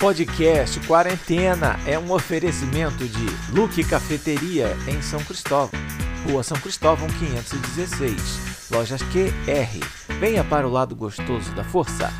Podcast 0.00 0.80
Quarentena 0.86 1.78
é 1.86 1.98
um 1.98 2.10
oferecimento 2.10 3.06
de 3.06 3.52
Luque 3.52 3.84
Cafeteria 3.84 4.74
em 4.88 5.02
São 5.02 5.22
Cristóvão, 5.22 5.78
Rua 6.26 6.42
São 6.42 6.58
Cristóvão 6.58 7.06
516, 7.06 8.70
Lojas 8.70 9.02
QR. 9.02 10.16
Venha 10.18 10.42
para 10.42 10.66
o 10.66 10.70
lado 10.70 10.96
gostoso 10.96 11.52
da 11.52 11.62
força. 11.62 12.10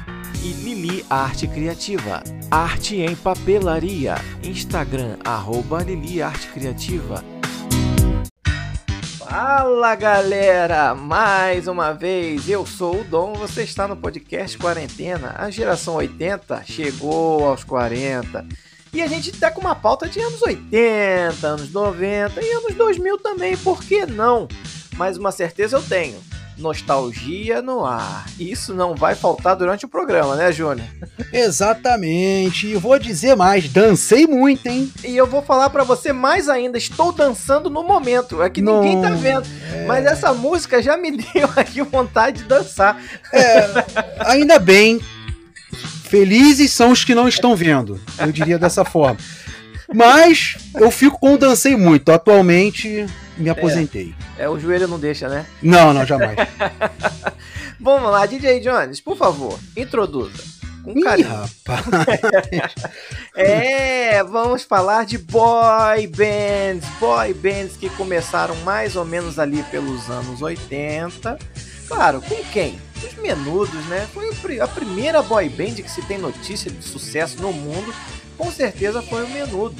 E 0.44 0.52
Lili 0.52 1.06
Arte 1.08 1.48
Criativa, 1.48 2.22
arte 2.50 2.96
em 2.96 3.16
papelaria. 3.16 4.16
Instagram 4.44 5.16
arroba 5.24 5.82
Lili 5.82 6.22
Arte 6.22 6.48
Criativa. 6.48 7.39
Fala 9.30 9.94
galera, 9.94 10.92
mais 10.92 11.68
uma 11.68 11.92
vez 11.92 12.48
eu 12.48 12.66
sou 12.66 13.00
o 13.00 13.04
Dom, 13.04 13.34
você 13.34 13.62
está 13.62 13.86
no 13.86 13.96
podcast 13.96 14.58
Quarentena. 14.58 15.36
A 15.38 15.48
geração 15.50 15.94
80 15.94 16.64
chegou 16.64 17.46
aos 17.46 17.62
40 17.62 18.44
e 18.92 19.00
a 19.00 19.06
gente 19.06 19.30
tá 19.30 19.48
com 19.48 19.60
uma 19.60 19.76
pauta 19.76 20.08
de 20.08 20.18
anos 20.18 20.42
80, 20.42 21.46
anos 21.46 21.72
90 21.72 22.42
e 22.42 22.50
anos 22.50 22.74
2000 22.74 23.18
também, 23.18 23.56
por 23.56 23.84
que 23.84 24.04
não? 24.04 24.48
Mas 24.96 25.16
uma 25.16 25.30
certeza 25.30 25.76
eu 25.76 25.82
tenho: 25.82 26.20
nostalgia 26.60 27.62
no 27.62 27.84
ar. 27.84 28.26
Isso 28.38 28.74
não 28.74 28.94
vai 28.94 29.14
faltar 29.14 29.56
durante 29.56 29.84
o 29.84 29.88
programa, 29.88 30.36
né, 30.36 30.52
Júnior? 30.52 30.86
Exatamente. 31.32 32.66
E 32.68 32.74
vou 32.74 32.98
dizer 32.98 33.34
mais, 33.36 33.68
dancei 33.68 34.26
muito, 34.26 34.66
hein? 34.66 34.92
E 35.04 35.16
eu 35.16 35.26
vou 35.26 35.42
falar 35.42 35.70
para 35.70 35.84
você 35.84 36.12
mais 36.12 36.48
ainda, 36.48 36.78
estou 36.78 37.12
dançando 37.12 37.70
no 37.70 37.82
momento. 37.82 38.42
É 38.42 38.50
que 38.50 38.62
não, 38.62 38.82
ninguém 38.82 39.00
tá 39.00 39.10
vendo. 39.10 39.46
É... 39.72 39.86
Mas 39.86 40.04
essa 40.06 40.32
música 40.32 40.82
já 40.82 40.96
me 40.96 41.10
deu 41.32 41.48
aqui 41.56 41.82
vontade 41.82 42.42
de 42.42 42.44
dançar. 42.44 43.00
É, 43.32 43.66
ainda 44.20 44.58
bem. 44.58 45.00
Felizes 46.04 46.72
são 46.72 46.90
os 46.90 47.04
que 47.04 47.14
não 47.14 47.28
estão 47.28 47.54
vendo. 47.54 48.00
Eu 48.18 48.32
diria 48.32 48.58
dessa 48.58 48.84
forma. 48.84 49.16
Mas 49.94 50.56
eu 50.74 50.90
fico 50.90 51.18
com 51.18 51.34
o 51.34 51.38
dancei 51.38 51.76
muito. 51.76 52.10
Atualmente 52.12 53.06
me 53.36 53.48
aposentei. 53.48 54.14
É, 54.38 54.44
é, 54.44 54.48
o 54.48 54.58
joelho 54.58 54.86
não 54.86 54.98
deixa, 54.98 55.28
né? 55.28 55.46
Não, 55.62 55.92
não, 55.92 56.04
jamais. 56.04 56.36
Vamos 57.80 58.10
lá, 58.10 58.26
DJ 58.26 58.60
Jones, 58.60 59.00
por 59.00 59.16
favor, 59.16 59.58
introduza. 59.76 60.60
Com 60.84 60.98
Ih, 60.98 61.02
carinho. 61.02 61.28
rapaz. 61.28 61.84
é, 63.36 64.22
vamos 64.24 64.62
falar 64.62 65.04
de 65.04 65.18
boy 65.18 66.06
bands. 66.06 66.88
Boy 66.98 67.34
bands 67.34 67.76
que 67.76 67.90
começaram 67.90 68.54
mais 68.56 68.96
ou 68.96 69.04
menos 69.04 69.38
ali 69.38 69.62
pelos 69.64 70.08
anos 70.08 70.40
80. 70.40 71.38
Claro, 71.86 72.22
com 72.22 72.36
quem? 72.52 72.78
Os 73.04 73.14
Menudos, 73.14 73.84
né? 73.86 74.08
Foi 74.12 74.60
a 74.60 74.68
primeira 74.68 75.22
boy 75.22 75.48
band 75.48 75.74
que 75.74 75.90
se 75.90 76.00
tem 76.02 76.16
notícia 76.16 76.70
de 76.70 76.82
sucesso 76.82 77.42
no 77.42 77.52
mundo. 77.52 77.94
Com 78.40 78.50
certeza 78.50 79.02
foi 79.02 79.22
o 79.22 79.28
Menudo 79.28 79.76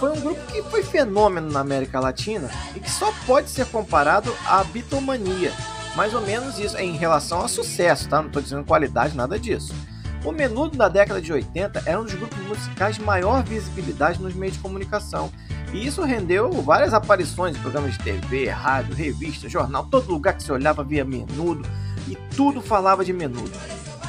foi 0.00 0.12
um 0.12 0.20
grupo 0.20 0.40
que 0.52 0.62
foi 0.62 0.82
fenômeno 0.82 1.50
na 1.50 1.60
América 1.60 2.00
Latina 2.00 2.48
e 2.74 2.80
que 2.80 2.90
só 2.90 3.12
pode 3.26 3.50
ser 3.50 3.66
comparado 3.66 4.34
à 4.46 4.64
Beatlemania. 4.64 5.52
Mais 5.94 6.14
ou 6.14 6.20
menos 6.20 6.58
isso 6.58 6.78
em 6.78 6.96
relação 6.96 7.44
a 7.44 7.48
sucesso, 7.48 8.08
tá? 8.08 8.20
Não 8.20 8.28
estou 8.28 8.40
dizendo 8.40 8.64
qualidade, 8.64 9.16
nada 9.16 9.38
disso. 9.38 9.74
O 10.24 10.32
Menudo 10.32 10.76
da 10.76 10.88
década 10.88 11.20
de 11.20 11.32
80 11.32 11.82
era 11.84 12.00
um 12.00 12.04
dos 12.04 12.14
grupos 12.14 12.38
musicais 12.46 12.96
de 12.96 13.02
maior 13.02 13.42
visibilidade 13.42 14.22
nos 14.22 14.34
meios 14.34 14.54
de 14.54 14.62
comunicação. 14.62 15.30
E 15.72 15.86
isso 15.86 16.02
rendeu 16.02 16.50
várias 16.62 16.94
aparições 16.94 17.56
em 17.56 17.60
programas 17.60 17.92
de 17.92 17.98
TV, 17.98 18.48
rádio, 18.48 18.94
revista, 18.94 19.48
jornal, 19.48 19.84
todo 19.86 20.10
lugar 20.10 20.34
que 20.34 20.44
se 20.44 20.52
olhava 20.52 20.82
via 20.82 21.04
Menudo 21.04 21.68
e 22.06 22.16
tudo 22.34 22.62
falava 22.62 23.04
de 23.04 23.12
Menudo. 23.12 23.52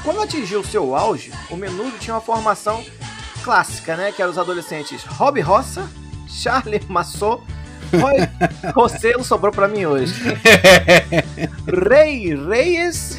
Quando 0.04 0.22
atingiu 0.22 0.64
seu 0.64 0.96
auge, 0.96 1.34
o 1.50 1.58
Menudo 1.58 1.98
tinha 1.98 2.14
uma 2.14 2.22
formação 2.22 2.82
clássica, 3.40 3.96
né? 3.96 4.12
Que 4.12 4.22
eram 4.22 4.32
os 4.32 4.38
adolescentes 4.38 5.04
Rob 5.04 5.40
Roça, 5.42 5.90
Charlie 6.28 6.82
Massot, 6.88 7.42
Roy 7.98 8.18
Rossello 8.76 9.24
sobrou 9.24 9.52
para 9.52 9.68
mim 9.68 9.86
hoje. 9.86 10.14
Rei 11.90 12.36
Reyes 12.36 13.18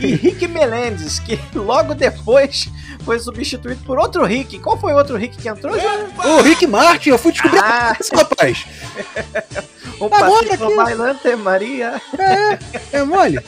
e 0.00 0.14
Rick 0.14 0.46
Melendez, 0.48 1.18
que 1.18 1.38
logo 1.54 1.94
depois 1.94 2.68
foi 3.04 3.18
substituído 3.18 3.82
por 3.84 3.98
outro 3.98 4.24
Rick. 4.24 4.58
Qual 4.58 4.78
foi 4.78 4.92
o 4.92 4.96
outro 4.96 5.16
Rick 5.16 5.36
que 5.36 5.48
entrou? 5.48 5.74
O 5.74 6.42
Rick 6.42 6.66
Martin, 6.66 7.10
eu 7.10 7.18
fui 7.18 7.32
descobrir 7.32 7.60
ah. 7.62 7.96
isso, 8.00 8.14
rapaz. 8.14 8.64
um 10.00 10.06
Agora 10.06 10.76
bailante 10.76 11.36
Maria. 11.36 12.00
É, 12.18 12.98
é 12.98 13.02
mole. 13.04 13.40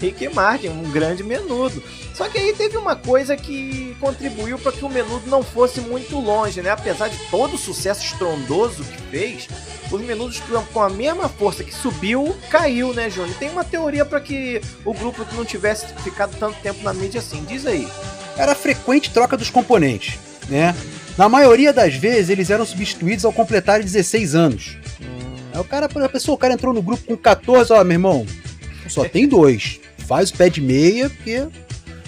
Rick 0.00 0.28
Martin, 0.28 0.68
um 0.68 0.90
grande 0.90 1.22
menudo. 1.22 1.82
Só 2.14 2.28
que 2.28 2.38
aí 2.38 2.52
teve 2.54 2.76
uma 2.76 2.96
coisa 2.96 3.36
que 3.36 3.96
contribuiu 4.00 4.58
para 4.58 4.72
que 4.72 4.84
o 4.84 4.88
Menudo 4.88 5.28
não 5.28 5.42
fosse 5.42 5.80
muito 5.80 6.18
longe, 6.18 6.62
né? 6.62 6.70
Apesar 6.70 7.08
de 7.08 7.18
todo 7.30 7.54
o 7.54 7.58
sucesso 7.58 8.04
estrondoso 8.04 8.84
que 8.84 9.02
fez, 9.10 9.48
os 9.90 10.00
Menudos 10.00 10.40
com 10.72 10.80
a 10.80 10.88
mesma 10.88 11.28
força 11.28 11.62
que 11.62 11.74
subiu, 11.74 12.36
caiu, 12.50 12.92
né, 12.92 13.10
Júnior? 13.10 13.36
Tem 13.38 13.50
uma 13.50 13.64
teoria 13.64 14.04
para 14.04 14.20
que 14.20 14.60
o 14.84 14.94
grupo 14.94 15.26
não 15.34 15.44
tivesse 15.44 15.86
ficado 16.02 16.36
tanto 16.38 16.58
tempo 16.60 16.82
na 16.82 16.92
mídia 16.94 17.20
assim. 17.20 17.44
Diz 17.44 17.66
aí. 17.66 17.86
Era 18.36 18.54
frequente 18.54 19.10
troca 19.10 19.36
dos 19.36 19.50
componentes, 19.50 20.18
né? 20.48 20.74
Na 21.16 21.28
maioria 21.28 21.72
das 21.72 21.94
vezes, 21.94 22.28
eles 22.28 22.50
eram 22.50 22.66
substituídos 22.66 23.24
ao 23.24 23.32
completar 23.32 23.82
16 23.82 24.34
anos. 24.34 24.76
Hum. 25.00 25.36
Aí 25.54 25.60
o 25.60 25.64
cara, 25.64 25.86
a 25.86 26.08
pessoa, 26.08 26.34
o 26.34 26.38
cara 26.38 26.52
entrou 26.52 26.74
no 26.74 26.82
grupo 26.82 27.04
com 27.04 27.16
14, 27.16 27.72
ó, 27.72 27.82
meu 27.82 27.94
irmão, 27.94 28.26
só 28.88 29.08
tem 29.08 29.26
dois. 29.26 29.80
Faz 30.06 30.30
o 30.30 30.34
pé 30.34 30.48
de 30.48 30.60
meia, 30.60 31.10
porque 31.10 31.46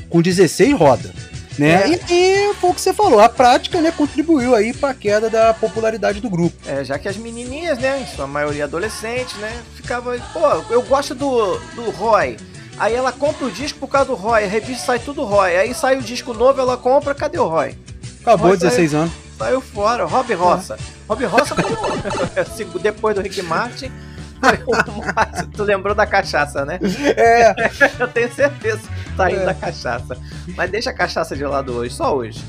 com 0.09 0.23
16 0.23 0.75
roda. 0.79 1.13
Né? 1.59 1.83
É. 1.83 1.89
E, 1.89 2.51
e 2.51 2.55
foi 2.55 2.71
o 2.71 2.75
que 2.75 2.81
você 2.81 2.95
falou, 2.95 3.19
a 3.19 3.29
prática 3.29 3.81
né, 3.81 3.91
contribuiu 3.91 4.55
aí 4.55 4.73
para 4.73 4.91
a 4.91 4.95
queda 4.95 5.29
da 5.29 5.53
popularidade 5.53 6.21
do 6.21 6.31
grupo. 6.31 6.57
É, 6.67 6.85
já 6.85 6.99
que 6.99 7.09
as 7.09 7.17
menininhas, 7.17 7.79
né, 7.79 8.01
em 8.01 8.07
sua 8.15 8.29
maioria 8.29 8.65
adolescentes, 8.65 9.35
né, 9.39 9.61
ficava, 9.75 10.17
pô, 10.33 10.73
eu 10.73 10.81
gosto 10.83 11.15
do, 11.17 11.59
do 11.75 11.91
Roy. 11.91 12.37
Aí 12.79 12.95
ela 12.95 13.11
compra 13.11 13.45
o 13.45 13.51
disco 13.51 13.81
por 13.81 13.89
causa 13.89 14.07
do 14.07 14.15
Roy, 14.15 14.45
a 14.45 14.47
revista 14.47 14.87
sai 14.87 15.01
tudo 15.01 15.25
Roy. 15.25 15.57
Aí 15.57 15.75
sai 15.75 15.99
o 15.99 16.03
disco 16.03 16.33
novo, 16.33 16.61
ela 16.61 16.77
compra, 16.77 17.13
cadê 17.13 17.39
o 17.39 17.49
Roy? 17.49 17.77
Acabou, 18.21 18.49
Roy 18.49 18.57
16 18.57 18.91
saiu, 18.91 19.03
anos. 19.03 19.15
Saiu 19.37 19.61
fora, 19.61 20.05
Rob 20.05 20.33
Roça. 20.35 20.75
É. 20.75 20.79
Rob 21.09 21.25
Roça, 21.25 21.57
depois 22.81 23.17
do 23.17 23.21
Rick 23.21 23.43
Martin, 23.43 23.91
tu 25.55 25.63
lembrou 25.65 25.95
da 25.95 26.07
cachaça, 26.07 26.65
né? 26.65 26.79
É. 27.17 27.55
Eu 27.99 28.09
tenho 28.09 28.33
certeza. 28.33 28.81
Tá 29.17 29.31
indo 29.31 29.43
é. 29.43 29.47
da 29.47 29.55
cachaça. 29.55 30.17
Mas 30.57 30.71
deixa 30.71 30.91
a 30.91 30.95
cachaça 30.95 31.37
de 31.37 31.45
lado 31.45 31.73
hoje, 31.73 31.95
só 31.95 32.15
hoje. 32.15 32.45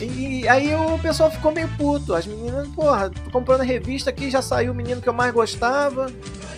E 0.00 0.48
aí 0.48 0.74
o 0.74 0.98
pessoal 0.98 1.30
ficou 1.30 1.52
meio 1.52 1.68
puto. 1.76 2.14
As 2.14 2.26
meninas, 2.26 2.68
porra, 2.68 3.10
tô 3.10 3.30
comprando 3.30 3.60
a 3.60 3.64
revista 3.64 4.10
aqui, 4.10 4.30
já 4.30 4.42
saiu 4.42 4.72
o 4.72 4.74
menino 4.74 5.00
que 5.00 5.08
eu 5.08 5.12
mais 5.12 5.32
gostava. 5.32 6.06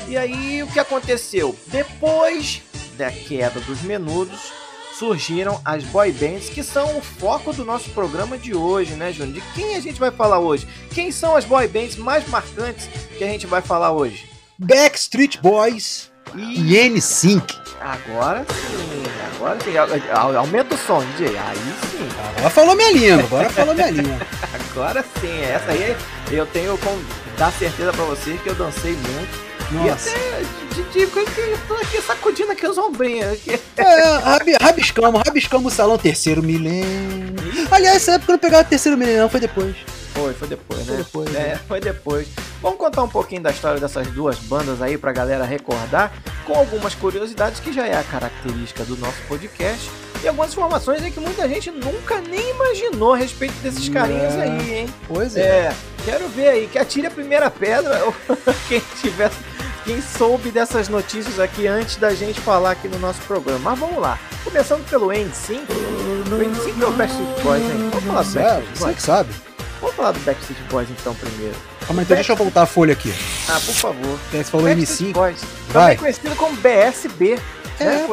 E 0.09 0.17
aí 0.17 0.63
o 0.63 0.67
que 0.67 0.79
aconteceu? 0.79 1.57
Depois 1.67 2.63
da 2.97 3.11
queda 3.11 3.61
dos 3.61 3.83
menudos, 3.83 4.53
surgiram 4.99 5.61
as 5.65 5.83
boy 5.85 6.13
bands, 6.13 6.49
que 6.49 6.63
são 6.63 6.97
o 6.97 7.03
foco 7.03 7.53
do 7.53 7.65
nosso 7.65 7.91
programa 7.91 8.39
de 8.39 8.55
hoje, 8.55 8.95
né, 8.95 9.13
Júnior? 9.13 9.35
De 9.35 9.41
quem 9.55 9.75
a 9.75 9.81
gente 9.81 9.99
vai 9.99 10.11
falar 10.11 10.39
hoje? 10.39 10.67
Quem 10.91 11.11
são 11.11 11.37
as 11.37 11.45
boy 11.45 11.67
bands 11.67 11.97
mais 11.97 12.27
marcantes 12.29 12.89
que 13.19 13.25
a 13.25 13.27
gente 13.27 13.47
vai 13.47 13.61
falar 13.61 13.93
hoje? 13.93 14.34
Backstreet 14.59 15.41
Boys 15.41 16.11
e, 16.35 16.89
NSYNC. 16.89 17.55
Agora 17.81 18.45
sim, 18.49 19.37
agora 19.37 19.59
sim. 19.61 20.37
Aumenta 20.37 20.75
o 20.75 20.79
som, 20.79 21.05
DJ. 21.17 21.37
Aí 21.37 21.57
sim. 21.91 22.09
Agora 22.37 22.51
falou 22.51 22.77
minha 22.77 22.93
língua, 22.93 23.25
agora 23.25 23.51
falou 23.51 23.75
minha 23.75 23.91
língua. 23.91 24.19
agora 24.71 25.05
sim, 25.21 25.43
essa 25.43 25.73
aí 25.73 25.97
eu 26.31 26.47
tenho 26.47 26.79
como 26.79 27.05
dar 27.37 27.53
certeza 27.53 27.93
pra 27.93 28.05
você 28.05 28.39
que 28.39 28.49
eu 28.49 28.55
dancei 28.55 28.93
muito. 28.93 29.45
Nossa. 29.73 30.11
E 30.11 30.13
até 30.13 30.43
de, 30.75 30.83
de, 30.85 31.01
eu 31.01 31.59
tô 31.67 31.75
aqui 31.75 32.01
sacudindo 32.03 32.53
aqui 32.53 32.67
os 32.67 32.79
ombrinhos. 32.79 33.33
Aqui. 33.33 33.61
É, 33.77 34.17
rabi, 34.19 34.53
rabiscamos, 34.61 35.23
rabiscamos 35.25 35.73
o 35.73 35.77
salão 35.77 35.99
terceiro 35.99 36.43
milênio. 36.43 37.35
Aliás, 37.71 37.97
essa 37.97 38.13
época 38.13 38.33
eu 38.33 38.35
não 38.35 38.41
pegava 38.41 38.65
terceiro 38.65 38.97
milênio, 38.97 39.23
não, 39.23 39.29
foi 39.29 39.41
depois. 39.41 39.75
Foi, 40.15 40.33
foi 40.33 40.49
depois, 40.49 40.87
né? 40.87 40.87
Foi 40.87 40.97
depois, 40.97 41.35
é, 41.35 41.39
né? 41.39 41.61
foi 41.67 41.81
depois. 41.81 42.29
Vamos 42.63 42.79
contar 42.79 43.03
um 43.03 43.09
pouquinho 43.09 43.43
da 43.43 43.51
história 43.51 43.81
dessas 43.81 44.07
duas 44.09 44.39
bandas 44.39 44.81
aí 44.81 44.97
pra 44.97 45.13
galera 45.13 45.45
recordar, 45.45 46.13
com 46.47 46.55
algumas 46.55 46.95
curiosidades 46.95 47.61
que 47.61 47.73
já 47.73 47.87
é 47.87 47.99
a 47.99 48.05
característica 48.05 48.85
do 48.85 48.97
nosso 48.97 49.21
podcast. 49.29 49.91
E 50.23 50.29
algumas 50.29 50.53
informações 50.53 51.03
aí 51.03 51.11
que 51.11 51.21
muita 51.21 51.47
gente 51.49 51.71
nunca 51.71 52.21
nem 52.21 52.51
imaginou 52.51 53.13
a 53.13 53.17
respeito 53.17 53.55
desses 53.55 53.89
carinhas 53.89 54.35
aí, 54.37 54.75
hein? 54.75 54.95
Pois 55.07 55.37
é. 55.37 55.41
é. 55.41 55.75
Quero 56.05 56.29
ver 56.29 56.49
aí, 56.49 56.67
que 56.69 56.79
atire 56.79 57.09
a 57.09 57.11
primeira 57.11 57.51
pedra, 57.51 58.01
quem 58.69 58.81
tivesse 59.03 59.37
quem 59.85 60.01
soube 60.01 60.51
dessas 60.51 60.89
notícias 60.89 61.39
aqui 61.39 61.67
antes 61.67 61.97
da 61.97 62.15
gente 62.15 62.41
falar 62.41 62.71
aqui 62.71 62.89
no 62.89 62.99
nosso 62.99 63.21
programa. 63.23 63.71
Mas 63.71 63.79
vamos 63.79 63.99
lá. 63.99 64.19
Começando 64.43 64.89
pelo 64.89 65.09
N5. 65.09 65.61
O 65.61 66.39
N5 66.39 66.83
é 66.83 66.87
o 66.87 66.93
Backstreet 66.93 67.43
Boys, 67.43 67.63
hein? 67.63 67.91
Vamos 67.91 68.33
falar 68.33 68.61
Boys. 68.61 68.79
Você 68.79 68.95
que 68.95 69.03
sabe. 69.03 69.54
Vamos 69.85 69.97
falar 69.97 70.13
do 70.13 70.21
Backstreet 70.21 70.59
Boys 70.71 70.89
então 70.89 71.15
primeiro. 71.15 71.55
Calma 71.87 72.03
então 72.03 72.15
deixa 72.15 72.33
eu 72.33 72.37
voltar 72.37 72.63
a 72.63 72.67
folha 72.67 72.95
aqui. 72.95 73.13
Ah, 73.47 73.61
por 73.61 73.75
favor. 73.75 74.19
Você 74.31 74.45
falou 74.45 74.67
Backstreet 74.67 75.11
M5. 75.11 75.13
Boys. 75.13 75.41
Vai. 75.69 75.83
Também 75.83 75.97
conhecido 75.99 76.37
como 76.37 76.57
BSB. 76.57 77.39
É, 77.79 77.85
né? 77.85 78.07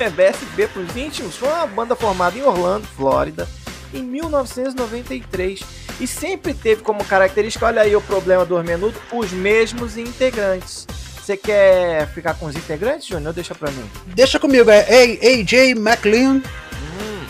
é. 0.00 0.10
BSB 0.10 0.66
pros 0.66 0.96
íntimos 0.96 1.36
foi 1.36 1.48
uma 1.48 1.66
banda 1.68 1.94
formada 1.94 2.36
em 2.36 2.42
Orlando, 2.42 2.86
Flórida, 2.96 3.46
em 3.92 4.02
1993 4.02 5.60
e 6.00 6.06
sempre 6.06 6.52
teve 6.52 6.82
como 6.82 7.04
característica, 7.04 7.66
olha 7.66 7.82
aí 7.82 7.94
o 7.94 8.00
problema 8.00 8.44
do 8.44 8.60
Menudo, 8.64 8.98
os 9.12 9.30
mesmos 9.30 9.96
integrantes. 9.96 10.84
Você 11.22 11.36
quer 11.36 12.08
ficar 12.08 12.34
com 12.34 12.46
os 12.46 12.56
integrantes, 12.56 13.06
Júnior? 13.06 13.32
Deixa 13.32 13.54
pra 13.54 13.70
mim. 13.70 13.88
Deixa 14.06 14.40
comigo, 14.40 14.68
é 14.68 14.80
AJ 14.80 15.76
McLean, 15.76 16.42
hum. 16.72 17.24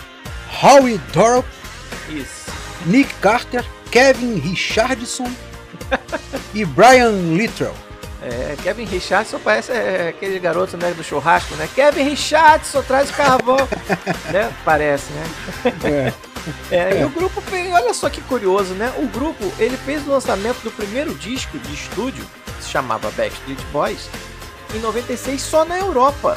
Howie 0.63 0.99
Dorop, 1.13 1.47
Isso. 2.09 2.54
Nick 2.87 3.13
Carter, 3.15 3.65
Kevin 3.91 4.39
Richardson 4.39 5.31
e 6.55 6.65
Brian 6.65 7.11
Littrell. 7.11 7.75
É, 8.23 8.57
Kevin 8.63 8.85
Richardson 8.85 9.39
parece 9.39 9.71
é, 9.73 10.09
aquele 10.09 10.39
garoto 10.39 10.77
né, 10.79 10.93
do 10.93 11.05
churrasco, 11.05 11.55
né? 11.57 11.69
Kevin 11.75 12.05
Richardson 12.05 12.83
traz 12.83 13.11
o 13.11 13.13
carvão, 13.13 13.69
né? 14.33 14.51
Parece, 14.65 15.13
né? 15.13 15.25
É. 15.85 16.13
É, 16.71 17.01
e 17.01 17.05
o 17.05 17.09
grupo 17.09 17.41
fez, 17.41 17.73
olha 17.73 17.95
só 17.95 18.11
que 18.11 18.21
curioso, 18.21 18.75
né? 18.75 18.93
O 18.99 19.07
grupo 19.07 19.51
ele 19.59 19.77
fez 19.79 20.07
o 20.07 20.11
lançamento 20.11 20.61
do 20.63 20.71
primeiro 20.71 21.15
disco 21.15 21.59
de 21.59 21.73
estúdio, 21.73 22.25
que 22.45 22.65
se 22.65 22.71
chamava 22.71 23.11
Backstreet 23.13 23.59
Boys, 23.73 24.09
em 24.75 24.79
96 24.79 25.41
só 25.41 25.65
na 25.65 25.79
Europa. 25.79 26.37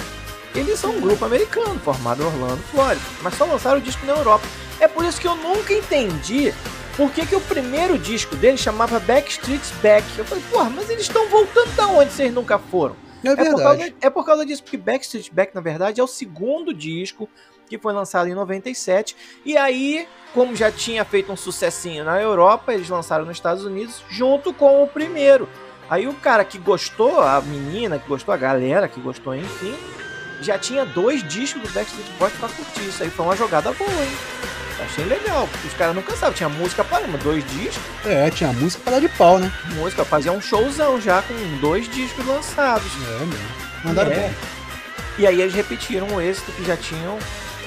Eles 0.55 0.79
são 0.79 0.91
um 0.91 1.01
grupo 1.01 1.25
americano, 1.25 1.79
formado 1.83 2.23
em 2.23 2.25
Orlando, 2.25 2.63
Flórida, 2.71 3.01
mas 3.21 3.33
só 3.35 3.45
lançaram 3.45 3.79
o 3.79 3.81
disco 3.81 4.05
na 4.05 4.13
Europa. 4.13 4.47
É 4.79 4.87
por 4.87 5.03
isso 5.03 5.19
que 5.19 5.27
eu 5.27 5.35
nunca 5.35 5.73
entendi 5.73 6.53
por 6.95 7.11
que, 7.11 7.25
que 7.25 7.35
o 7.35 7.41
primeiro 7.41 7.97
disco 7.97 8.35
dele 8.35 8.57
chamava 8.57 8.99
Backstreet's 8.99 9.71
Back. 9.83 10.05
Eu 10.17 10.25
falei, 10.25 10.43
porra, 10.49 10.69
mas 10.69 10.89
eles 10.89 11.03
estão 11.03 11.27
voltando 11.29 11.75
da 11.75 11.87
onde 11.87 12.11
vocês 12.11 12.33
nunca 12.33 12.57
foram? 12.57 12.95
É, 13.23 13.29
é, 13.29 13.51
por 13.51 13.61
causa, 13.61 13.93
é 14.01 14.09
por 14.09 14.25
causa 14.25 14.45
disso, 14.45 14.63
porque 14.63 14.77
Backstreet 14.77 15.31
Back, 15.31 15.53
na 15.53 15.61
verdade, 15.61 15.99
é 15.99 16.03
o 16.03 16.07
segundo 16.07 16.73
disco 16.73 17.29
que 17.67 17.77
foi 17.77 17.93
lançado 17.93 18.29
em 18.29 18.33
97. 18.33 19.15
E 19.45 19.57
aí, 19.57 20.07
como 20.33 20.55
já 20.55 20.71
tinha 20.71 21.03
feito 21.03 21.31
um 21.31 21.35
sucessinho 21.35 22.03
na 22.03 22.21
Europa, 22.21 22.73
eles 22.73 22.89
lançaram 22.89 23.25
nos 23.25 23.37
Estados 23.37 23.65
Unidos 23.65 24.03
junto 24.09 24.53
com 24.53 24.83
o 24.83 24.87
primeiro. 24.87 25.47
Aí 25.89 26.07
o 26.07 26.13
cara 26.13 26.43
que 26.43 26.57
gostou, 26.57 27.21
a 27.21 27.41
menina 27.41 27.99
que 27.99 28.07
gostou, 28.07 28.33
a 28.33 28.37
galera 28.37 28.87
que 28.87 28.99
gostou, 28.99 29.35
enfim, 29.35 29.75
já 30.41 30.57
tinha 30.57 30.85
dois 30.85 31.23
discos 31.27 31.61
do 31.61 31.69
Backstreet 31.69 32.09
Boys 32.17 32.33
pra 32.33 32.49
curtir. 32.49 32.87
Isso 32.87 33.03
aí 33.03 33.09
foi 33.09 33.25
uma 33.25 33.35
jogada 33.35 33.71
boa, 33.71 33.89
hein? 33.89 34.56
Achei 34.79 35.05
legal, 35.05 35.47
porque 35.47 35.67
os 35.67 35.73
caras 35.73 35.95
não 35.95 36.03
cansavam. 36.03 36.35
Tinha 36.35 36.49
música 36.49 36.83
para 36.83 37.05
dois 37.17 37.43
discos. 37.51 37.81
É, 38.05 38.29
tinha 38.29 38.53
música 38.53 38.83
para 38.83 38.93
dar 38.93 38.99
de 38.99 39.09
pau, 39.09 39.39
né? 39.39 39.51
Música, 39.75 40.05
fazia 40.05 40.31
um 40.31 40.39
showzão 40.39 41.01
já 41.01 41.21
com 41.21 41.33
dois 41.59 41.89
discos 41.89 42.25
lançados. 42.25 42.87
É, 43.07 43.25
mesmo. 43.25 43.45
Mandaram 43.83 44.11
é. 44.11 44.15
bem. 44.15 44.35
E 45.17 45.25
aí 45.25 45.41
eles 45.41 45.53
repetiram 45.53 46.07
o 46.07 46.21
êxito 46.21 46.51
que 46.51 46.63
já 46.63 46.77
tinham 46.77 47.17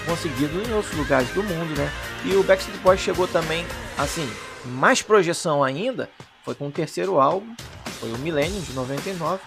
conseguido 0.07 0.62
em 0.62 0.73
outros 0.73 0.97
lugares 0.97 1.29
do 1.31 1.43
mundo, 1.43 1.77
né? 1.77 1.91
E 2.25 2.35
o 2.35 2.43
Backstreet 2.45 2.81
Boys 2.81 3.01
chegou 3.01 3.27
também, 3.27 3.67
assim, 3.99 4.29
mais 4.65 5.03
projeção 5.03 5.65
ainda, 5.65 6.09
foi 6.45 6.55
com 6.55 6.69
o 6.69 6.71
terceiro 6.71 7.21
álbum, 7.21 7.55
foi 7.99 8.11
o 8.13 8.19
Millennium 8.19 8.61
de 8.61 8.73
99, 8.73 9.43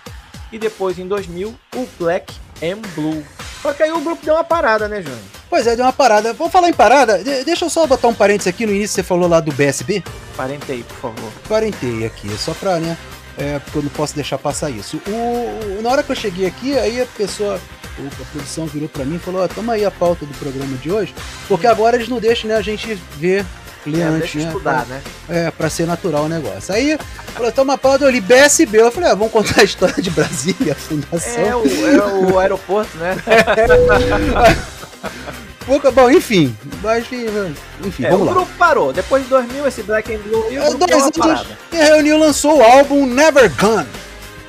e 0.52 0.60
depois 0.60 1.00
em 1.00 1.08
2000 1.08 1.56
o 1.76 1.88
Black 1.98 2.34
and 2.62 2.82
Blue. 2.96 3.24
Só 3.62 3.74
que 3.74 3.84
aí 3.84 3.92
o 3.92 4.02
grupo 4.02 4.26
deu 4.26 4.36
uma 4.36 4.44
parada, 4.44 4.88
né, 4.88 5.02
Júnior? 5.02 5.22
Pois 5.54 5.68
é, 5.68 5.76
deu 5.76 5.86
uma 5.86 5.94
parada. 5.94 6.34
Vamos 6.34 6.52
falar 6.52 6.68
em 6.68 6.74
parada? 6.74 7.24
De 7.24 7.44
deixa 7.44 7.64
eu 7.64 7.70
só 7.70 7.86
botar 7.86 8.08
um 8.08 8.14
parênteses 8.14 8.48
aqui 8.48 8.66
no 8.66 8.74
início, 8.74 8.96
você 8.96 9.04
falou 9.04 9.30
lá 9.30 9.40
do 9.40 9.52
BSB. 9.52 10.04
Parentei, 10.36 10.82
por 10.82 10.96
favor. 10.96 11.32
Parentei 11.48 12.08
aqui, 12.08 12.28
só 12.40 12.56
pra, 12.56 12.80
né? 12.80 12.98
É, 13.38 13.60
porque 13.60 13.78
eu 13.78 13.84
não 13.84 13.90
posso 13.92 14.16
deixar 14.16 14.40
passar 14.40 14.72
isso. 14.72 15.00
O, 15.08 15.80
na 15.84 15.92
hora 15.92 16.02
que 16.02 16.12
eu 16.12 16.16
cheguei 16.16 16.48
aqui, 16.48 16.76
aí 16.76 17.00
a 17.00 17.06
pessoa 17.06 17.62
a 18.00 18.26
produção 18.32 18.66
virou 18.66 18.90
para 18.90 19.06
mim 19.06 19.18
e 19.18 19.20
falou: 19.20 19.44
oh, 19.44 19.48
toma 19.48 19.74
aí 19.74 19.86
a 19.86 19.92
pauta 19.92 20.26
do 20.26 20.34
programa 20.40 20.76
de 20.78 20.90
hoje, 20.90 21.14
porque 21.48 21.68
agora 21.68 21.98
eles 21.98 22.10
não 22.10 22.18
deixam 22.18 22.50
né, 22.50 22.56
a 22.56 22.62
gente 22.64 22.96
ver 23.16 23.46
ler 23.86 24.02
é, 24.02 24.04
antes, 24.06 24.34
né? 24.34 24.48
Estudar, 24.48 24.88
pra, 24.88 24.96
né? 24.96 25.02
É, 25.30 25.52
pra 25.52 25.70
ser 25.70 25.86
natural 25.86 26.24
o 26.24 26.30
negócio. 26.30 26.74
Aí, 26.74 26.98
falou, 27.32 27.52
toma 27.52 27.78
pauta, 27.78 28.06
eu 28.06 28.10
li 28.10 28.22
BSB. 28.22 28.82
Eu 28.82 28.92
falei, 28.92 29.12
ah, 29.12 29.14
vamos 29.14 29.32
contar 29.32 29.62
a 29.62 29.64
história 29.64 30.02
de 30.02 30.10
Brasília, 30.10 30.74
a 30.74 30.76
fundação. 30.76 31.44
É 31.44 31.56
o, 31.56 31.88
é 31.88 32.32
o 32.32 32.40
aeroporto, 32.40 32.98
né? 32.98 33.16
Pouca, 35.66 35.92
bom, 35.92 36.10
enfim, 36.10 36.56
mas, 36.82 37.06
enfim, 37.86 38.06
é, 38.06 38.10
vamos 38.10 38.24
o 38.24 38.26
lá. 38.26 38.34
grupo 38.34 38.52
parou. 38.58 38.92
Depois 38.94 39.24
de 39.24 39.30
2000, 39.30 39.68
esse 39.68 39.84
Black 39.84 40.14
and 40.14 40.20
Blue 40.20 40.46
e 40.52 40.58
é, 40.58 40.74
dois 40.74 40.94
anos, 41.20 41.48
e 41.72 41.76
reuniu 41.76 42.18
lançou 42.18 42.58
o 42.58 42.64
álbum 42.64 43.06
Never 43.06 43.52
Gone 43.56 43.88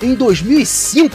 em 0.03 0.15
2005 0.15 1.15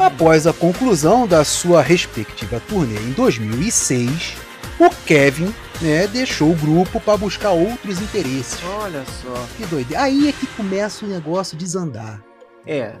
Após 0.00 0.46
a 0.46 0.52
conclusão 0.54 1.26
da 1.26 1.44
sua 1.44 1.82
respectiva 1.82 2.58
turnê 2.66 2.98
em 2.98 3.12
2006, 3.12 4.34
o 4.78 4.88
Kevin 5.04 5.54
né, 5.82 6.06
deixou 6.06 6.52
o 6.52 6.56
grupo 6.56 6.98
para 6.98 7.18
buscar 7.18 7.50
outros 7.50 8.00
interesses. 8.00 8.58
Olha 8.64 9.04
só. 9.22 9.46
Que 9.58 9.66
doido. 9.66 9.94
Aí 9.96 10.30
é 10.30 10.32
que 10.32 10.46
começa 10.46 11.04
o 11.04 11.08
negócio 11.08 11.54
desandar. 11.54 12.22
É. 12.66 12.94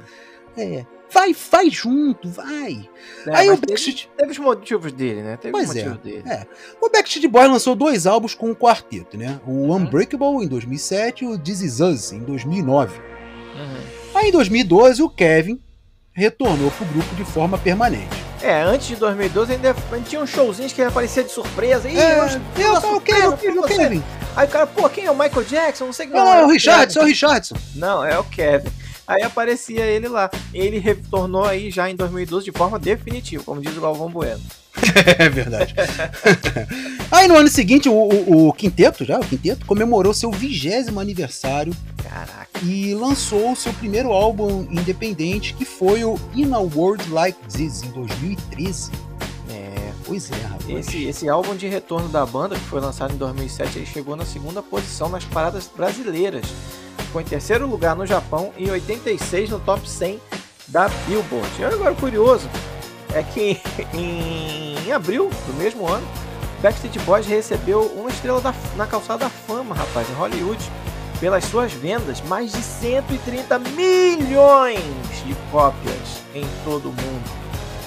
É. 0.58 0.84
Vai, 1.12 1.34
vai 1.34 1.70
junto, 1.70 2.28
vai. 2.28 2.88
É, 3.26 3.36
Aí 3.36 3.50
o 3.50 3.56
Backstreet... 3.56 4.06
Teve, 4.06 4.16
teve, 4.16 4.32
os 4.32 4.38
motivos 4.38 4.92
dele, 4.92 5.22
né? 5.22 5.36
Teve 5.36 5.52
pois 5.52 5.74
é, 5.74 5.88
dele. 5.90 6.22
é. 6.26 6.46
O 6.80 6.88
Backstreet 6.88 7.28
Boys 7.28 7.50
lançou 7.50 7.74
dois 7.74 8.06
álbuns 8.06 8.34
com 8.34 8.50
um 8.50 8.54
quarteto, 8.54 9.16
né? 9.16 9.40
O 9.46 9.50
uhum. 9.50 9.74
Unbreakable 9.74 10.44
em 10.44 10.48
2007 10.48 11.24
e 11.24 11.28
o 11.28 11.38
This 11.38 11.62
Is 11.62 11.80
Us 11.80 12.12
em 12.12 12.20
2009. 12.20 12.98
Uhum. 12.98 13.80
Aí 14.14 14.28
em 14.28 14.32
2012 14.32 15.02
o 15.02 15.08
Kevin 15.08 15.60
retornou 16.12 16.70
pro 16.70 16.86
grupo 16.86 17.14
de 17.14 17.24
forma 17.24 17.58
permanente. 17.58 18.30
É, 18.42 18.62
antes 18.62 18.86
de 18.86 18.96
2012 18.96 19.52
ainda 19.52 19.76
tinha 20.06 20.20
uns 20.20 20.30
showzinhos 20.30 20.72
que 20.72 20.80
aparecia 20.80 21.22
de 21.22 21.30
surpresa. 21.30 21.88
Ih, 21.88 21.98
é, 21.98 22.18
eu, 22.18 22.24
eu, 22.24 22.74
eu, 22.74 23.00
quero, 23.00 23.38
eu 23.42 23.62
Kevin. 23.64 24.02
Aí 24.34 24.46
o 24.46 24.50
cara, 24.50 24.66
pô, 24.66 24.88
quem 24.88 25.04
é 25.04 25.10
o 25.10 25.14
Michael 25.14 25.44
Jackson? 25.44 25.86
Não 25.86 25.92
sei 25.92 26.06
quem. 26.06 26.16
Não, 26.16 26.26
é, 26.26 26.40
é 26.40 26.44
o 26.44 26.48
Richardson, 26.48 27.00
é 27.00 27.02
o 27.02 27.06
Richardson. 27.06 27.56
Não, 27.74 28.04
é 28.04 28.18
o 28.18 28.24
Kevin. 28.24 28.70
Aí 29.06 29.22
aparecia 29.22 29.84
ele 29.84 30.08
lá. 30.08 30.30
Ele 30.52 30.78
retornou 30.78 31.44
aí 31.44 31.70
já 31.70 31.90
em 31.90 31.96
2012 31.96 32.44
de 32.44 32.52
forma 32.52 32.78
definitiva, 32.78 33.42
como 33.44 33.60
diz 33.60 33.76
o 33.76 33.80
Galvão 33.80 34.10
Bueno. 34.10 34.40
é 35.18 35.28
verdade. 35.28 35.74
Aí 37.10 37.26
no 37.26 37.36
ano 37.36 37.48
seguinte, 37.48 37.88
o, 37.88 37.92
o, 37.92 38.48
o, 38.48 38.52
Quinteto, 38.52 39.04
já, 39.04 39.18
o 39.18 39.26
Quinteto, 39.26 39.66
comemorou 39.66 40.14
seu 40.14 40.30
vigésimo 40.30 41.00
aniversário. 41.00 41.74
Caraca. 42.02 42.48
E 42.62 42.94
lançou 42.94 43.54
seu 43.56 43.72
primeiro 43.74 44.12
álbum 44.12 44.66
independente, 44.70 45.54
que 45.54 45.64
foi 45.64 46.04
o 46.04 46.18
In 46.34 46.52
a 46.52 46.58
World 46.58 47.10
Like 47.10 47.38
This, 47.48 47.82
em 47.82 47.90
2013. 47.90 48.90
Pois 50.10 50.28
é, 50.28 50.34
rapaz. 50.34 50.68
Esse, 50.68 51.04
esse 51.04 51.28
álbum 51.28 51.54
de 51.54 51.68
retorno 51.68 52.08
da 52.08 52.26
banda, 52.26 52.56
que 52.56 52.64
foi 52.64 52.80
lançado 52.80 53.14
em 53.14 53.16
2007, 53.16 53.78
ele 53.78 53.86
chegou 53.86 54.16
na 54.16 54.24
segunda 54.24 54.60
posição 54.60 55.08
nas 55.08 55.24
paradas 55.24 55.70
brasileiras. 55.72 56.44
Ficou 56.98 57.20
em 57.20 57.24
terceiro 57.24 57.64
lugar 57.64 57.94
no 57.94 58.04
Japão 58.04 58.52
e 58.58 58.68
86 58.68 59.50
no 59.50 59.60
top 59.60 59.88
100 59.88 60.20
da 60.66 60.88
Billboard. 61.06 61.48
E 61.60 61.64
agora 61.64 61.94
curioso, 61.94 62.50
é 63.14 63.22
que 63.22 63.60
em 63.94 64.90
abril 64.90 65.30
do 65.46 65.52
mesmo 65.52 65.86
ano, 65.86 66.04
Backstreet 66.60 66.98
Boys 67.04 67.26
recebeu 67.26 67.82
uma 67.94 68.10
estrela 68.10 68.40
da, 68.40 68.52
na 68.76 68.88
calçada 68.88 69.26
da 69.26 69.30
fama, 69.30 69.76
rapaz, 69.76 70.10
em 70.10 70.14
Hollywood, 70.14 70.60
pelas 71.20 71.44
suas 71.44 71.72
vendas, 71.72 72.20
mais 72.22 72.50
de 72.50 72.60
130 72.60 73.60
milhões 73.60 74.80
de 75.24 75.36
cópias 75.52 76.20
em 76.34 76.44
todo 76.64 76.86
o 76.86 76.92
mundo. 76.92 77.30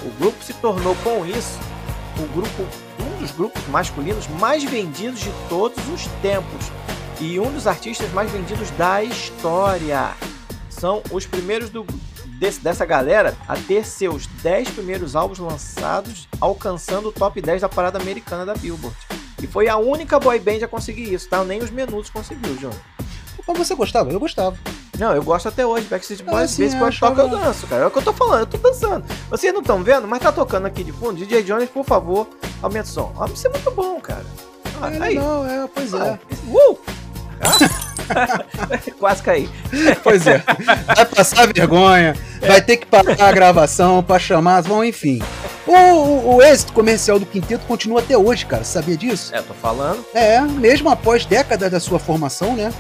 O 0.06 0.20
grupo 0.22 0.42
se 0.42 0.54
tornou 0.54 0.96
com 1.04 1.26
isso 1.26 1.73
o 2.18 2.28
grupo, 2.34 2.64
um 3.00 3.20
dos 3.20 3.32
grupos 3.32 3.66
masculinos 3.68 4.28
mais 4.28 4.64
vendidos 4.64 5.20
de 5.20 5.32
todos 5.50 5.78
os 5.90 6.06
tempos 6.22 6.72
e 7.20 7.40
um 7.40 7.52
dos 7.52 7.68
artistas 7.68 8.12
mais 8.12 8.32
vendidos 8.32 8.70
da 8.72 9.04
história. 9.04 10.12
São 10.70 11.02
os 11.12 11.26
primeiros 11.26 11.70
do, 11.70 11.86
desse, 12.40 12.60
dessa 12.60 12.86
galera 12.86 13.36
a 13.48 13.56
ter 13.56 13.86
seus 13.86 14.28
10 14.28 14.72
primeiros 14.72 15.16
álbuns 15.16 15.40
lançados 15.40 16.28
alcançando 16.42 17.10
o 17.10 17.12
top 17.12 17.42
10 17.42 17.62
da 17.62 17.70
parada 17.70 18.00
americana 18.00 18.46
da 18.46 18.54
Billboard. 18.54 18.98
E 19.42 19.48
foi 19.48 19.68
a 19.68 19.78
única 19.78 20.20
boy 20.20 20.40
band 20.40 20.64
a 20.64 20.68
conseguir 20.68 21.14
isso, 21.14 21.30
tá? 21.30 21.44
Nem 21.44 21.62
os 21.62 21.70
Menudos 21.70 22.10
conseguiu, 22.10 22.58
João. 22.60 22.74
Mas 23.48 23.58
você 23.58 23.76
gostava? 23.76 24.12
Eu 24.12 24.20
gostava. 24.20 24.58
Não, 24.98 25.14
eu 25.14 25.24
gosto 25.24 25.48
até 25.50 25.66
hoje. 25.66 25.88
Backstreet 25.88 26.24
Boys, 26.24 26.44
ah, 26.44 26.48
sim, 26.48 26.64
vezes 26.64 27.00
toca, 27.00 27.22
eu 27.22 27.30
danço, 27.30 27.68
cara. 27.68 27.84
É 27.84 27.88
o 27.88 27.92
que 27.92 27.98
eu 27.98 28.04
tô 28.04 28.14
falando, 28.14 28.42
eu 28.42 28.46
tô 28.46 28.58
dançando. 28.58 29.04
Vocês 29.30 29.54
não 29.54 29.62
estão 29.62 29.84
vendo, 29.84 30.08
mas 30.08 30.22
tá 30.22 30.32
tocando 30.32 30.66
aqui 30.66 30.84
de 30.84 30.92
fundo. 30.92 31.16
DJ 31.16 31.44
Jones, 31.44 31.70
por 31.70 31.84
favor, 31.84 32.28
aumenta 32.62 32.88
o 32.88 32.92
som. 32.92 33.14
Ah, 33.20 33.26
isso 33.34 33.48
é 33.48 33.50
muito 33.50 33.72
bom, 33.72 34.00
cara. 34.00 34.26
Ah, 34.82 34.92
é, 34.92 35.02
aí. 35.02 35.16
Não, 35.16 35.48
é, 35.48 35.68
pois 35.74 35.94
é. 35.94 36.20
Uh! 36.48 36.78
Ah? 37.42 37.84
Quase 39.00 39.24
caí. 39.24 39.50
Pois 40.04 40.28
é. 40.28 40.44
Vai 40.96 41.06
passar 41.06 41.48
vergonha, 41.52 42.16
é. 42.42 42.48
vai 42.48 42.62
ter 42.62 42.78
que 42.78 42.86
parar 42.86 43.16
a 43.20 43.32
gravação 43.32 44.04
para 44.04 44.20
chamar, 44.20 44.62
vão, 44.62 44.84
enfim. 44.84 45.22
O, 45.66 45.72
o, 45.72 46.36
o, 46.36 46.42
êxito 46.42 46.74
comercial 46.74 47.18
do 47.18 47.26
Quinteto 47.26 47.66
continua 47.66 48.02
até 48.02 48.18
hoje, 48.18 48.46
cara. 48.46 48.66
Sabia 48.66 48.98
disso? 48.98 49.34
É, 49.34 49.42
tô 49.42 49.54
falando. 49.54 50.04
É, 50.14 50.42
mesmo 50.42 50.90
após 50.90 51.26
décadas 51.26 51.72
da 51.72 51.80
sua 51.80 52.00
formação, 52.00 52.56
né? 52.56 52.72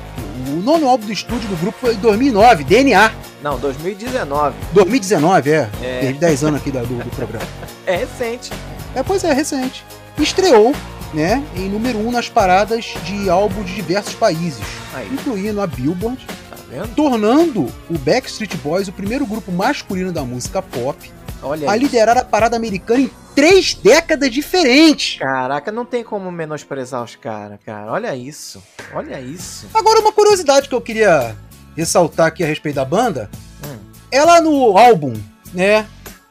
O 0.48 0.62
nono 0.62 0.88
álbum 0.88 1.06
do 1.06 1.14
estúdio 1.14 1.48
do 1.50 1.56
grupo 1.56 1.78
foi 1.80 1.94
em 1.94 1.98
2009, 1.98 2.64
DNA. 2.64 3.12
Não, 3.42 3.58
2019. 3.60 4.56
2019, 4.74 5.52
é. 5.52 5.70
é. 5.82 6.14
10 6.14 6.44
anos 6.44 6.62
aqui 6.62 6.72
do, 6.72 6.80
do 6.80 7.16
programa. 7.16 7.46
É 7.86 7.98
recente. 7.98 8.50
É, 8.96 9.04
pois 9.04 9.26
é, 9.26 9.34
recente. 9.34 9.84
Estreou 10.18 10.74
né, 11.14 11.44
em 11.54 11.68
número 11.68 12.00
1 12.00 12.08
um 12.08 12.12
nas 12.12 12.30
paradas 12.30 12.94
de 13.04 13.30
álbum 13.30 13.62
de 13.62 13.76
diversos 13.76 14.14
países, 14.14 14.64
Aí, 14.94 15.08
incluindo 15.12 15.62
a 15.62 15.68
Billboard, 15.68 16.26
tá 16.50 16.56
vendo? 16.70 16.96
tornando 16.96 17.68
o 17.90 17.98
Backstreet 17.98 18.56
Boys 18.58 18.88
o 18.88 18.94
primeiro 18.94 19.26
grupo 19.26 19.52
masculino 19.52 20.14
da 20.14 20.24
música 20.24 20.62
pop 20.62 21.12
Olha 21.42 21.70
a 21.70 21.74
aí. 21.74 21.80
liderar 21.80 22.18
a 22.18 22.24
parada 22.24 22.56
americana 22.56 23.02
em 23.02 23.12
três 23.36 23.74
décadas 23.74 24.32
diferentes. 24.32 25.20
Caraca, 25.20 25.72
não 25.72 25.86
tem 25.86 26.04
como 26.04 26.32
menosprezar 26.32 27.04
os 27.04 27.16
caras, 27.16 27.60
cara. 27.66 27.92
Olha 27.92 28.16
isso. 28.16 28.62
Olha 28.94 29.20
isso. 29.20 29.68
Agora, 29.74 30.00
uma 30.00 30.12
curiosidade 30.12 30.68
que 30.70 30.76
eu 30.76 30.82
queria 30.82 31.36
ressaltar 31.76 32.28
aqui 32.28 32.44
a 32.44 32.48
respeito 32.48 32.76
da 32.76 32.86
banda, 32.86 33.30
Hum, 33.66 33.78
ela 34.12 34.42
no 34.42 34.78
álbum, 34.78 35.14
né, 35.54 35.88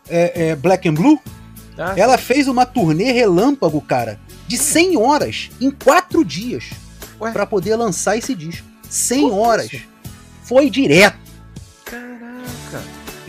é, 0.09 0.49
é, 0.51 0.57
Black 0.57 0.89
and 0.89 0.95
Blue, 0.95 1.19
tá? 1.77 1.95
ela 1.97 2.19
fez 2.19 2.47
uma 2.47 2.67
turnê 2.67 3.11
relâmpago, 3.13 3.81
cara, 3.81 4.21
de 4.47 4.57
100 4.59 4.97
horas 4.99 5.51
em 5.61 5.71
4 5.71 6.25
dias 6.25 6.71
pra 7.33 7.47
poder 7.47 7.75
lançar 7.77 8.17
esse 8.19 8.35
disco. 8.35 8.67
100 8.89 9.21
Como 9.31 9.41
horas. 9.41 9.73
isso? 9.73 9.85
Foi 10.45 10.69
direto. 10.69 11.17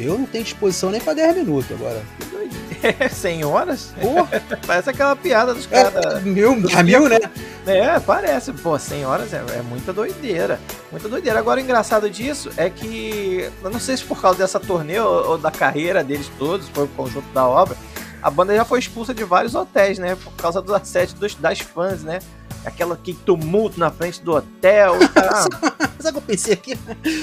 Eu 0.03 0.17
não 0.17 0.25
tenho 0.25 0.43
disposição 0.43 0.89
nem 0.89 1.01
pra 1.01 1.13
10 1.13 1.37
minutos 1.37 1.71
agora. 1.71 2.01
Doideira. 2.31 3.09
100 3.09 3.45
horas? 3.45 3.93
Pô, 3.99 4.27
Parece 4.67 4.89
aquela 4.89 5.15
piada 5.15 5.53
dos 5.53 5.65
é, 5.71 5.83
caras. 5.83 6.23
mil, 6.23 6.51
a 6.75 6.83
mil, 6.83 7.07
né? 7.09 7.19
É, 7.65 7.99
parece. 7.99 8.51
Pô, 8.51 8.77
100 8.77 9.05
horas 9.05 9.33
é, 9.33 9.37
é 9.57 9.61
muita 9.61 9.93
doideira. 9.93 10.59
Muita 10.91 11.07
doideira. 11.07 11.39
Agora, 11.39 11.59
o 11.59 11.63
engraçado 11.63 12.09
disso 12.09 12.51
é 12.57 12.69
que, 12.69 13.49
eu 13.63 13.69
não 13.69 13.79
sei 13.79 13.97
se 13.97 14.03
por 14.03 14.21
causa 14.21 14.37
dessa 14.37 14.59
turnê 14.59 14.99
ou, 14.99 15.31
ou 15.31 15.37
da 15.37 15.51
carreira 15.51 16.03
deles 16.03 16.29
todos, 16.37 16.67
foi 16.69 16.85
o 16.85 16.89
conjunto 16.89 17.27
da 17.33 17.47
obra, 17.47 17.77
a 18.21 18.29
banda 18.29 18.55
já 18.55 18.63
foi 18.63 18.79
expulsa 18.79 19.13
de 19.13 19.23
vários 19.23 19.53
hotéis, 19.53 19.99
né? 19.99 20.15
Por 20.15 20.33
causa 20.33 20.61
do 20.61 20.73
assédio 20.73 21.15
dos, 21.15 21.35
das 21.35 21.59
fãs, 21.59 22.03
né? 22.03 22.19
Aquela 22.65 22.95
que 22.95 23.13
tumulto 23.13 23.79
na 23.79 23.91
frente 23.91 24.21
do 24.21 24.33
hotel. 24.33 24.95
tal. 25.13 25.43
Sabe 25.99 26.09
o 26.09 26.11
que 26.13 26.17
eu 26.17 26.21
pensei 26.21 26.53
aqui? 26.53 26.77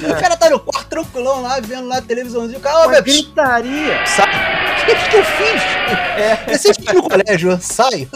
É. 0.05 0.11
O 0.13 0.21
cara 0.21 0.37
tá 0.37 0.49
no 0.49 0.59
quarto 0.61 0.89
tranquilão 0.89 1.43
lá, 1.43 1.61
vendo 1.61 1.87
lá 1.89 1.99
a 1.99 2.03
televisãozinho. 2.03 2.59
O 2.59 2.63
cara, 2.63 2.79
Uma 2.79 2.93
meu, 2.93 3.03
gritaria. 3.03 4.07
sabe? 4.07 4.33
O 4.33 4.87
que, 4.87 5.11
que 5.11 5.17
eu 5.17 5.25
fiz? 5.25 5.63
É, 6.17 6.57
Você 6.57 6.75
fica 6.75 6.93
no 6.95 7.03
colégio, 7.03 7.59
sai. 7.61 8.09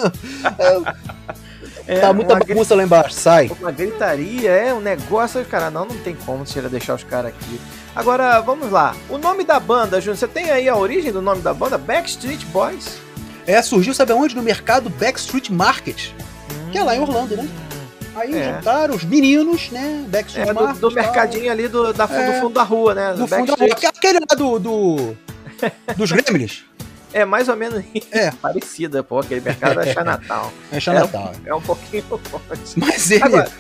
é 1.87 2.01
tá 2.01 2.13
muita 2.13 2.35
bagunça 2.37 2.75
lá 2.75 2.83
embaixo, 2.83 3.15
sai. 3.15 3.51
uma 3.61 3.71
gritaria, 3.71 4.51
é 4.51 4.73
um 4.73 4.81
negócio. 4.81 5.45
Cara, 5.45 5.71
não, 5.71 5.85
não 5.85 5.97
tem 5.99 6.15
como 6.15 6.45
tirar, 6.45 6.69
deixar 6.69 6.95
os 6.95 7.05
caras 7.05 7.33
aqui. 7.33 7.61
Agora, 7.95 8.41
vamos 8.41 8.71
lá. 8.71 8.97
O 9.09 9.19
nome 9.19 9.45
da 9.45 9.61
banda, 9.61 10.01
Júnior, 10.01 10.17
você 10.17 10.27
tem 10.27 10.51
aí 10.51 10.69
a 10.69 10.77
origem 10.77 11.13
do 11.13 11.21
nome 11.23 11.43
da 11.43 11.53
banda? 11.53 11.77
Backstreet 11.79 12.45
Boys? 12.47 12.97
É, 13.47 13.61
surgiu, 13.61 13.93
sabe 13.93 14.13
aonde? 14.13 14.35
No 14.35 14.43
mercado 14.43 14.89
Backstreet 14.89 15.51
Market, 15.51 16.09
que 16.75 16.79
é 16.79 16.83
lá 16.83 16.97
em 16.97 17.01
Orlando, 17.01 17.37
né? 17.37 17.49
Aí 18.17 18.35
É. 18.37 18.55
juntaram 18.57 18.95
os 18.97 19.05
meninos, 19.05 19.71
né? 19.71 20.05
Backstreet 20.09 20.49
É, 20.49 20.53
do, 20.53 20.61
Market. 20.61 20.81
do 20.81 20.89
tal, 20.91 21.03
mercadinho 21.05 21.53
ali 21.53 21.69
do, 21.69 21.93
da, 21.93 22.05
É. 22.05 22.33
do 22.33 22.41
fundo 22.41 22.55
da 22.55 22.63
rua, 22.65 22.95
né? 22.97 23.13
Do 23.15 23.29
fundo 23.29 23.47
da 23.47 23.55
rua. 23.65 23.75
Aquele 23.89 24.19
lá 24.19 24.37
do. 24.37 24.59
do 24.59 25.17
dos 25.97 26.11
Gremlins. 26.11 26.65
É 27.13 27.25
mais 27.25 27.49
ou 27.49 27.55
menos 27.57 27.85
É. 28.11 28.33
parecida, 28.33 29.05
pô. 29.05 29.21
Aquele 29.21 29.41
mercado 29.41 29.81
é 29.81 29.87
Chinatown. 29.93 30.51
É 30.73 30.81
Chinatown. 30.81 31.33
é. 31.47 31.51
É 31.51 31.55
um 31.55 31.61
pouquinho 31.63 32.03
forte. 32.03 32.75
Mas 32.77 33.09
ele 33.13 33.23
Agora, 33.23 33.51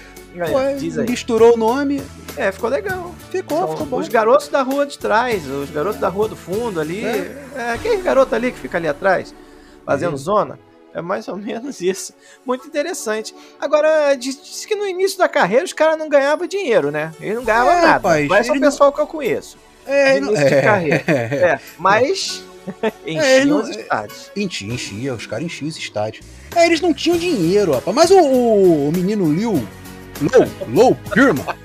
pô, 0.50 0.58
é, 0.60 0.74
misturou 1.08 1.54
o 1.54 1.56
nome, 1.56 2.02
É, 2.36 2.50
ficou 2.50 2.68
legal. 2.68 3.14
ficou, 3.30 3.58
São 3.58 3.68
ficou 3.68 3.86
bom. 3.86 3.98
os 4.00 4.08
garotos 4.08 4.48
da 4.48 4.60
rua 4.62 4.84
de 4.86 4.98
trás, 4.98 5.48
os 5.48 5.70
garotos 5.70 6.00
da 6.00 6.08
rua 6.08 6.26
do 6.26 6.34
fundo 6.34 6.80
ali. 6.80 7.04
É. 7.04 7.44
É, 7.54 7.70
aquele 7.74 8.02
garoto 8.02 8.34
ali 8.34 8.50
que 8.50 8.58
fica 8.58 8.76
ali 8.76 8.88
atrás, 8.88 9.32
fazendo 9.86 10.10
Uhum. 10.12 10.16
zona. 10.18 10.58
É 10.94 11.02
mais 11.02 11.26
ou 11.26 11.36
menos 11.36 11.80
isso. 11.80 12.14
Muito 12.46 12.66
interessante. 12.68 13.34
Agora, 13.60 14.14
diz, 14.14 14.40
diz 14.40 14.64
que 14.64 14.74
no 14.76 14.86
início 14.86 15.18
da 15.18 15.28
carreira 15.28 15.64
os 15.64 15.72
caras 15.72 15.98
não 15.98 16.08
ganhavam 16.08 16.46
dinheiro, 16.46 16.90
né? 16.92 17.12
Eles 17.20 17.34
não 17.34 17.44
ganhavam 17.44 17.72
É, 17.72 17.74
nada. 17.76 17.86
rapaz, 17.94 18.28
Mas 18.28 18.46
é 18.46 18.50
o 18.50 18.54
ele 18.54 18.60
não- 18.60 18.70
pessoal 18.70 18.92
que 18.92 19.00
eu 19.00 19.06
conheço. 19.06 19.58
É, 19.86 20.14
de 20.14 20.20
não- 20.20 20.28
início 20.28 20.46
de 20.48 20.54
é, 20.54 20.62
carreira. 20.62 21.04
é, 21.06 21.12
é. 21.12 21.36
É, 21.54 21.60
mas 21.78 22.42
ele 23.04 23.18
enchiam 23.18 23.46
não- 23.46 23.60
os 23.62 23.68
estádios. 23.70 24.30
Enchia, 24.36 24.72
enchia, 24.72 25.14
os 25.14 25.26
caras 25.26 25.44
enchiam 25.44 25.68
os 25.68 25.76
estádios. 25.76 26.24
É, 26.54 26.64
eles 26.66 26.80
não 26.80 26.94
tinham 26.94 27.18
dinheiro, 27.18 27.72
rapaz. 27.72 27.94
Mas 27.94 28.10
o- 28.12 28.16
o 28.88 28.92
menino 28.94 29.30
Liu, 29.32 29.66
Low, 30.20 30.48
Low 30.68 30.94
Pirma, 31.12 31.56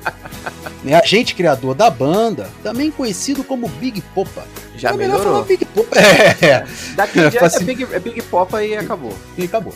né, 0.83 0.95
agente 0.95 1.35
criador 1.35 1.75
da 1.75 1.89
banda, 1.89 2.49
também 2.63 2.89
conhecido 2.91 3.43
como 3.43 3.67
Big 3.67 4.01
Popa. 4.13 4.45
Já 4.75 4.89
é 4.89 4.93
melhor 4.93 5.17
melhorou. 5.19 5.33
falar 5.33 5.45
Big 5.45 5.65
Popa. 5.65 5.95
É, 5.99 6.65
Daqui 6.95 7.19
em 7.19 7.23
É, 7.23 7.29
diante 7.29 7.55
é 7.55 7.59
Big, 7.59 7.87
é 7.91 7.99
Big 7.99 8.21
Popa 8.23 8.63
e 8.63 8.75
acabou. 8.75 9.13
e 9.37 9.43
acabou. 9.43 9.73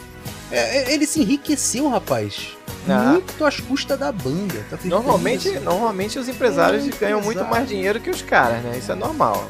É, 0.52 0.78
é, 0.90 0.94
ele 0.94 1.06
se 1.06 1.22
enriqueceu, 1.22 1.90
rapaz. 1.90 2.50
Ah. 2.88 3.14
Muito 3.14 3.46
às 3.46 3.60
custas 3.60 3.98
da 3.98 4.12
banda. 4.12 4.64
Tá 4.70 4.78
Normalmente, 4.84 5.50
normalmente 5.60 6.20
os 6.20 6.28
empresários 6.28 6.86
É, 6.88 6.92
ganham 7.00 7.22
muito 7.22 7.44
mais 7.46 7.68
dinheiro 7.68 8.00
que 8.00 8.10
os 8.10 8.22
caras, 8.22 8.62
né? 8.64 8.78
Isso 8.78 8.92
é 8.92 8.96
normal. 8.96 9.50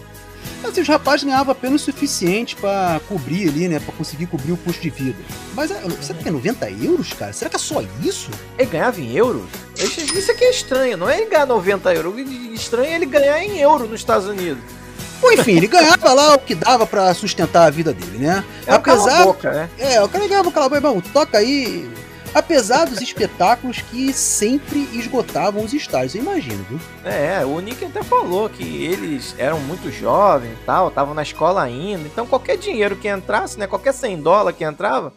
Mas 0.61 0.77
os 0.77 0.87
rapazes 0.87 1.23
ganhavam 1.23 1.51
apenas 1.51 1.81
o 1.81 1.85
suficiente 1.85 2.55
pra 2.55 2.99
cobrir 3.07 3.49
ali, 3.49 3.67
né? 3.67 3.79
Pra 3.79 3.93
conseguir 3.93 4.27
cobrir 4.27 4.51
o 4.51 4.57
custo 4.57 4.81
de 4.81 4.89
vida. 4.89 5.19
Mas 5.53 5.71
será 6.01 6.19
que 6.19 6.27
é 6.27 6.31
90 6.31 6.69
euros, 6.71 7.13
cara? 7.13 7.33
Será 7.33 7.49
que 7.49 7.55
é 7.55 7.59
só 7.59 7.83
isso? 8.01 8.31
Ele 8.57 8.69
ganhava 8.69 8.99
em 9.01 9.13
euros? 9.15 9.43
Isso 9.77 10.31
aqui 10.31 10.45
é 10.45 10.51
estranho, 10.51 10.97
não 10.97 11.09
é 11.09 11.19
ele 11.19 11.29
ganhar 11.29 11.45
90 11.45 11.93
euros. 11.93 12.13
O 12.15 12.19
estranho 12.53 12.91
é 12.91 12.95
ele 12.95 13.05
ganhar 13.05 13.43
em 13.43 13.59
euro 13.59 13.87
nos 13.87 13.99
Estados 13.99 14.27
Unidos. 14.27 14.63
Bom, 15.21 15.31
enfim, 15.31 15.53
ele 15.53 15.67
ganhava 15.67 16.13
lá 16.13 16.35
o 16.35 16.39
que 16.39 16.53
dava 16.53 16.85
pra 16.85 17.13
sustentar 17.13 17.67
a 17.67 17.69
vida 17.69 17.93
dele, 17.93 18.17
né? 18.17 18.43
É 18.67 18.73
Apesar. 18.73 19.23
boca, 19.23 19.51
né? 19.51 19.69
É, 19.79 20.03
o 20.03 20.09
cara 20.09 20.27
ganhava 20.27 20.49
aquela 20.49 20.67
bom, 20.81 20.99
toca 20.99 21.37
aí. 21.37 21.89
Apesar 22.33 22.85
dos 22.85 22.99
espetáculos 22.99 23.81
que 23.81 24.11
sempre 24.11 24.89
esgotavam 24.93 25.63
os 25.63 25.71
estádios, 25.71 26.15
eu 26.15 26.21
imagino, 26.21 26.65
viu? 26.67 26.79
É, 27.05 27.45
o 27.45 27.59
Nick 27.59 27.85
até 27.85 28.01
falou 28.01 28.49
que 28.49 28.63
eles 28.63 29.35
eram 29.37 29.59
muito 29.59 29.91
jovens 29.91 30.53
e 30.53 30.65
tal, 30.65 30.87
estavam 30.87 31.13
na 31.13 31.21
escola 31.21 31.61
ainda. 31.61 32.07
Então 32.07 32.25
qualquer 32.25 32.57
dinheiro 32.57 32.95
que 32.95 33.07
entrasse, 33.07 33.59
né? 33.59 33.67
Qualquer 33.67 33.93
100 33.93 34.21
dólares 34.21 34.57
que 34.57 34.63
entrava, 34.63 35.13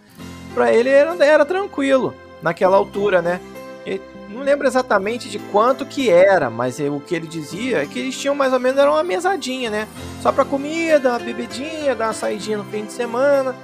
pra 0.55 0.73
ele 0.73 0.91
era, 0.91 1.25
era 1.25 1.45
tranquilo 1.45 2.15
naquela 2.43 2.77
altura, 2.77 3.23
né? 3.23 3.41
Ele 3.87 4.03
não 4.29 4.43
lembro 4.43 4.67
exatamente 4.67 5.31
de 5.31 5.39
quanto 5.39 5.87
que 5.87 6.11
era, 6.11 6.51
mas 6.51 6.79
o 6.81 7.01
que 7.01 7.15
ele 7.15 7.27
dizia 7.27 7.83
é 7.83 7.87
que 7.87 7.99
eles 7.99 8.19
tinham 8.19 8.35
mais 8.35 8.53
ou 8.53 8.61
menos 8.61 8.79
era 8.79 8.91
uma 8.91 9.03
mesadinha, 9.03 9.71
né? 9.71 9.89
Só 10.21 10.31
pra 10.33 10.45
comida, 10.45 11.11
uma 11.11 11.19
bebidinha, 11.19 11.95
dar 11.95 12.09
uma 12.09 12.13
saidinha 12.13 12.59
no 12.59 12.65
fim 12.65 12.85
de 12.85 12.93
semana. 12.93 13.55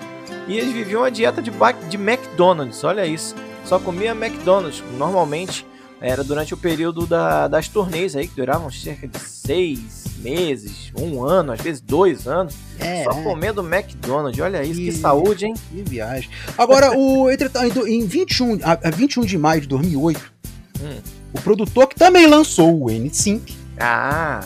E 0.48 0.58
eles 0.58 0.72
viviam 0.72 1.02
uma 1.02 1.10
dieta 1.10 1.40
de, 1.40 1.50
de 1.88 1.96
McDonald's, 1.96 2.82
olha 2.84 3.06
isso. 3.06 3.34
Só 3.64 3.78
comia 3.78 4.10
McDonald's, 4.10 4.82
normalmente 4.98 5.64
era 6.00 6.24
durante 6.24 6.52
o 6.52 6.56
período 6.56 7.06
da- 7.06 7.46
das 7.46 7.68
turnês 7.68 8.16
aí, 8.16 8.26
que 8.26 8.34
duravam 8.34 8.68
cerca 8.70 9.06
de 9.06 9.18
seis 9.20 10.04
meses, 10.18 10.92
um 10.98 11.22
ano, 11.24 11.52
às 11.52 11.60
vezes 11.60 11.80
dois 11.80 12.26
anos, 12.26 12.54
É, 12.80 13.04
só 13.04 13.10
comendo 13.22 13.60
McDonald's. 13.64 14.40
Olha 14.40 14.64
isso, 14.64 14.80
que 14.80 14.90
saúde, 14.92 15.46
hein? 15.46 15.54
que 15.70 15.82
viagem. 15.82 16.28
Agora, 16.58 16.96
o, 16.96 17.30
entretanto, 17.30 17.86
em 17.86 18.04
21, 18.04 18.58
a, 18.64 18.72
a 18.88 18.90
21 18.90 19.24
de 19.24 19.38
maio 19.38 19.60
de 19.60 19.68
2008, 19.68 20.32
Hum. 20.80 20.98
o 21.32 21.40
produtor 21.40 21.86
que 21.86 21.94
também 21.94 22.26
lançou 22.26 22.82
o 22.82 22.86
N5 22.86 23.40
Ah, 23.78 24.40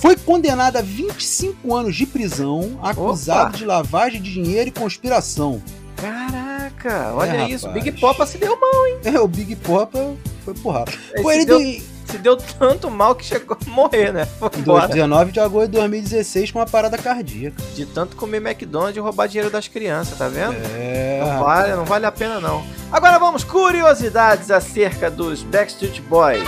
foi 0.00 0.16
condenado 0.16 0.76
a 0.76 0.82
25 0.82 1.74
anos 1.74 1.94
de 1.96 2.06
prisão, 2.06 2.78
acusado 2.82 3.48
Opa. 3.48 3.56
de 3.58 3.64
lavagem 3.64 4.20
de 4.22 4.32
dinheiro 4.32 4.68
e 4.68 4.72
conspiração. 4.72 5.62
caraca, 5.96 7.12
olha 7.14 7.36
É, 7.36 7.48
isso. 7.50 7.66
rapaz. 7.66 7.84
Big 7.84 8.00
Popa 8.00 8.26
se 8.26 8.38
deu 8.38 8.58
mal. 8.58 8.86
É, 9.04 9.20
o 9.20 9.26
Big 9.28 9.56
Popa 9.56 10.14
foi 10.44 10.54
porrada. 10.54 10.92
Ele 11.14 11.44
deu, 11.44 11.58
de, 11.58 11.82
se 12.06 12.18
deu 12.18 12.36
tanto 12.36 12.90
mal 12.90 13.14
que 13.14 13.24
chegou 13.24 13.56
a 13.60 13.70
morrer, 13.70 14.12
né? 14.12 14.26
Foi 14.38 14.50
em 14.56 14.60
embora. 14.60 14.88
19 14.88 15.32
de 15.32 15.40
agosto 15.40 15.66
de 15.70 15.78
2016 15.78 16.50
com 16.52 16.58
uma 16.58 16.66
parada 16.66 16.96
cardíaca. 16.98 17.56
De 17.74 17.86
tanto 17.86 18.14
comer 18.16 18.38
McDonald's 18.44 18.96
e 18.96 19.00
roubar 19.00 19.26
dinheiro 19.28 19.50
das 19.50 19.66
crianças, 19.68 20.16
tá 20.18 20.28
vendo? 20.28 20.54
É. 20.76 21.20
Não 21.24 21.40
vale, 21.42 21.74
não 21.74 21.84
vale 21.84 22.06
a 22.06 22.12
pena 22.12 22.38
não. 22.40 22.64
Agora 22.92 23.18
vamos, 23.18 23.42
curiosidades 23.42 24.50
acerca 24.50 25.10
dos 25.10 25.42
Backstreet 25.42 26.00
Boys. 26.02 26.44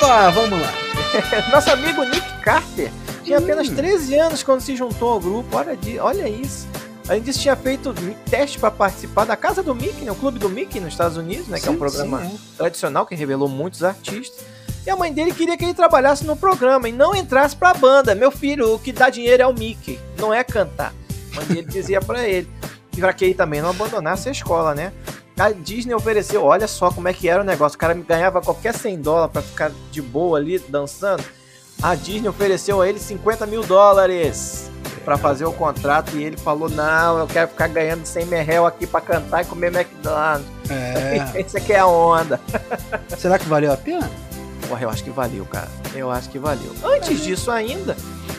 Opa, 0.00 0.30
vamos 0.30 0.60
lá. 0.60 0.72
Nosso 1.52 1.70
amigo 1.70 2.02
Nick 2.04 2.22
Carter 2.42 2.90
tinha 3.24 3.38
apenas 3.38 3.68
Hum. 3.68 3.74
13 3.76 4.14
anos 4.18 4.42
quando 4.42 4.60
se 4.60 4.74
juntou 4.76 5.10
ao 5.12 5.20
grupo. 5.20 5.56
Olha, 5.56 5.78
olha 6.00 6.28
isso. 6.28 6.66
Além 7.08 7.22
disso, 7.22 7.40
tinha 7.40 7.56
feito 7.56 7.92
teste 8.30 8.58
para 8.58 8.70
participar 8.70 9.24
da 9.24 9.36
Casa 9.36 9.62
do 9.62 9.74
Mickey, 9.74 10.04
né? 10.04 10.12
o 10.12 10.14
Clube 10.14 10.38
do 10.38 10.48
Mickey 10.48 10.78
nos 10.80 10.92
Estados 10.92 11.16
Unidos, 11.16 11.48
né? 11.48 11.58
que 11.58 11.66
é 11.66 11.70
um 11.70 11.74
Sim, 11.74 11.78
programa 11.78 12.20
sim, 12.24 12.38
tradicional 12.56 13.04
que 13.06 13.14
revelou 13.14 13.48
muitos 13.48 13.82
artistas. 13.82 14.44
E 14.86 14.90
a 14.90 14.96
mãe 14.96 15.12
dele 15.12 15.32
queria 15.32 15.56
que 15.56 15.64
ele 15.64 15.74
trabalhasse 15.74 16.24
no 16.24 16.36
programa 16.36 16.88
e 16.88 16.92
não 16.92 17.14
entrasse 17.14 17.54
pra 17.56 17.72
banda. 17.74 18.14
Meu 18.14 18.30
filho, 18.30 18.74
o 18.74 18.78
que 18.78 18.92
dá 18.92 19.10
dinheiro 19.10 19.42
é 19.42 19.46
o 19.46 19.52
Mickey, 19.52 19.98
não 20.18 20.32
é 20.32 20.42
cantar. 20.44 20.92
A 21.32 21.36
mãe 21.36 21.46
dele 21.46 21.66
dizia 21.68 22.00
pra 22.00 22.26
ele. 22.28 22.48
E 22.96 23.00
pra 23.00 23.12
que 23.12 23.24
ele 23.24 23.34
também 23.34 23.60
não 23.62 23.70
abandonasse 23.70 24.28
a 24.28 24.32
escola, 24.32 24.74
né? 24.74 24.92
A 25.38 25.50
Disney 25.50 25.94
ofereceu, 25.94 26.44
olha 26.44 26.68
só 26.68 26.90
como 26.90 27.08
é 27.08 27.12
que 27.12 27.28
era 27.28 27.40
o 27.42 27.44
negócio. 27.44 27.76
O 27.76 27.78
cara 27.78 27.94
ganhava 27.94 28.40
qualquer 28.40 28.74
100 28.74 29.00
dólares 29.00 29.32
pra 29.32 29.42
ficar 29.42 29.72
de 29.90 30.00
boa 30.02 30.38
ali 30.38 30.58
dançando. 30.58 31.24
A 31.80 31.94
Disney 31.94 32.28
ofereceu 32.28 32.80
a 32.80 32.88
ele 32.88 32.98
50 32.98 33.46
mil 33.46 33.62
dólares. 33.62 34.70
pra 35.04 35.16
fazer 35.18 35.44
o 35.44 35.52
contrato 35.52 36.16
e 36.16 36.22
ele 36.24 36.36
falou: 36.36 36.68
Não, 36.68 37.18
eu 37.18 37.26
quero 37.26 37.48
ficar 37.48 37.68
ganhando 37.68 38.06
100 38.06 38.26
merrel 38.26 38.66
aqui 38.66 38.86
pra 38.86 39.00
cantar 39.00 39.42
e 39.42 39.44
comer 39.46 39.74
McDonald's. 39.74 40.46
É. 40.70 41.32
Esse 41.40 41.56
aqui 41.58 41.72
é 41.72 41.78
a 41.80 41.86
onda. 41.86 42.40
Será 43.18 43.38
que 43.38 43.46
valeu 43.46 43.72
a 43.72 43.76
pena? 43.76 44.08
Porra, 44.68 44.82
eu 44.82 44.90
acho 44.90 45.02
que 45.02 45.10
valeu, 45.10 45.44
cara. 45.44 45.68
Eu 45.94 46.10
acho 46.10 46.28
que 46.30 46.38
valeu. 46.38 46.72
Antes 46.84 47.20
disso 47.20 47.50
ainda, 47.50 47.96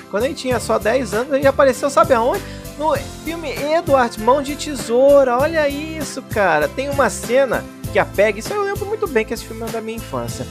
quando 0.09 0.23
a 0.23 0.27
gente 0.27 0.41
tinha 0.41 0.59
só 0.59 0.79
10 0.79 1.13
anos, 1.13 1.33
ele 1.33 1.45
apareceu, 1.45 1.89
sabe 1.89 2.13
aonde? 2.13 2.41
No 2.77 2.95
filme 3.23 3.51
Edward 3.51 4.19
Mão 4.21 4.41
de 4.41 4.55
Tesoura. 4.55 5.37
Olha 5.37 5.67
isso, 5.67 6.21
cara. 6.23 6.67
Tem 6.67 6.89
uma 6.89 7.09
cena 7.09 7.63
que 7.93 7.99
a 7.99 8.05
Peg, 8.05 8.39
isso 8.39 8.51
eu 8.51 8.63
lembro 8.63 8.87
muito 8.87 9.05
bem 9.05 9.23
que 9.23 9.35
esse 9.35 9.45
filme 9.45 9.61
é 9.61 9.67
da 9.67 9.79
minha 9.79 9.97
infância. 9.97 10.47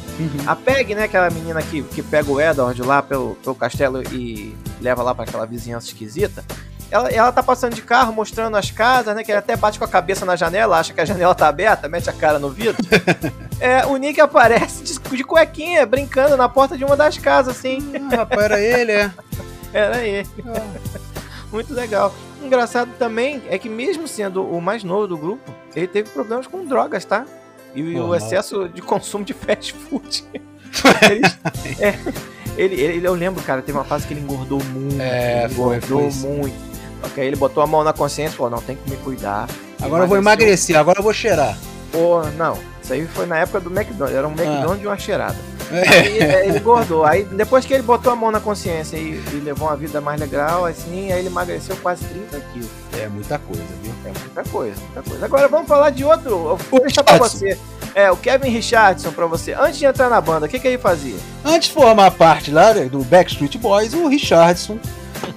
A 0.46 0.54
Peg, 0.54 0.94
né, 0.94 1.04
aquela 1.04 1.28
menina 1.28 1.60
que, 1.60 1.82
que 1.82 2.00
pega 2.00 2.30
o 2.30 2.40
Edward 2.40 2.80
lá 2.82 3.02
pelo, 3.02 3.34
pelo 3.42 3.56
castelo 3.56 4.00
e 4.12 4.54
leva 4.80 5.02
lá 5.02 5.12
pra 5.12 5.24
aquela 5.24 5.44
vizinhança 5.44 5.88
esquisita. 5.88 6.44
Ela, 6.88 7.08
ela 7.10 7.32
tá 7.32 7.42
passando 7.42 7.74
de 7.74 7.82
carro, 7.82 8.12
mostrando 8.12 8.56
as 8.56 8.70
casas, 8.70 9.16
né? 9.16 9.24
Que 9.24 9.32
ele 9.32 9.38
até 9.38 9.56
bate 9.56 9.76
com 9.76 9.84
a 9.84 9.88
cabeça 9.88 10.24
na 10.24 10.36
janela, 10.36 10.78
acha 10.78 10.92
que 10.92 11.00
a 11.00 11.04
janela 11.04 11.34
tá 11.34 11.48
aberta, 11.48 11.88
mete 11.88 12.08
a 12.08 12.12
cara 12.12 12.38
no 12.38 12.50
vidro. 12.50 12.76
é, 13.58 13.84
o 13.86 13.96
Nick 13.96 14.20
aparece 14.20 14.84
de, 14.84 14.98
de 14.98 15.24
cuequinha, 15.24 15.84
brincando 15.84 16.36
na 16.36 16.48
porta 16.48 16.76
de 16.78 16.84
uma 16.84 16.94
das 16.94 17.18
casas, 17.18 17.56
assim. 17.56 17.78
Ah, 18.12 18.16
rapaz, 18.18 18.42
era 18.42 18.60
ele, 18.60 18.92
é. 18.92 19.10
Era 19.72 20.04
ele. 20.04 20.28
Muito 21.50 21.72
legal. 21.72 22.14
Engraçado 22.42 22.90
também 22.98 23.42
é 23.48 23.56
que 23.58 23.68
mesmo 23.68 24.06
sendo 24.08 24.44
o 24.44 24.60
mais 24.60 24.82
novo 24.84 25.06
do 25.06 25.16
grupo, 25.16 25.54
ele 25.74 25.86
teve 25.86 26.10
problemas 26.10 26.46
com 26.46 26.64
drogas, 26.64 27.04
tá? 27.04 27.24
E 27.74 27.82
o 27.98 28.14
excesso 28.14 28.68
de 28.68 28.82
consumo 28.82 29.24
de 29.24 29.32
fast 29.32 29.72
food. 29.72 30.24
Ele- 31.10 31.22
é, 31.80 31.98
ele, 32.56 32.80
ele- 32.80 33.06
eu 33.06 33.14
lembro, 33.14 33.42
cara, 33.42 33.60
teve 33.62 33.76
uma 33.76 33.84
fase 33.84 34.06
que 34.06 34.14
ele 34.14 34.20
engordou 34.20 34.58
muito. 34.64 35.00
É, 35.00 35.46
foi, 35.50 35.76
engordou 35.76 36.10
foi. 36.10 36.30
muito. 36.30 36.54
Ok, 37.04 37.22
ele 37.24 37.36
botou 37.36 37.62
a 37.62 37.66
mão 37.66 37.82
na 37.84 37.92
consciência 37.92 38.32
e 38.34 38.36
falou, 38.36 38.52
não, 38.52 38.60
tem 38.62 38.76
que 38.76 38.88
me 38.90 38.96
cuidar. 38.98 39.48
Agora 39.80 40.04
eu 40.04 40.08
vou 40.08 40.16
Emagreceu. 40.16 40.18
emagrecer, 40.18 40.76
agora 40.78 40.98
eu 40.98 41.02
vou 41.02 41.12
cheirar. 41.12 41.58
Pô, 41.90 42.22
não. 42.38 42.56
Isso 42.92 43.02
aí 43.02 43.06
foi 43.06 43.26
na 43.26 43.38
época 43.38 43.60
do 43.60 43.70
McDonald's. 43.70 44.16
Era 44.16 44.28
um 44.28 44.32
McDonald's 44.32 44.82
e 44.82 44.86
uma 44.86 44.98
cheirada. 44.98 45.36
É. 45.70 45.88
Aí 45.88 46.18
é, 46.18 46.46
ele 46.46 46.58
engordou. 46.58 47.04
Aí 47.04 47.24
depois 47.24 47.64
que 47.64 47.72
ele 47.72 47.82
botou 47.82 48.12
a 48.12 48.16
mão 48.16 48.30
na 48.30 48.40
consciência 48.40 48.96
e, 48.96 49.22
e 49.32 49.40
levou 49.42 49.68
uma 49.68 49.76
vida 49.76 50.00
mais 50.00 50.20
legal, 50.20 50.66
assim, 50.66 51.10
aí 51.10 51.20
ele 51.20 51.28
emagreceu 51.28 51.76
quase 51.76 52.04
30 52.04 52.40
quilos. 52.52 52.68
É 52.98 53.08
muita 53.08 53.38
coisa, 53.38 53.62
viu? 53.82 53.92
É 54.04 54.18
muita 54.18 54.44
coisa, 54.44 54.76
muita 54.80 55.02
coisa. 55.08 55.24
Agora 55.24 55.48
vamos 55.48 55.68
falar 55.68 55.90
de 55.90 56.04
outro. 56.04 56.56
Vou 56.70 56.80
deixar 56.80 57.02
pra 57.02 57.16
você. 57.16 57.58
É, 57.94 58.10
o 58.10 58.16
Kevin 58.16 58.50
Richardson 58.50 59.12
pra 59.12 59.26
você. 59.26 59.52
Antes 59.52 59.78
de 59.78 59.86
entrar 59.86 60.08
na 60.08 60.20
banda, 60.20 60.46
o 60.46 60.48
que, 60.48 60.58
que 60.58 60.66
ele 60.66 60.78
fazia? 60.78 61.16
Antes 61.44 61.68
de 61.68 61.74
formar 61.74 62.10
parte 62.12 62.50
lá 62.50 62.72
né, 62.72 62.86
do 62.86 63.02
Backstreet 63.04 63.56
Boys, 63.58 63.92
o 63.92 64.08
Richardson 64.08 64.78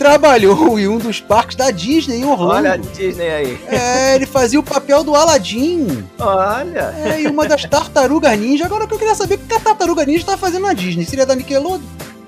trabalhou 0.06 0.78
em 0.78 0.88
um 0.88 1.00
dos 1.00 1.20
parques 1.20 1.56
da 1.56 1.72
Disney 1.72 2.18
em 2.18 2.26
Orlando. 2.26 2.54
Olha 2.54 2.74
a 2.74 2.78
Disney 2.78 3.28
aí. 3.28 3.60
É, 3.68 4.16
ele 4.16 4.28
fazia 4.28 4.60
o 4.60 4.64
papel 4.64 5.04
do 5.04 5.16
Aladdin. 5.16 6.06
Olha. 6.20 6.94
É, 7.04 7.22
e 7.22 7.28
uma 7.28 7.48
das 7.48 7.66
tartarugas 7.66 8.38
ninja. 8.38 8.66
Agora 8.66 8.86
que 8.86 8.94
eu 8.94 9.00
queria 9.00 9.16
saber 9.16 9.36
o 9.36 9.38
que 9.40 9.54
a 9.54 9.60
tartaruga 9.60 10.06
ninja 10.06 10.26
tá 10.26 10.38
fazendo 10.38 10.64
na 10.64 10.74
Disney. 10.74 11.06
Seria 11.06 11.26
da 11.26 11.36
Nickelodeon? 11.36 11.82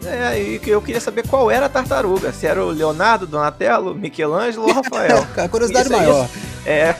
É, 0.05 0.39
e 0.39 0.62
eu 0.65 0.81
queria 0.81 1.01
saber 1.01 1.27
qual 1.27 1.51
era 1.51 1.67
a 1.67 1.69
tartaruga. 1.69 2.31
Se 2.31 2.48
era 2.48 2.63
o 2.63 2.69
Leonardo, 2.69 3.27
Donatello, 3.27 3.93
Michelangelo 3.93 4.67
ou 4.67 4.74
Rafael. 4.74 5.27
A 5.38 5.48
curiosidade 5.48 5.89
Isso, 5.89 5.98
maior. 5.98 6.27
É. 6.65 6.96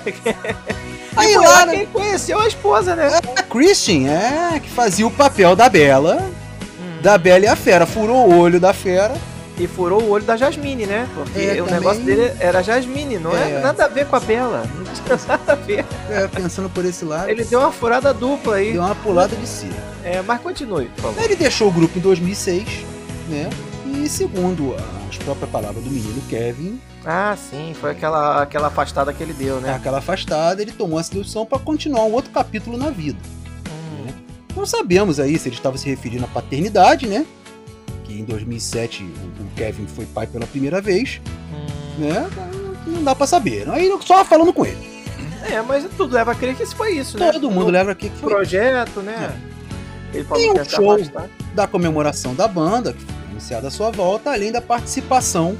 Aí 1.16 1.36
lá, 1.36 1.50
lá 1.50 1.66
né, 1.66 1.78
quem 1.78 1.86
conheceu 1.88 2.40
a 2.40 2.48
esposa, 2.48 2.96
né? 2.96 3.10
a 3.36 3.42
Christian, 3.42 4.08
é, 4.08 4.60
que 4.60 4.70
fazia 4.70 5.08
o 5.08 5.10
papel 5.10 5.56
da 5.56 5.68
Bela, 5.68 6.30
da 7.02 7.18
Bela 7.18 7.46
e 7.46 7.48
a 7.48 7.56
Fera. 7.56 7.88
Furou 7.88 8.30
o 8.30 8.38
olho 8.38 8.60
da 8.60 8.72
Fera. 8.72 9.16
E 9.60 9.66
furou 9.68 10.04
o 10.04 10.10
olho 10.12 10.24
da 10.24 10.38
Jasmine, 10.38 10.86
né? 10.86 11.08
Porque 11.16 11.40
É, 11.40 11.54
o 11.54 11.66
também. 11.66 11.74
negócio 11.74 12.04
dele 12.04 12.32
era 12.40 12.62
Jasmine, 12.62 13.18
não 13.18 13.36
é. 13.36 13.54
É. 13.54 13.60
nada 13.60 13.86
a 13.86 13.88
ver 13.88 14.06
com 14.06 14.16
a 14.16 14.20
Bela. 14.20 14.64
Não 14.76 14.84
tinha 14.84 15.18
nada 15.28 15.54
a 15.54 15.56
ver. 15.56 15.84
É, 16.10 16.28
pensando 16.28 16.70
por 16.70 16.86
esse 16.86 17.04
lado, 17.04 17.30
Ele 17.30 17.44
deu 17.44 17.60
uma 17.60 17.72
furada 17.72 18.14
dupla 18.14 18.58
aí. 18.58 18.74
deu 18.74 18.84
uma 18.84 18.94
pulada 18.96 19.36
de 19.36 19.48
si. 19.48 19.70
É, 20.04 20.22
mas 20.22 20.40
continue, 20.42 20.86
por 20.96 21.02
favor. 21.06 21.24
Ele 21.24 21.36
deixou 21.36 21.70
o 21.70 21.72
grupo 21.72 21.98
em 21.98 22.02
2006, 22.02 22.68
né? 23.30 23.50
E 23.86 24.08
segundo 24.08 24.76
as 25.10 25.18
próprias 25.18 25.50
palavras 25.50 25.84
do 25.84 25.90
menino 25.90 26.22
Kevin, 26.30 26.80
Ah, 27.04 27.36
sim, 27.50 27.74
foi 27.80 27.92
aquela, 27.92 28.44
aquela 28.44 28.68
afastada 28.68 29.12
que 29.12 29.24
ele 29.24 29.34
deu, 29.34 29.60
né? 29.60 29.74
aquela 29.74 29.98
afastada, 29.98 30.62
ele 30.62 30.72
tomou 30.72 31.00
essa 31.00 31.14
decisão 31.14 31.46
para 31.46 31.58
continuar 31.58 32.04
um 32.04 32.12
outro 32.12 32.30
capítulo 32.32 32.78
na 32.78 32.90
vida. 32.92 33.18
Hum, 33.70 34.12
Não 34.56 34.66
sabemos 34.66 35.20
aí 35.20 35.40
se 35.40 35.48
ele 35.50 35.56
estava 35.56 35.78
se 35.78 35.90
referindo 35.90 36.26
à 36.26 36.28
paternidade, 36.28 37.08
né? 37.08 37.26
Que 38.08 38.22
em 38.22 38.24
2007 38.24 39.04
o 39.04 39.44
o 39.44 39.48
Kevin 39.56 39.86
foi 39.86 40.06
pai 40.06 40.26
pela 40.26 40.48
primeira 40.48 40.82
vez, 40.82 41.22
hum. 41.54 42.02
né? 42.02 42.28
Não 42.88 43.04
dá 43.04 43.14
pra 43.14 43.28
saber. 43.28 43.70
Aí 43.70 43.92
só 44.02 44.24
falando 44.24 44.54
com 44.54 44.66
ele. 44.66 44.98
É, 45.44 45.62
mas 45.62 45.86
tudo 45.96 46.16
leva 46.16 46.32
a 46.32 46.36
crer 46.36 46.56
que 46.56 46.64
isso 46.64 46.76
foi 46.76 46.94
isso, 46.94 47.18
né? 47.18 47.32
Todo 47.32 47.52
mundo 47.52 47.70
leva 47.70 47.92
aqui 47.92 48.10
que 48.10 48.18
foi 48.18 48.30
projeto, 48.30 49.02
né? 49.02 49.40
Ele 50.14 50.24
falou 50.24 50.42
Tem 50.42 50.52
um 50.52 50.56
que 50.56 50.70
se 50.70 50.76
show. 50.76 50.98
da 51.54 51.68
comemoração 51.68 52.34
da 52.34 52.48
banda, 52.48 52.94
que 52.94 53.04
foi 53.04 53.16
anunciada 53.30 53.68
a 53.68 53.72
sua 53.72 53.92
volta, 53.92 54.32
além 54.32 54.52
da 54.52 54.62
participação 54.62 55.58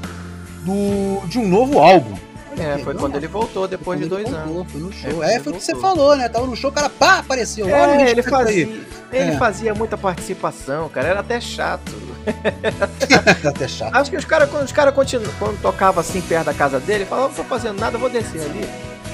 do, 0.64 1.26
de 1.26 1.38
um 1.38 1.46
novo 1.48 1.78
álbum. 1.78 2.16
É, 2.60 2.78
foi 2.78 2.94
quando 2.94 3.16
ele 3.16 3.26
voltou 3.28 3.68
depois 3.68 3.98
de 3.98 4.04
ele 4.04 4.10
dois 4.10 4.24
voltou, 4.28 4.60
anos. 4.60 4.72
Foi 4.72 4.80
no 4.80 4.90
É, 4.90 4.92
show. 4.92 5.22
É, 5.24 5.34
ele 5.34 5.44
foi 5.44 5.52
o 5.52 5.56
que 5.56 5.62
você 5.64 5.74
falou, 5.76 6.16
né? 6.16 6.28
Tava 6.28 6.46
no 6.46 6.56
show, 6.56 6.70
o 6.70 6.72
cara 6.72 6.88
pá, 6.88 7.18
apareceu. 7.18 7.66
Olha 7.66 7.74
É, 8.02 8.10
ele 8.10 8.20
Richard 8.20 8.48
aí. 8.50 8.64
fazia, 8.66 8.86
ele 9.12 9.30
É. 9.32 9.36
fazia 9.38 9.74
muita 9.74 9.96
participação, 9.96 10.88
cara. 10.88 11.08
Era 11.08 11.20
até 11.20 11.40
chato. 11.40 11.92
Até 13.48 13.66
chato. 13.68 13.94
Acho 13.96 14.10
que 14.10 14.16
os 14.16 14.24
caras, 14.24 14.50
quando 14.50 14.64
os 14.64 14.72
continuam, 14.92 15.32
quando 15.38 15.60
tocava 15.62 16.00
assim 16.00 16.20
perto 16.20 16.46
da 16.46 16.54
casa 16.54 16.78
dele, 16.78 17.06
falavam, 17.06 17.28
não 17.30 17.36
tô 17.36 17.44
fazendo 17.44 17.78
nada, 17.80 17.96
vou 17.96 18.10
descer 18.10 18.42
ali. 18.42 18.68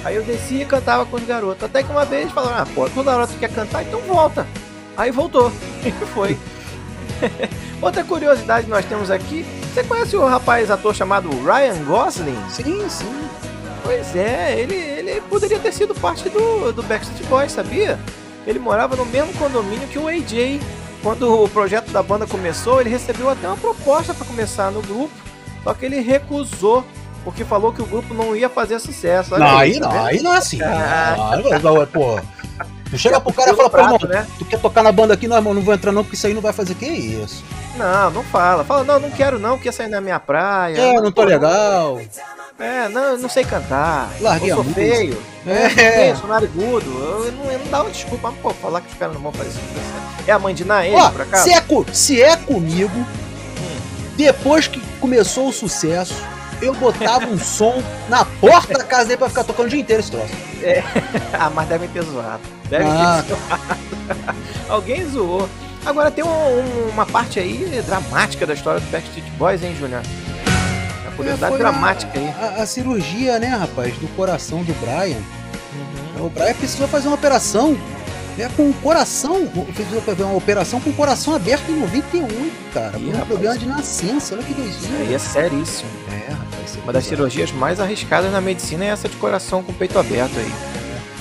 Aí 0.05 0.17
eu 0.17 0.23
descia 0.25 0.63
e 0.63 0.67
cantava 0.67 1.07
com 1.07 1.17
os 1.17 1.25
garotos. 1.25 1.63
Até 1.65 1.83
que 1.83 1.91
uma 1.91 2.05
vez 2.05 2.31
falaram, 2.33 2.63
ah, 2.63 2.67
pô, 2.75 2.89
toda 2.91 3.15
hora 3.15 3.27
tu 3.27 3.35
quer 3.39 3.51
cantar, 3.51 3.83
então 3.85 4.01
volta. 4.01 4.47
Aí 4.97 5.11
voltou. 5.11 5.53
E 5.85 5.91
foi. 6.07 6.37
Outra 7.81 8.03
curiosidade 8.05 8.65
que 8.65 8.71
nós 8.71 8.85
temos 8.85 9.11
aqui, 9.11 9.47
você 9.75 9.83
conhece 9.83 10.17
o 10.17 10.25
rapaz 10.25 10.71
ator 10.71 10.95
chamado 10.95 11.29
Ryan 11.43 11.83
Gosling? 11.85 12.39
Sim, 12.49 12.89
sim. 12.89 13.29
Pois 13.83 14.15
é, 14.15 14.61
ele, 14.61 14.77
ele 14.77 15.21
poderia 15.23 15.59
ter 15.59 15.73
sido 15.73 15.93
parte 15.97 16.29
do, 16.29 16.73
do 16.73 16.81
Backstreet 16.85 17.27
Boys, 17.29 17.51
sabia? 17.51 17.99
Ele 18.47 18.61
morava 18.61 18.95
no 18.95 19.05
mesmo 19.05 19.33
condomínio 19.35 19.89
que 19.89 19.99
o 19.99 20.07
AJ. 20.07 20.61
Quando 21.03 21.43
o 21.43 21.49
projeto 21.49 21.91
da 21.91 22.05
banda 22.05 22.25
começou, 22.25 22.81
ele 22.81 22.89
recebeu 22.89 23.29
até 23.29 23.49
uma 23.49 23.57
proposta 23.57 24.15
para 24.15 24.25
começar 24.25 24.71
no 24.71 24.81
grupo, 24.81 25.13
só 25.65 25.75
que 25.75 25.85
ele 25.85 26.01
recusou, 26.01 26.85
porque 27.25 27.45
falou 27.45 27.73
que 27.73 27.83
o 27.83 27.87
grupo 27.87 28.15
não 28.15 28.35
ia 28.35 28.49
fazer 28.49 28.79
sucesso. 28.79 29.35
Olha 29.35 29.45
Não, 29.45 29.59
aí 29.59 29.81
tá 29.81 29.89
não, 29.89 30.05
aí 30.05 30.23
não 30.23 30.35
é 30.35 30.39
assim. 30.39 30.63
Ah. 30.63 31.17
Ah, 31.19 31.59
não, 31.59 31.87
pô. 31.87 32.21
Tu 32.91 32.97
chega 32.97 33.21
pro 33.21 33.33
cara 33.33 33.51
e 33.51 33.57
fala, 33.57 33.69
pô, 33.69 33.79
irmão, 33.79 33.99
né? 34.09 34.25
tu 34.39 34.45
quer 34.45 34.61
tocar 34.61 34.85
na 34.85 34.93
banda 34.93 35.15
aqui? 35.15 35.27
Não, 35.27 35.37
irmão, 35.37 35.53
não 35.53 35.63
vou 35.63 35.75
entrar 35.75 35.91
não, 35.91 36.05
porque 36.05 36.15
isso 36.17 36.29
aí 36.29 36.33
não 36.33 36.41
vai 36.41 36.53
fazer. 36.53 36.77
Que 36.77 36.87
isso? 36.87 37.43
Não, 37.77 38.11
não 38.11 38.23
fala. 38.25 38.65
Fala, 38.65 38.85
não, 38.85 39.01
não 39.01 39.11
quero 39.11 39.39
não, 39.39 39.59
quer 39.59 39.73
sair 39.73 39.89
na 39.89 40.01
minha 40.01 40.21
praia. 40.21 40.77
É, 40.79 40.95
não 40.95 41.11
tô 41.11 41.23
Pô, 41.23 41.25
legal. 41.25 42.01
É, 42.59 42.89
não, 42.89 43.03
eu 43.03 43.19
não 43.19 43.29
sei 43.29 43.45
cantar. 43.45 44.11
Larguei 44.21 44.53
eu 44.53 44.57
sou 44.57 44.65
feio. 44.65 45.21
É. 45.47 45.69
feio, 45.71 46.17
sou 46.17 46.29
narigudo. 46.29 46.87
Eu, 46.87 47.27
eu 47.27 47.33
não, 47.33 47.51
eu 47.51 47.59
não 47.59 47.67
dava 47.67 47.91
desculpa, 47.91 48.31
mas, 48.31 48.41
pô, 48.41 48.51
falar 48.51 48.81
que 48.81 48.93
os 48.93 48.99
caras 48.99 49.15
não 49.15 49.23
vão 49.23 49.33
fazer 49.33 49.49
isso. 49.51 49.61
É 50.27 50.33
a 50.33 50.39
mãe 50.39 50.55
de 50.55 50.65
Naê, 50.65 50.93
por 51.11 51.21
acaso? 51.21 51.45
se 51.45 51.53
é, 51.53 51.63
se 51.93 52.23
é 52.23 52.37
comigo, 52.37 53.05
depois 54.17 54.69
que 54.69 54.81
começou 55.01 55.49
o 55.49 55.53
sucesso, 55.53 56.15
eu 56.63 56.73
botava 56.75 57.27
um 57.27 57.37
som 57.43 57.83
na 58.09 58.25
porta 58.25 58.73
da 58.79 58.85
casa 58.85 59.07
dele 59.07 59.19
pra 59.19 59.29
ficar 59.29 59.45
tocando 59.45 59.67
o 59.67 59.69
dia 59.69 59.81
inteiro 59.81 60.01
esse 60.01 60.11
troço. 60.11 60.33
Ah, 61.39 61.51
mas 61.51 61.69
devem 61.69 61.89
ter 61.89 62.03
zoado. 62.03 62.41
Devem 62.71 62.87
Ah. 62.89 63.23
ter 63.27 63.35
zoado. 63.35 64.39
Alguém 64.71 65.05
zoou. 65.11 65.49
Agora 65.85 66.11
tem 66.11 66.25
um- 66.25 66.29
um- 66.29 66.89
uma 66.91 67.05
parte 67.07 67.39
aí 67.39 67.83
dramática 67.87 68.47
da 68.47 68.55
história 68.55 68.81
do 68.81 68.91
Backstreet 68.91 69.25
Boys, 69.39 69.63
hein, 69.63 69.75
Júnior? 69.79 70.03
Uma 71.03 71.13
curiosidade 71.13 71.55
É, 71.55 71.59
dramática 71.59 72.13
a, 72.19 72.21
aí. 72.21 72.35
A, 72.59 72.63
a 72.63 72.67
cirurgia, 72.67 73.39
né, 73.39 73.49
rapaz, 73.49 73.95
do 73.99 74.09
coração 74.17 74.63
do 74.63 74.73
Brian. 74.81 75.19
Uhum. 76.19 76.27
O 76.27 76.31
Brian 76.31 76.55
precisou 76.55 76.89
fazer 76.89 77.09
uma 77.09 77.15
operação 77.17 77.77
né, 78.37 78.51
com 78.57 78.69
o 78.69 78.75
coração. 78.75 79.47
Fez 79.75 79.87
uma 80.21 80.35
operação 80.37 80.81
com 80.81 80.91
o 80.91 80.93
coração 80.95 81.35
aberto 81.37 81.69
em 81.71 81.77
98, 81.79 82.53
cara. 82.73 82.97
Ih, 82.99 83.01
Por 83.01 83.09
um 83.09 83.11
rapaz. 83.13 83.29
problema 83.29 83.59
de 83.59 83.67
nascença. 83.67 84.35
Olha 84.35 84.43
que 84.43 84.55
doisinha. 84.55 84.99
aí 85.01 85.15
é 85.15 85.19
seríssimo. 85.19 85.89
É, 86.11 86.31
rapaz. 86.33 86.77
é 86.77 86.81
Uma 86.83 86.93
das 86.93 87.05
cirurgias 87.05 87.53
mais 87.53 87.79
arriscadas 87.79 88.33
na 88.33 88.41
medicina 88.41 88.85
é 88.85 88.89
essa 88.89 89.09
de 89.09 89.17
coração 89.17 89.63
com 89.63 89.71
o 89.71 89.75
peito 89.75 89.99
aberto 89.99 90.33
aí. 90.39 90.53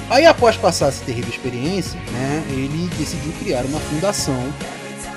Aí, 0.10 0.26
após 0.26 0.56
passar 0.56 0.88
essa 0.88 1.04
terrível 1.04 1.30
experiência, 1.30 2.00
né, 2.12 2.44
ele 2.50 2.90
decidiu 2.98 3.32
criar 3.40 3.64
uma 3.66 3.80
fundação 3.80 4.54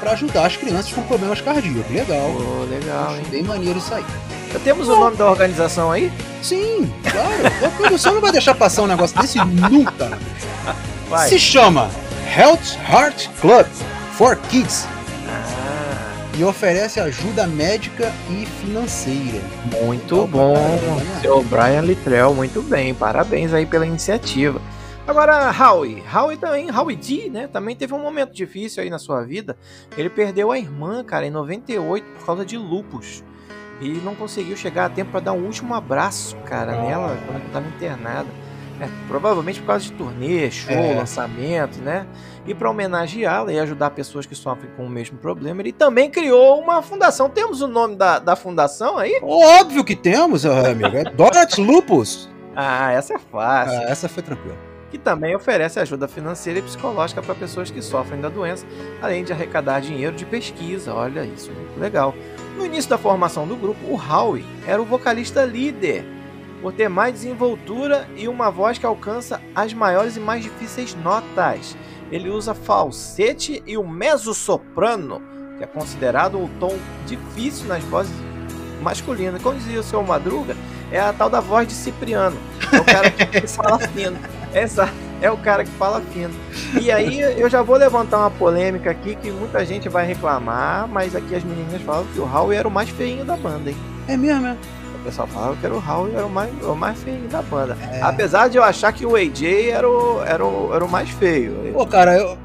para 0.01 0.12
ajudar 0.12 0.46
as 0.46 0.57
crianças 0.57 0.92
com 0.92 1.03
problemas 1.03 1.40
cardíacos. 1.40 1.90
Legal. 1.90 2.33
Pô, 2.33 2.64
legal, 2.64 3.09
Acho 3.09 3.16
hein? 3.16 3.27
bem 3.31 3.42
maneiro 3.42 3.79
isso 3.79 3.92
aí. 3.92 4.05
Já 4.53 4.59
temos 4.61 4.88
o 4.88 4.96
nome 4.99 5.16
da 5.16 5.29
organização 5.29 5.90
aí? 5.90 6.12
Sim, 6.42 6.90
claro. 7.03 7.66
A 7.66 7.68
produção 7.70 8.14
não 8.14 8.20
vai 8.20 8.33
deixar 8.33 8.55
passar 8.55 8.83
um 8.83 8.87
negócio 8.87 9.20
desse 9.20 9.38
nunca. 9.38 10.18
Vai. 11.09 11.29
Se 11.29 11.38
chama 11.38 11.90
Health 12.37 12.77
Heart 12.88 13.29
Club 13.40 13.66
for 14.12 14.37
Kids. 14.49 14.87
Ah, 15.29 16.14
e 16.38 16.44
oferece 16.44 17.01
ajuda 17.01 17.46
médica 17.46 18.12
e 18.31 18.46
financeira. 18.61 19.40
Muito 19.83 20.27
bom, 20.27 20.57
seu 21.20 21.42
Brian 21.44 21.83
Littrell, 21.83 22.35
muito 22.35 22.62
bem, 22.62 22.94
parabéns 22.94 23.53
aí 23.53 23.66
pela 23.66 23.87
iniciativa. 23.87 24.61
Agora, 25.07 25.53
Howie, 25.53 26.03
Howie 26.12 26.37
também, 26.37 26.69
Howie 26.69 26.97
D, 26.97 27.31
né, 27.31 27.47
também 27.47 27.77
teve 27.77 27.95
um 27.95 28.01
momento 28.01 28.35
difícil 28.35 28.83
aí 28.83 28.90
na 28.90 28.99
sua 28.99 29.23
vida. 29.23 29.57
Ele 29.97 30.11
perdeu 30.11 30.51
a 30.51 30.59
irmã, 30.59 31.05
cara, 31.05 31.25
em 31.25 31.31
98 31.31 32.05
por 32.19 32.27
causa 32.27 32.45
de 32.45 32.59
lupus. 32.59 33.23
E 33.81 33.88
não 33.88 34.16
conseguiu 34.16 34.57
chegar 34.57 34.87
a 34.87 34.88
tempo 34.88 35.12
para 35.12 35.21
dar 35.21 35.33
um 35.33 35.45
último 35.45 35.75
abraço, 35.75 36.37
cara, 36.38 36.83
nela 36.83 37.16
quando 37.25 37.37
ela 37.37 37.47
estava 37.47 37.69
internada. 37.69 38.29
É, 38.81 38.88
provavelmente 39.07 39.61
por 39.61 39.69
causa 39.69 39.85
de 39.85 39.92
turnê, 39.92 40.51
show, 40.51 40.75
é. 40.75 40.95
lançamento, 40.97 41.81
né? 41.81 42.07
E 42.47 42.55
para 42.55 42.69
homenageá-la 42.69 43.53
e 43.53 43.59
ajudar 43.59 43.90
pessoas 43.90 44.27
que 44.27 44.35
sofrem 44.35 44.71
com 44.77 44.85
o 44.85 44.90
mesmo 44.90 45.16
problema, 45.19 45.62
ele 45.62 45.73
também 45.73 46.11
criou 46.11 46.61
uma 46.61 46.83
fundação. 46.83 47.31
Temos 47.31 47.62
o 47.62 47.69
nome 47.69 47.97
da, 47.97 48.19
da 48.19 48.37
fundação 48.37 48.99
aí? 48.99 49.19
Óbvio 49.23 49.85
que 49.85 49.97
temos, 49.97 50.45
amigo. 50.45 50.97
É 50.97 51.05
Donuts 51.05 51.59
Lupus. 51.59 52.29
Ah, 52.59 52.90
essa 52.90 53.12
é 53.12 53.19
fácil. 53.19 53.79
Ah, 53.81 53.90
essa 53.90 54.09
foi 54.09 54.23
tranquila. 54.23 54.57
Que 54.90 54.99
também 54.99 55.35
oferece 55.35 55.81
ajuda 55.81 56.07
financeira 56.07 56.61
e 56.61 56.62
psicológica 56.62 57.22
para 57.22 57.35
pessoas 57.35 57.70
que 57.70 57.83
sofrem 57.83 58.20
da 58.20 58.29
doença, 58.29 58.66
além 59.03 59.25
de 59.25 59.33
arrecadar 59.33 59.81
dinheiro 59.81 60.14
de 60.14 60.25
pesquisa. 60.25 60.94
Olha 60.94 61.25
isso, 61.25 61.51
muito 61.51 61.79
legal. 61.79 62.14
No 62.57 62.64
início 62.64 62.88
da 62.88 62.96
formação 62.96 63.46
do 63.46 63.57
grupo, 63.57 63.85
o 63.87 63.96
Howie 63.96 64.46
era 64.66 64.81
o 64.81 64.85
vocalista 64.85 65.44
líder 65.44 66.05
por 66.62 66.72
ter 66.72 66.88
mais 66.88 67.14
desenvoltura 67.14 68.09
e 68.16 68.29
uma 68.29 68.51
voz 68.51 68.79
que 68.79 68.87
alcança 68.87 69.40
as 69.55 69.75
maiores 69.75 70.16
e 70.16 70.20
mais 70.20 70.42
difíceis 70.42 70.94
notas. 70.94 71.77
Ele 72.11 72.31
usa 72.31 72.55
falsete 72.55 73.62
e 73.66 73.77
o 73.77 73.87
mezzo-soprano, 73.87 75.20
que 75.59 75.64
é 75.64 75.66
considerado 75.66 76.38
o 76.38 76.49
tom 76.61 76.77
difícil 77.07 77.66
nas 77.66 77.83
vozes 77.85 78.14
masculinas. 78.81 79.42
Como 79.42 79.59
dizia 79.59 79.81
o 79.81 79.83
seu 79.83 80.03
Madruga, 80.03 80.57
é 80.90 81.01
a 81.01 81.12
tal 81.12 81.29
da 81.29 81.40
voz 81.40 81.66
de 81.66 81.75
Cipriano. 81.75 82.37
É 82.72 82.77
o 82.79 82.85
cara 82.85 83.11
que 83.11 83.46
fala 83.46 83.79
fino. 83.79 84.16
Essa 84.59 84.88
é 85.21 85.31
o 85.31 85.37
cara 85.37 85.64
que 85.64 85.71
fala 85.73 86.01
fino. 86.12 86.35
E 86.81 86.90
aí 86.90 87.21
eu 87.21 87.49
já 87.49 87.62
vou 87.62 87.77
levantar 87.77 88.19
uma 88.19 88.31
polêmica 88.31 88.90
aqui 88.90 89.14
que 89.16 89.31
muita 89.31 89.64
gente 89.64 89.88
vai 89.88 90.07
reclamar, 90.07 90.88
mas 90.88 91.14
aqui 91.14 91.35
as 91.35 91.45
meninas 91.45 91.83
falam 91.83 92.07
que 92.07 92.19
o 92.19 92.25
Howie 92.25 92.57
era 92.57 92.66
o 92.66 92.71
mais 92.71 92.88
feinho 92.88 93.25
da 93.25 93.37
banda, 93.37 93.71
hein? 93.71 93.77
É 94.09 94.16
mesmo, 94.16 94.47
é? 94.47 94.57
pessoal 95.07 95.29
falava 95.29 95.57
que 95.57 95.64
era 95.64 95.75
o 95.75 95.79
Howie 95.79 96.14
era 96.14 96.27
o 96.27 96.31
mais, 96.31 96.51
o 96.64 96.75
mais 96.75 97.01
feio 97.01 97.29
da 97.29 97.40
banda. 97.40 97.77
É. 97.92 98.03
Apesar 98.03 98.49
de 98.49 98.57
eu 98.57 98.64
achar 98.64 98.92
que 98.92 99.07
o 99.07 99.14
AJ 99.14 99.69
era 99.71 99.88
o, 99.88 100.23
era 100.25 100.45
o, 100.45 100.75
era 100.75 100.85
o 100.85 100.88
mais 100.88 101.09
feio. 101.11 101.73
Pô, 101.73 101.87
cara, 101.87 102.16
eu. 102.19 102.37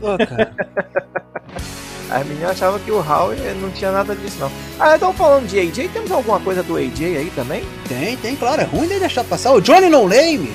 Pô, 0.00 0.18
cara. 0.18 0.52
As 2.10 2.26
meninas 2.26 2.52
achavam 2.52 2.80
que 2.80 2.90
o 2.90 2.98
Howie 2.98 3.38
não 3.60 3.70
tinha 3.70 3.92
nada 3.92 4.16
disso, 4.16 4.38
não. 4.40 4.50
Ah, 4.80 4.96
então 4.96 5.12
falando 5.12 5.46
de 5.46 5.60
AJ, 5.60 5.90
temos 5.92 6.10
alguma 6.10 6.40
coisa 6.40 6.62
do 6.62 6.76
AJ 6.76 7.18
aí 7.18 7.32
também? 7.36 7.62
Tem, 7.86 8.16
tem, 8.16 8.34
claro. 8.34 8.62
É 8.62 8.64
ruim 8.64 8.88
de 8.88 8.98
deixar 8.98 9.24
passar. 9.24 9.52
O 9.52 9.60
Johnny 9.60 9.90
No 9.90 10.08
Name. 10.08 10.50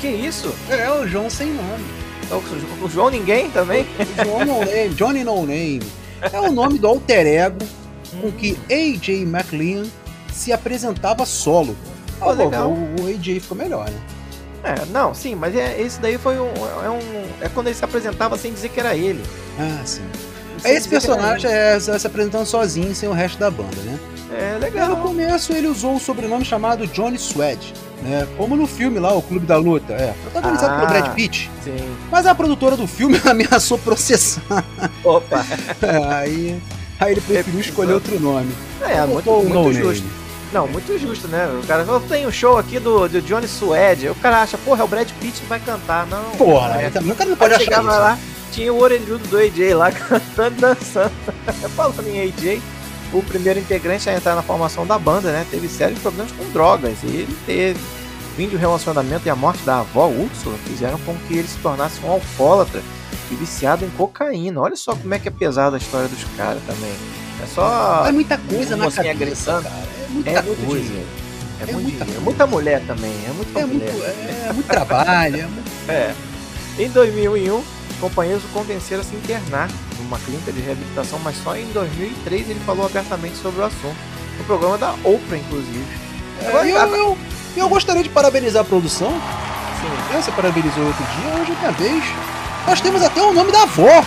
Que 0.00 0.08
isso? 0.08 0.54
É, 0.70 0.90
o 0.90 1.06
João 1.06 1.28
sem 1.28 1.52
nome. 1.52 1.84
Então, 2.22 2.42
o 2.82 2.88
João 2.88 3.10
Ninguém 3.10 3.50
também? 3.50 3.86
O 3.98 4.24
João 4.24 4.44
No 4.44 4.64
Name, 4.64 4.94
Johnny 4.94 5.24
No 5.24 5.46
Name. 5.46 5.82
É 6.32 6.40
o 6.40 6.52
nome 6.52 6.78
do 6.78 6.86
alter 6.86 7.26
ego 7.26 7.64
com 8.20 8.32
que 8.32 8.58
AJ 8.70 9.22
McLean 9.22 9.84
se 10.32 10.52
apresentava 10.52 11.24
solo. 11.24 11.76
Oh, 12.20 12.32
legal. 12.32 12.70
O, 12.70 13.02
o 13.02 13.06
AJ 13.06 13.40
ficou 13.40 13.56
melhor, 13.56 13.88
né? 13.88 14.00
É, 14.64 14.84
não, 14.86 15.14
sim, 15.14 15.34
mas 15.34 15.54
é, 15.54 15.80
esse 15.80 16.00
daí 16.00 16.18
foi 16.18 16.38
um 16.38 16.48
é, 16.84 16.90
um. 16.90 17.44
é 17.44 17.48
quando 17.48 17.68
ele 17.68 17.76
se 17.76 17.84
apresentava 17.84 18.36
sem 18.36 18.52
dizer 18.52 18.68
que 18.70 18.80
era 18.80 18.94
ele. 18.94 19.22
Ah, 19.58 19.82
sim. 19.84 20.02
Sem 20.58 20.74
esse 20.74 20.88
personagem 20.88 21.50
é 21.50 21.78
se 21.78 22.06
apresentando 22.06 22.44
sozinho, 22.44 22.92
sem 22.94 23.08
o 23.08 23.12
resto 23.12 23.38
da 23.38 23.50
banda, 23.50 23.76
né? 23.84 23.98
É, 24.32 24.58
legal. 24.58 24.90
no 24.90 24.96
começo 24.96 25.52
ele 25.52 25.68
usou 25.68 25.96
o 25.96 26.00
sobrenome 26.00 26.44
chamado 26.44 26.86
Johnny 26.88 27.18
Swed, 27.18 27.72
né? 28.02 28.26
Como 28.36 28.56
no 28.56 28.66
filme 28.66 28.98
lá, 28.98 29.14
O 29.14 29.22
Clube 29.22 29.46
da 29.46 29.56
Luta, 29.56 29.92
é, 29.92 30.14
protagonizado 30.22 30.74
ah, 30.74 30.76
pelo 30.76 30.88
Brad 30.88 31.14
Pitt. 31.14 31.50
Sim. 31.62 31.96
Mas 32.10 32.26
a 32.26 32.34
produtora 32.34 32.76
do 32.76 32.86
filme 32.86 33.20
ameaçou 33.26 33.78
processar. 33.78 34.64
Opa! 35.04 35.44
É, 35.82 35.96
aí, 36.14 36.62
aí 37.00 37.12
ele 37.12 37.20
preferiu 37.20 37.60
escolher 37.60 37.94
outro 37.94 38.18
nome. 38.20 38.52
É, 38.80 39.04
muito, 39.06 39.30
muito 39.30 39.72
justo. 39.72 40.04
Name. 40.04 40.28
Não, 40.52 40.66
muito 40.66 40.98
justo, 40.98 41.28
né? 41.28 41.46
O 41.62 41.66
cara 41.66 41.84
falou, 41.84 42.00
tem 42.00 42.26
um 42.26 42.32
show 42.32 42.56
aqui 42.56 42.78
do, 42.78 43.06
do 43.06 43.20
Johnny 43.20 43.46
Suede. 43.46 44.08
O 44.08 44.14
cara 44.14 44.40
acha, 44.42 44.56
porra, 44.56 44.80
é 44.80 44.84
o 44.84 44.88
Brad 44.88 45.08
Pitt 45.20 45.40
que 45.40 45.46
vai 45.46 45.60
cantar. 45.60 46.06
Não. 46.06 46.30
Porra, 46.32 46.80
é. 46.80 46.90
também 46.90 47.12
o 47.12 47.14
cara 47.14 47.30
não 47.30 47.36
pode 47.36 47.54
achar 47.54 47.70
isso. 47.70 47.82
lá, 47.82 48.18
tinha 48.50 48.72
o 48.72 48.80
orelhudo 48.80 49.26
do 49.28 49.36
AJ 49.36 49.74
lá 49.74 49.92
cantando 49.92 50.60
dançando. 50.60 51.12
Falando 51.76 52.08
em 52.08 52.20
AJ, 52.20 52.62
o 53.12 53.22
primeiro 53.22 53.58
integrante 53.58 54.08
a 54.08 54.14
entrar 54.14 54.34
na 54.34 54.42
formação 54.42 54.86
da 54.86 54.98
banda, 54.98 55.32
né? 55.32 55.46
Teve 55.50 55.68
sérios 55.68 55.98
problemas 56.00 56.32
com 56.32 56.44
drogas. 56.50 56.98
E 57.02 57.06
ele 57.06 57.36
teve. 57.46 57.78
O 57.80 58.40
fim 58.40 58.48
do 58.48 58.56
relacionamento 58.56 59.26
e 59.26 59.30
a 59.30 59.34
morte 59.34 59.64
da 59.64 59.80
avó 59.80 60.06
Úrsula 60.06 60.56
fizeram 60.58 60.96
com 61.00 61.12
que 61.26 61.36
ele 61.36 61.48
se 61.48 61.58
tornasse 61.58 61.98
um 62.04 62.10
alcoólatra 62.12 62.80
e 63.32 63.34
viciado 63.34 63.84
em 63.84 63.90
cocaína. 63.90 64.60
Olha 64.60 64.76
só 64.76 64.94
como 64.94 65.12
é 65.12 65.18
que 65.18 65.26
é 65.26 65.30
pesada 65.30 65.76
a 65.76 65.78
história 65.78 66.06
dos 66.06 66.22
caras 66.36 66.62
também. 66.64 66.92
É 67.42 67.46
só. 67.46 68.06
É 68.06 68.12
muita 68.12 68.38
coisa 68.38 68.76
na 68.76 68.90
cabeça, 68.90 69.10
agressando. 69.10 69.62
cara 69.64 69.88
muita 70.08 70.30
é 70.30 70.42
muito 70.42 70.66
coisa. 70.66 70.84
Dinheiro. 70.84 71.08
É, 71.58 71.62
é 71.62 71.72
muito 71.72 71.82
muita, 71.82 72.04
dinheiro. 72.04 72.24
muita 72.24 72.46
mulher 72.46 72.82
também. 72.86 73.10
É, 73.10 73.32
muita 73.32 73.60
é, 73.60 73.64
mulher. 73.64 73.92
Muito, 73.92 74.04
é, 74.04 74.46
é 74.48 74.52
muito 74.52 74.66
trabalho. 74.66 75.36
é, 75.36 75.46
muito... 75.46 75.70
é. 75.90 76.14
Em 76.78 76.88
2001, 76.90 77.58
os 77.58 77.64
companheiros 78.00 78.44
o 78.44 78.48
convenceram 78.48 79.02
a 79.02 79.04
se 79.04 79.16
internar 79.16 79.68
numa 79.98 80.18
clínica 80.18 80.52
de 80.52 80.60
reabilitação, 80.60 81.18
mas 81.20 81.36
só 81.42 81.56
em 81.56 81.66
2003 81.72 82.50
ele 82.50 82.60
falou 82.60 82.86
abertamente 82.86 83.36
sobre 83.36 83.60
o 83.60 83.64
assunto. 83.64 83.96
No 84.38 84.44
programa 84.44 84.78
da 84.78 84.92
Oprah, 85.04 85.36
inclusive. 85.36 85.86
É, 86.40 86.52
eu, 86.52 86.64
eu, 86.64 86.96
eu, 86.96 87.18
eu, 87.56 87.68
gostaria 87.68 88.02
de 88.02 88.08
parabenizar 88.08 88.62
a 88.62 88.64
produção. 88.64 89.10
Sim. 89.10 90.16
Você 90.16 90.30
parabenizou 90.32 90.84
outro 90.84 91.04
dia, 91.04 91.40
hoje 91.40 91.52
é 91.52 91.54
minha 91.56 91.72
vez. 91.72 92.04
Nós 92.66 92.80
temos 92.80 93.02
até 93.02 93.20
o 93.20 93.32
nome 93.32 93.50
da 93.50 93.62
avó. 93.62 94.04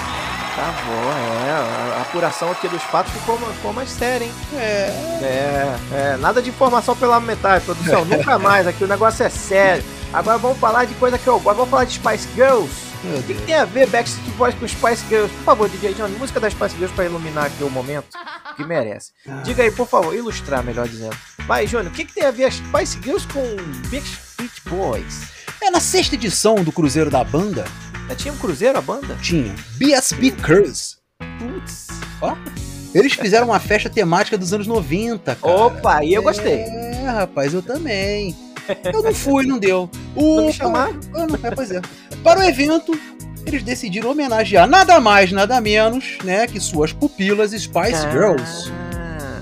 Tá 0.55 0.73
bom, 0.85 1.11
é. 1.47 1.97
A 1.97 2.01
apuração 2.01 2.51
aqui 2.51 2.67
dos 2.67 2.81
fatos 2.83 3.11
ficou, 3.13 3.37
ficou 3.37 3.73
mais 3.73 3.89
séria, 3.89 4.25
hein? 4.25 4.31
É. 4.53 4.57
É, 5.21 5.75
é. 5.93 6.17
Nada 6.17 6.41
de 6.41 6.49
informação 6.49 6.95
pela 6.95 7.19
metade, 7.19 7.65
produção. 7.65 8.03
Nunca 8.05 8.37
mais. 8.37 8.67
Aqui 8.67 8.83
o 8.83 8.87
negócio 8.87 9.23
é 9.25 9.29
sério. 9.29 9.83
Agora 10.13 10.37
vamos 10.37 10.59
falar 10.59 10.85
de 10.85 10.93
coisa 10.95 11.17
que 11.17 11.27
eu 11.27 11.39
gosto. 11.39 11.57
Vamos 11.57 11.69
falar 11.71 11.85
de 11.85 11.93
Spice 11.93 12.27
Girls. 12.35 12.90
O 13.03 13.23
que, 13.23 13.33
que, 13.33 13.41
tem 13.43 13.55
a 13.55 13.65
ver 13.65 13.87
Backstreet 13.87 14.29
Boys 14.35 14.55
com 14.55 14.67
Spice 14.67 15.05
Girls? 15.09 15.33
Por 15.37 15.43
favor, 15.43 15.69
DJ 15.69 15.93
John, 15.95 16.07
música 16.09 16.39
das 16.39 16.53
Spice 16.53 16.75
Girls 16.75 16.93
pra 16.93 17.05
iluminar 17.05 17.45
aqui 17.45 17.63
o 17.63 17.69
momento 17.69 18.09
que 18.55 18.63
merece. 18.63 19.11
Diga 19.43 19.63
aí, 19.63 19.71
por 19.71 19.87
favor, 19.87 20.15
ilustrar, 20.15 20.63
melhor 20.63 20.87
dizendo. 20.87 21.15
Vai, 21.47 21.65
Júnior, 21.65 21.91
o 21.91 21.95
que, 21.95 22.05
que 22.05 22.13
tem 22.13 22.25
a 22.25 22.31
ver 22.31 22.45
as 22.45 22.55
Spice 22.55 22.99
Girls 23.01 23.27
com 23.27 23.41
Backstreet 23.89 24.51
Boys? 24.67 25.31
É 25.61 25.69
na 25.69 25.79
sexta 25.79 26.15
edição 26.15 26.55
do 26.55 26.71
Cruzeiro 26.71 27.09
da 27.09 27.23
Banda, 27.23 27.65
já 28.11 28.15
tinha 28.15 28.33
um 28.33 28.37
cruzeiro 28.37 28.77
a 28.77 28.81
banda? 28.81 29.17
Tinha. 29.21 29.55
BSB 29.77 30.31
Cruise. 30.31 30.97
Putz. 31.39 31.87
Ó. 32.21 32.35
Eles 32.93 33.13
fizeram 33.13 33.47
uma 33.47 33.59
festa 33.59 33.89
temática 33.89 34.37
dos 34.37 34.51
anos 34.51 34.67
90, 34.67 35.33
cara. 35.35 35.55
Opa, 35.55 36.03
e 36.03 36.13
eu 36.13 36.21
gostei. 36.21 36.59
É, 36.59 37.05
rapaz, 37.09 37.53
eu 37.53 37.61
também. 37.61 38.35
Eu 38.83 39.01
não 39.01 39.13
fui, 39.13 39.45
não 39.45 39.57
deu. 39.57 39.89
O... 40.13 40.35
Não 40.35 40.45
me 40.47 40.53
chamaram? 40.53 40.99
Ah, 41.15 41.25
não, 41.25 41.39
é, 41.41 41.55
pois 41.55 41.71
é. 41.71 41.81
Para 42.23 42.39
o 42.39 42.43
evento, 42.43 42.97
eles 43.45 43.63
decidiram 43.63 44.11
homenagear 44.11 44.67
nada 44.67 44.99
mais, 44.99 45.31
nada 45.31 45.59
menos, 45.59 46.17
né, 46.23 46.45
que 46.47 46.59
suas 46.59 46.93
pupilas 46.93 47.51
Spice 47.51 48.05
ah. 48.05 48.11
Girls. 48.11 48.71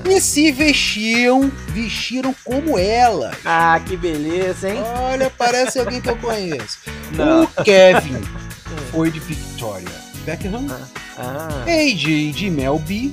E 0.10 0.20
se 0.22 0.52
vestiam, 0.52 1.52
vestiram 1.68 2.34
como 2.44 2.80
ela. 2.80 3.32
Ah, 3.46 3.80
que 3.86 3.96
beleza, 3.96 4.70
hein? 4.70 4.82
Olha, 5.12 5.30
parece 5.30 5.80
alguém 5.80 6.02
que 6.02 6.10
eu 6.10 6.18
conheço. 6.18 6.80
Não. 7.14 7.44
O 7.44 7.64
Kevin 7.64 8.22
foi 8.92 9.12
de 9.12 9.20
Victoria 9.20 10.10
Beckham, 10.26 10.66
ah, 10.70 10.88
ah. 11.18 11.66
AJ 11.68 12.32
de 12.34 12.50
Mel 12.50 12.80
B, 12.80 13.12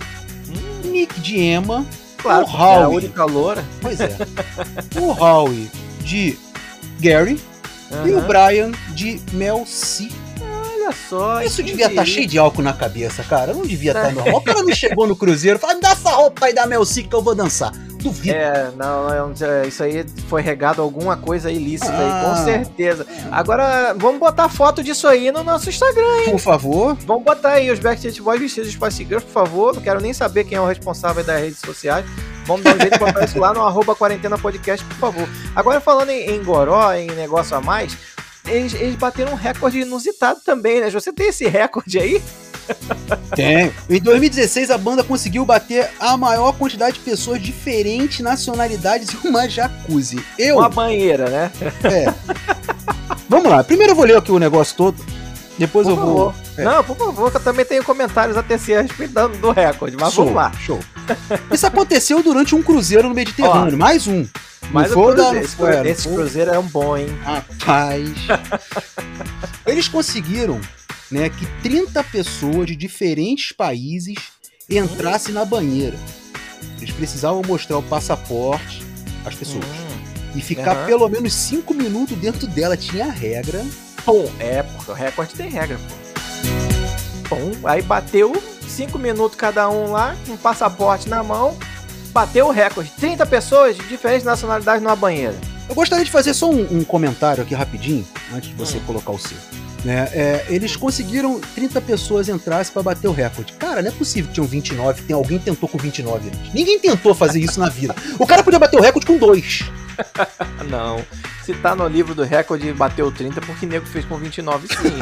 hum. 0.48 0.90
Nick 0.90 1.20
de 1.20 1.38
Emma, 1.38 1.85
claro, 2.16 2.46
o 2.46 2.48
Howie. 2.48 2.81
É 2.81 2.83
a 2.83 2.88
única 2.88 3.24
loura. 3.24 3.64
Pois 3.81 4.00
é. 4.00 4.16
o 4.98 5.11
Howie 5.11 5.70
de 6.00 6.38
Gary 7.00 7.38
e 8.05 8.12
o 8.12 8.20
Brian 8.22 8.72
de 8.94 9.20
Mel 9.33 9.64
C. 9.66 10.09
Olha 10.87 10.92
só. 10.92 11.42
Isso 11.42 11.62
devia 11.62 11.87
estar 11.87 12.03
tá 12.03 12.07
cheio 12.07 12.27
de 12.27 12.38
álcool 12.38 12.62
na 12.62 12.72
cabeça, 12.72 13.22
cara. 13.25 13.53
Não 13.53 13.62
devia 13.62 13.90
estar 13.90 14.07
tá 14.07 14.12
normal. 14.12 14.37
O 14.37 14.42
cara 14.42 14.62
não 14.62 14.75
chegou 14.75 15.07
no 15.07 15.16
cruzeiro 15.16 15.59
e 15.59 15.61
falou: 15.61 15.77
me 15.77 15.83
dá 15.83 15.90
essa 15.90 16.11
roupa 16.11 16.46
aí 16.46 16.55
da 16.55 16.66
Mel 16.66 16.85
C 16.85 17.03
que 17.03 17.14
eu 17.14 17.22
vou 17.22 17.35
dançar. 17.35 17.72
Duvido. 17.99 18.37
É, 18.37 18.70
não, 18.77 19.09
é 19.09 19.66
isso 19.66 19.83
aí 19.83 20.05
foi 20.29 20.40
regado 20.40 20.81
alguma 20.81 21.16
coisa 21.16 21.51
ilícita 21.51 21.90
ah. 21.90 21.99
aí, 21.99 22.25
com 22.25 22.31
ah. 22.31 22.44
certeza. 22.44 23.07
Agora, 23.33 23.94
vamos 23.94 24.20
botar 24.20 24.49
foto 24.49 24.83
disso 24.83 25.09
aí 25.09 25.33
no 25.33 25.42
nosso 25.42 25.68
Instagram, 25.68 26.18
hein? 26.25 26.31
Por 26.31 26.38
favor. 26.38 26.96
Vamos 27.05 27.25
botar 27.25 27.53
aí 27.53 27.70
os 27.70 27.81
Backstreet 27.81 28.20
Boys 28.20 28.40
vestidos 28.40 28.70
de 28.70 28.77
Spice 28.77 29.05
Girls, 29.05 29.27
por 29.27 29.33
favor. 29.33 29.75
Não 29.75 29.83
quero 29.83 30.01
nem 30.01 30.12
saber 30.12 30.44
quem 30.44 30.57
é 30.57 30.61
o 30.61 30.66
responsável 30.66 31.25
das 31.25 31.40
redes 31.40 31.59
sociais. 31.59 32.07
Vamos 32.46 32.62
dar 32.62 32.74
um 32.74 32.78
jeito 32.80 32.92
de 32.94 32.98
botar 32.98 33.24
isso 33.24 33.38
lá 33.38 33.52
no 33.52 33.62
arroba 33.64 33.94
quarentena 33.94 34.38
podcast, 34.38 34.85
por 34.87 34.96
favor. 34.96 35.28
Agora, 35.54 35.80
falando 35.80 36.11
em, 36.11 36.30
em 36.30 36.42
Goró, 36.42 36.92
em 36.94 37.06
negócio 37.09 37.56
a 37.56 37.61
mais, 37.61 37.96
eles, 38.46 38.74
eles 38.74 38.94
bateram 38.94 39.32
um 39.32 39.37
recorde 39.37 39.80
inusitado 39.80 40.40
também, 40.44 40.80
né? 40.80 40.90
Você 40.90 41.12
tem 41.12 41.28
esse 41.28 41.46
recorde 41.48 41.98
aí? 41.98 42.22
Tem. 43.35 43.72
Em 43.88 44.00
2016, 44.00 44.70
a 44.70 44.78
banda 44.78 45.04
conseguiu 45.04 45.44
bater 45.44 45.88
a 46.00 46.16
maior 46.16 46.52
quantidade 46.52 46.94
de 46.98 47.00
pessoas 47.04 47.40
diferentes 47.40 48.20
nacionalidades 48.20 49.11
em 49.24 49.28
uma 49.28 49.48
jacuzzi. 49.48 50.24
Eu. 50.38 50.56
Uma 50.59 50.68
banheira, 50.68 51.28
né? 51.28 51.50
É. 51.85 52.12
Vamos 53.28 53.50
lá. 53.50 53.62
Primeiro 53.64 53.92
eu 53.92 53.96
vou 53.96 54.04
ler 54.04 54.16
aqui 54.16 54.32
o 54.32 54.38
negócio 54.38 54.76
todo. 54.76 55.04
Depois 55.59 55.87
Por 55.87 55.92
eu 55.92 55.96
vou. 55.96 56.32
favor. 56.32 56.35
É. 56.59 56.64
Não, 56.64 56.85
por 56.85 56.96
favor, 56.96 57.30
que 57.30 57.37
eu 57.37 57.42
também 57.42 57.64
tenho 57.64 57.82
comentários 57.85 58.37
a 58.37 58.42
tecer 58.42 58.78
a 58.78 58.82
respeito 58.82 59.12
do- 59.14 59.28
do 59.38 59.50
recorde, 59.52 59.96
mas 59.98 60.12
show, 60.12 60.24
vamos 60.24 60.37
lá. 60.37 60.52
Show. 60.61 60.80
Isso 61.53 61.66
aconteceu 61.66 62.23
durante 62.23 62.55
um 62.55 62.62
cruzeiro 62.62 63.09
no 63.09 63.14
Mediterrâneo. 63.14 63.77
mais 63.79 64.07
um. 64.07 64.27
Mas 64.71 64.90
não 64.90 64.95
foi 64.95 65.14
cruzeiro, 65.14 65.35
não 65.59 65.87
esse, 65.87 66.09
cruzeiro 66.09 66.51
é 66.51 66.59
um 66.59 66.66
bom, 66.66 66.97
hein? 66.97 67.07
Rapaz. 67.23 68.11
Eles 69.66 69.88
conseguiram 69.88 70.61
né, 71.11 71.29
que 71.29 71.47
30 71.62 72.03
pessoas 72.05 72.66
de 72.66 72.75
diferentes 72.75 73.53
países 73.53 74.16
entrassem 74.69 75.33
na 75.33 75.45
banheira. 75.45 75.97
Eles 76.81 76.92
precisavam 76.95 77.42
mostrar 77.47 77.79
o 77.79 77.83
passaporte 77.83 78.85
às 79.25 79.35
pessoas. 79.35 79.64
E 80.35 80.40
ficar 80.40 80.87
pelo 80.87 81.09
menos 81.09 81.33
5 81.33 81.73
minutos 81.73 82.16
dentro 82.19 82.47
dela. 82.47 82.77
Tinha 82.77 83.11
regra. 83.11 83.64
Pum. 84.05 84.31
É, 84.38 84.62
porque 84.62 84.90
o 84.90 84.95
recorde 84.95 85.35
tem 85.35 85.49
regra, 85.49 85.79
pô. 85.79 86.75
Pum. 87.28 87.52
Aí 87.64 87.82
bateu 87.82 88.32
5 88.68 88.98
minutos 88.98 89.36
cada 89.36 89.68
um 89.68 89.90
lá, 89.92 90.16
com 90.26 90.34
o 90.34 90.38
passaporte 90.38 91.08
na 91.08 91.22
mão. 91.22 91.56
Bateu 92.12 92.46
o 92.46 92.50
recorde. 92.50 92.90
30 92.98 93.26
pessoas 93.26 93.76
de 93.76 93.82
diferentes 93.84 94.24
nacionalidades 94.24 94.82
numa 94.82 94.96
banheira. 94.96 95.34
Eu 95.68 95.74
gostaria 95.74 96.04
de 96.04 96.10
fazer 96.10 96.32
só 96.32 96.48
um, 96.50 96.78
um 96.78 96.84
comentário 96.84 97.42
aqui 97.42 97.54
rapidinho, 97.54 98.06
antes 98.34 98.48
de 98.50 98.54
você 98.54 98.78
Hum. 98.78 98.82
colocar 98.86 99.10
o 99.12 99.18
seu. 99.18 99.36
Né, 99.84 100.08
é, 100.12 100.46
eles 100.48 100.74
conseguiram 100.74 101.38
30 101.54 101.80
pessoas 101.80 102.28
entrassem 102.28 102.72
para 102.72 102.82
bater 102.82 103.06
o 103.06 103.12
recorde. 103.12 103.52
Cara, 103.52 103.82
não 103.82 103.88
é 103.88 103.92
possível 103.92 104.26
que 104.28 104.34
tinham 104.34 104.46
29, 104.46 105.02
tem 105.02 105.14
alguém 105.14 105.38
tentou 105.38 105.68
com 105.68 105.78
29 105.78 106.28
antes. 106.28 106.52
Ninguém 106.54 106.78
tentou 106.80 107.14
fazer 107.14 107.38
isso 107.38 107.60
na 107.60 107.68
vida. 107.68 107.94
O 108.18 108.26
cara 108.26 108.42
podia 108.42 108.58
bater 108.58 108.78
o 108.78 108.82
recorde 108.82 109.06
com 109.06 109.16
dois. 109.16 109.64
Não. 110.68 111.04
Se 111.46 111.54
tá 111.54 111.76
no 111.76 111.87
livro 111.87 112.12
do 112.12 112.24
recorde 112.24 112.66
e 112.68 112.72
bateu 112.72 113.11
30, 113.12 113.40
porque 113.40 113.66
nego 113.66 113.87
fez 113.87 114.04
com 114.04 114.16
29 114.16 114.66
sim, 114.66 114.98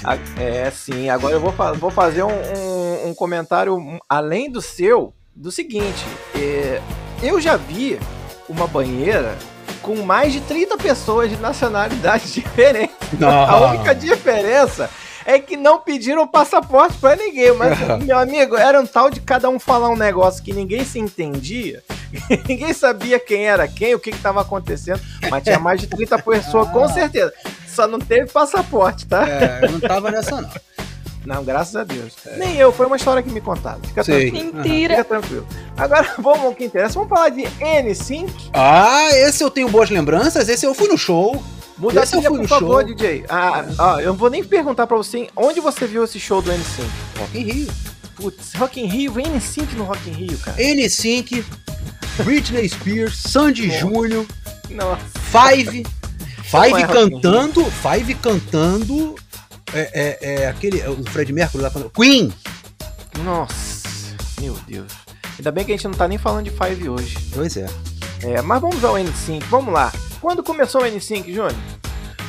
é 0.40 0.66
É, 0.66 0.70
sim. 0.70 1.10
Agora 1.10 1.34
eu 1.34 1.40
vou, 1.40 1.52
vou 1.78 1.90
fazer 1.90 2.22
um, 2.22 2.30
um- 2.32 3.08
um 3.10 3.14
comentário 3.14 3.78
além 4.08 4.50
do 4.50 4.62
seu, 4.62 5.12
do 5.36 5.52
seguinte. 5.52 6.06
é, 6.34 6.80
eu 7.22 7.38
já 7.38 7.56
vi 7.56 8.00
uma 8.48 8.66
banheira 8.66 9.36
com 9.82 9.96
mais 9.96 10.32
de 10.32 10.40
30 10.40 10.78
pessoas 10.78 11.28
de 11.28 11.36
nacionalidades 11.36 12.32
diferentes. 12.34 12.96
A 13.22 13.56
única 13.70 13.94
diferença 13.94 14.88
é 15.26 15.38
que 15.38 15.54
não 15.56 15.78
pediram 15.80 16.26
passaporte 16.26 16.96
pra 16.96 17.14
ninguém. 17.14 17.52
Mas, 17.54 17.78
meu 18.06 18.18
amigo, 18.18 18.56
era 18.56 18.80
um 18.80 18.86
tal 18.86 19.10
de 19.10 19.20
cada 19.20 19.50
um 19.50 19.58
falar 19.58 19.90
um 19.90 19.96
negócio 19.96 20.42
que 20.42 20.54
ninguém 20.54 20.82
se 20.82 20.98
entendia. 20.98 21.82
ninguém 22.48 22.72
sabia 22.72 23.18
quem 23.18 23.46
era 23.46 23.66
quem, 23.68 23.94
o 23.94 23.98
que 23.98 24.10
estava 24.10 24.40
acontecendo. 24.40 25.00
Mas 25.30 25.42
tinha 25.42 25.58
mais 25.58 25.80
de 25.80 25.86
30 25.86 26.18
pessoas, 26.18 26.68
com 26.70 26.88
certeza. 26.88 27.32
Só 27.66 27.86
não 27.86 27.98
teve 27.98 28.26
passaporte, 28.30 29.06
tá? 29.06 29.28
É, 29.28 29.60
eu 29.62 29.72
não 29.72 29.80
tava 29.80 30.10
nessa, 30.10 30.40
não. 30.40 30.50
Não, 31.26 31.44
graças 31.44 31.76
a 31.76 31.84
Deus. 31.84 32.14
Nem 32.38 32.56
eu, 32.56 32.72
foi 32.72 32.86
uma 32.86 32.96
história 32.96 33.22
que 33.22 33.28
me 33.28 33.40
contaram. 33.40 33.80
Fica 33.82 34.02
Sei. 34.02 34.30
tranquilo. 34.30 34.54
Mentira. 34.54 34.96
Fica 34.96 35.04
tranquilo. 35.04 35.46
Agora 35.76 36.14
vamos 36.18 36.44
ao 36.46 36.54
que 36.54 36.64
interessa. 36.64 36.94
Vamos 36.94 37.10
falar 37.10 37.28
de 37.28 37.42
N5. 37.42 38.30
Ah, 38.54 39.10
esse 39.12 39.44
eu 39.44 39.50
tenho 39.50 39.68
boas 39.68 39.90
lembranças. 39.90 40.48
Esse 40.48 40.64
eu 40.64 40.74
fui 40.74 40.88
no 40.88 40.96
show. 40.96 41.42
Muda 41.76 42.00
a 42.00 42.02
Esse 42.04 42.16
eu 42.16 42.20
trilha, 42.20 42.30
fui 42.30 42.38
por 42.38 42.42
no 42.44 42.48
favor, 42.48 42.80
show. 42.82 42.94
DJ. 42.94 43.26
Ah, 43.28 43.64
ah, 43.78 43.96
eu 44.00 44.08
não 44.08 44.16
vou 44.16 44.30
nem 44.30 44.42
perguntar 44.42 44.86
pra 44.86 44.96
você 44.96 45.28
onde 45.36 45.60
você 45.60 45.86
viu 45.86 46.02
esse 46.02 46.18
show 46.18 46.40
do 46.40 46.50
N5. 46.50 46.84
Rock 47.18 47.38
in 47.38 47.42
Rio. 47.42 47.68
Putz, 48.16 48.54
Rock 48.54 48.80
in 48.80 48.86
Rio, 48.86 49.12
vem 49.12 49.26
N5 49.26 49.74
no 49.74 49.84
Rock 49.84 50.08
in 50.08 50.12
Rio, 50.12 50.38
cara. 50.38 50.56
N5, 50.56 51.44
Britney 52.24 52.68
Spears, 52.68 53.16
Sandy. 53.16 53.70
Júnior. 53.70 54.26
Five. 55.30 55.82
É 55.82 56.42
Five 56.42 56.80
in 56.80 56.86
cantando. 56.86 57.64
Five 57.70 58.14
cantando. 58.14 59.14
É, 59.72 59.90
é, 60.20 60.42
é 60.42 60.48
aquele. 60.48 60.80
é 60.80 60.88
O 60.88 61.04
Fred 61.04 61.32
Mercury 61.32 61.62
lá 61.62 61.70
falando. 61.70 61.90
Queen! 61.90 62.32
Nossa. 63.22 64.16
Meu 64.40 64.54
Deus. 64.66 64.90
Ainda 65.38 65.52
bem 65.52 65.64
que 65.64 65.72
a 65.72 65.76
gente 65.76 65.86
não 65.86 65.94
tá 65.94 66.08
nem 66.08 66.18
falando 66.18 66.44
de 66.44 66.50
Five 66.50 66.88
hoje. 66.88 67.16
Pois 67.32 67.56
é. 67.56 67.66
É, 68.22 68.42
mas 68.42 68.60
vamos 68.60 68.82
ao 68.82 68.94
N5. 68.94 69.44
Vamos 69.50 69.72
lá. 69.72 69.92
Quando 70.20 70.42
começou 70.42 70.82
o 70.82 70.84
N5, 70.84 71.26
Júnior? 71.26 71.54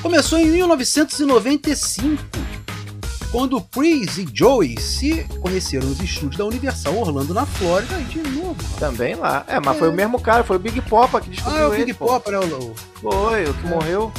Começou 0.01 0.37
em 0.37 0.45
1995, 0.45 2.23
quando 3.31 3.61
Prince 3.61 4.21
e 4.21 4.27
Joey 4.33 4.79
se 4.79 5.23
conheceram 5.41 5.87
nos 5.87 5.99
estúdios 6.01 6.37
da 6.37 6.45
Universal 6.45 6.97
Orlando, 6.97 7.33
na 7.33 7.45
Flórida, 7.45 7.99
e 7.99 8.03
de 8.05 8.19
novo. 8.29 8.55
Também 8.79 9.15
lá. 9.15 9.43
É, 9.47 9.59
mas 9.59 9.77
foi 9.77 9.89
o 9.89 9.93
mesmo 9.93 10.19
cara, 10.19 10.43
foi 10.43 10.55
o 10.55 10.59
Big 10.59 10.81
Popa 10.81 11.21
que 11.21 11.29
Ah, 11.29 11.33
descobriu 11.33 11.61
é 11.63 11.67
o. 11.67 11.71
Big. 11.71 11.93
Pop, 11.93 12.31
né? 12.31 12.39
o- 12.39 12.73
Foi, 13.01 13.43
o 13.45 13.53
que 13.53 13.67
morreu. 13.67 14.11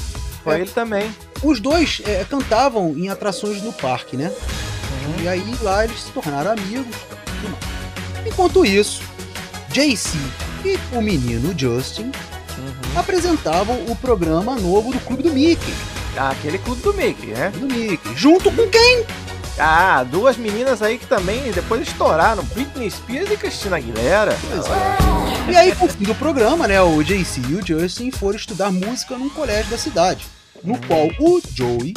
Foi 0.45 0.55
É. 0.57 0.61
ele 0.61 0.71
também. 0.71 1.11
Os 1.43 1.61
dois 1.61 2.01
é, 2.07 2.25
cantavam 2.25 2.91
em 2.97 3.09
atrações 3.09 3.63
no 3.63 3.73
parque, 3.73 4.17
né? 4.17 4.33
E 5.23 5.27
aí 5.29 5.55
lá 5.63 5.85
eles 5.85 6.01
se 6.03 6.11
tornaram 6.13 6.53
amigos. 6.53 6.95
Enquanto 8.27 8.65
isso, 8.65 9.03
JC 9.73 10.17
e 10.65 10.79
o 10.97 11.01
menino 11.03 11.53
Justin 11.59 12.13
apresentavam 12.97 13.75
o 13.89 13.97
programa 13.97 14.55
novo 14.57 14.93
do 14.93 15.01
Clube 15.01 15.23
do 15.23 15.33
Mickey. 15.33 15.75
Ah, 16.17 16.31
aquele 16.31 16.59
clube 16.59 16.83
do 16.83 16.93
Mickey, 16.95 17.29
né? 17.29 17.51
Do 17.51 17.67
Mickey. 17.67 18.15
Junto 18.17 18.51
com 18.53 18.69
quem? 18.69 19.05
Ah, 19.59 20.05
duas 20.05 20.37
meninas 20.37 20.81
aí 20.83 20.99
que 20.99 21.07
também 21.07 21.51
depois 21.53 21.83
estouraram, 21.83 22.43
Britney 22.45 22.91
Spears 22.91 23.31
e 23.31 23.37
Christina 23.37 23.77
Aguilera. 23.77 24.37
Pois 24.49 24.67
é. 24.67 25.53
E 25.53 25.57
aí, 25.57 25.75
por 25.75 25.91
fim 25.91 26.05
do 26.05 26.15
programa, 26.15 26.67
né, 26.67 26.81
o 26.81 27.03
JC 27.03 27.41
e 27.49 27.55
o 27.55 27.67
Justin 27.67 28.11
foram 28.11 28.37
estudar 28.37 28.71
música 28.71 29.17
num 29.19 29.29
colégio 29.29 29.71
da 29.71 29.79
cidade, 29.79 30.27
no 30.63 30.79
qual 30.87 31.09
o 31.19 31.41
Joey 31.53 31.95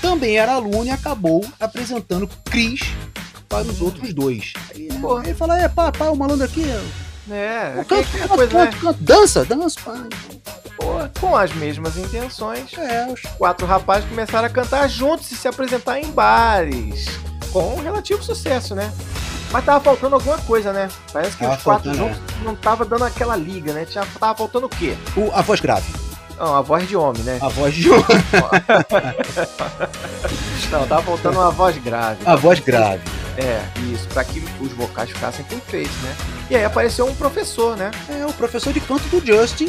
também 0.00 0.38
era 0.38 0.54
aluno 0.54 0.86
e 0.86 0.90
acabou 0.90 1.44
apresentando 1.60 2.28
Chris 2.44 2.80
para 3.48 3.66
os 3.66 3.80
outros 3.80 4.12
dois. 4.12 4.52
Aí, 4.74 4.88
né, 4.88 4.98
Porra. 5.00 5.24
ele 5.24 5.34
fala, 5.34 5.60
é, 5.60 5.68
pá, 5.68 5.92
pá, 5.92 6.06
o 6.06 6.16
malandro 6.16 6.44
aqui, 6.44 6.64
É, 7.30 7.74
aquela 7.80 8.02
canto, 8.02 8.18
canto, 8.18 8.28
coisa, 8.34 8.58
né? 8.58 8.64
canto, 8.66 8.78
canto, 8.80 8.98
dança, 9.02 9.44
dança, 9.44 9.78
pá. 9.84 9.94
Pô, 10.76 10.92
com 11.20 11.36
as 11.36 11.52
mesmas 11.54 11.96
intenções, 11.96 12.72
É, 12.78 13.06
os- 13.12 13.20
quatro 13.36 13.66
rapazes 13.66 14.08
começaram 14.08 14.46
a 14.46 14.50
cantar 14.50 14.88
juntos 14.88 15.30
e 15.32 15.36
se 15.36 15.46
apresentar 15.48 15.98
em 16.00 16.10
bares. 16.10 17.06
Com 17.52 17.74
um 17.74 17.82
relativo 17.82 18.22
sucesso, 18.22 18.74
né? 18.74 18.92
Mas 19.50 19.64
tava 19.64 19.80
faltando 19.82 20.14
alguma 20.14 20.36
coisa, 20.38 20.72
né? 20.72 20.88
Parece 21.12 21.36
que 21.36 21.42
Tava 21.42 21.56
os 21.56 21.62
quatro 21.62 21.90
faltando, 21.94 22.14
juntos 22.14 22.34
não 22.44 22.54
tava 22.54 22.84
dando 22.84 23.04
aquela 23.04 23.34
liga, 23.36 23.72
né? 23.72 23.84
Tinha, 23.86 24.04
tava 24.20 24.36
faltando 24.36 24.66
o 24.66 24.68
quê? 24.68 24.94
o- 25.16 25.30
a 25.34 25.40
voz 25.42 25.58
grave, 25.60 25.86
Não, 26.38 26.54
a 26.54 26.60
voz 26.60 26.86
de 26.86 26.94
homem, 26.96 27.22
né? 27.22 27.38
a 27.40 27.48
voz 27.48 27.74
de 27.74 27.88
Não, 30.70 30.86
tava 30.86 31.02
faltando 31.02 31.38
uma 31.38 31.50
voz 31.50 31.76
grave. 31.78 32.18
a 32.24 32.36
voz 32.36 32.60
grave. 32.60 33.02
É, 33.40 33.62
isso, 33.92 34.08
pra 34.08 34.24
que 34.24 34.42
os 34.60 34.72
vocais 34.72 35.10
ficassem 35.10 35.44
perfeitos, 35.44 35.94
né? 36.02 36.12
E 36.50 36.56
aí 36.56 36.64
apareceu 36.64 37.06
um 37.06 37.14
professor, 37.14 37.76
né? 37.76 37.92
É 38.10 38.26
o 38.26 38.32
professor 38.32 38.72
de 38.72 38.80
canto 38.80 39.04
do 39.08 39.24
Justin, 39.24 39.68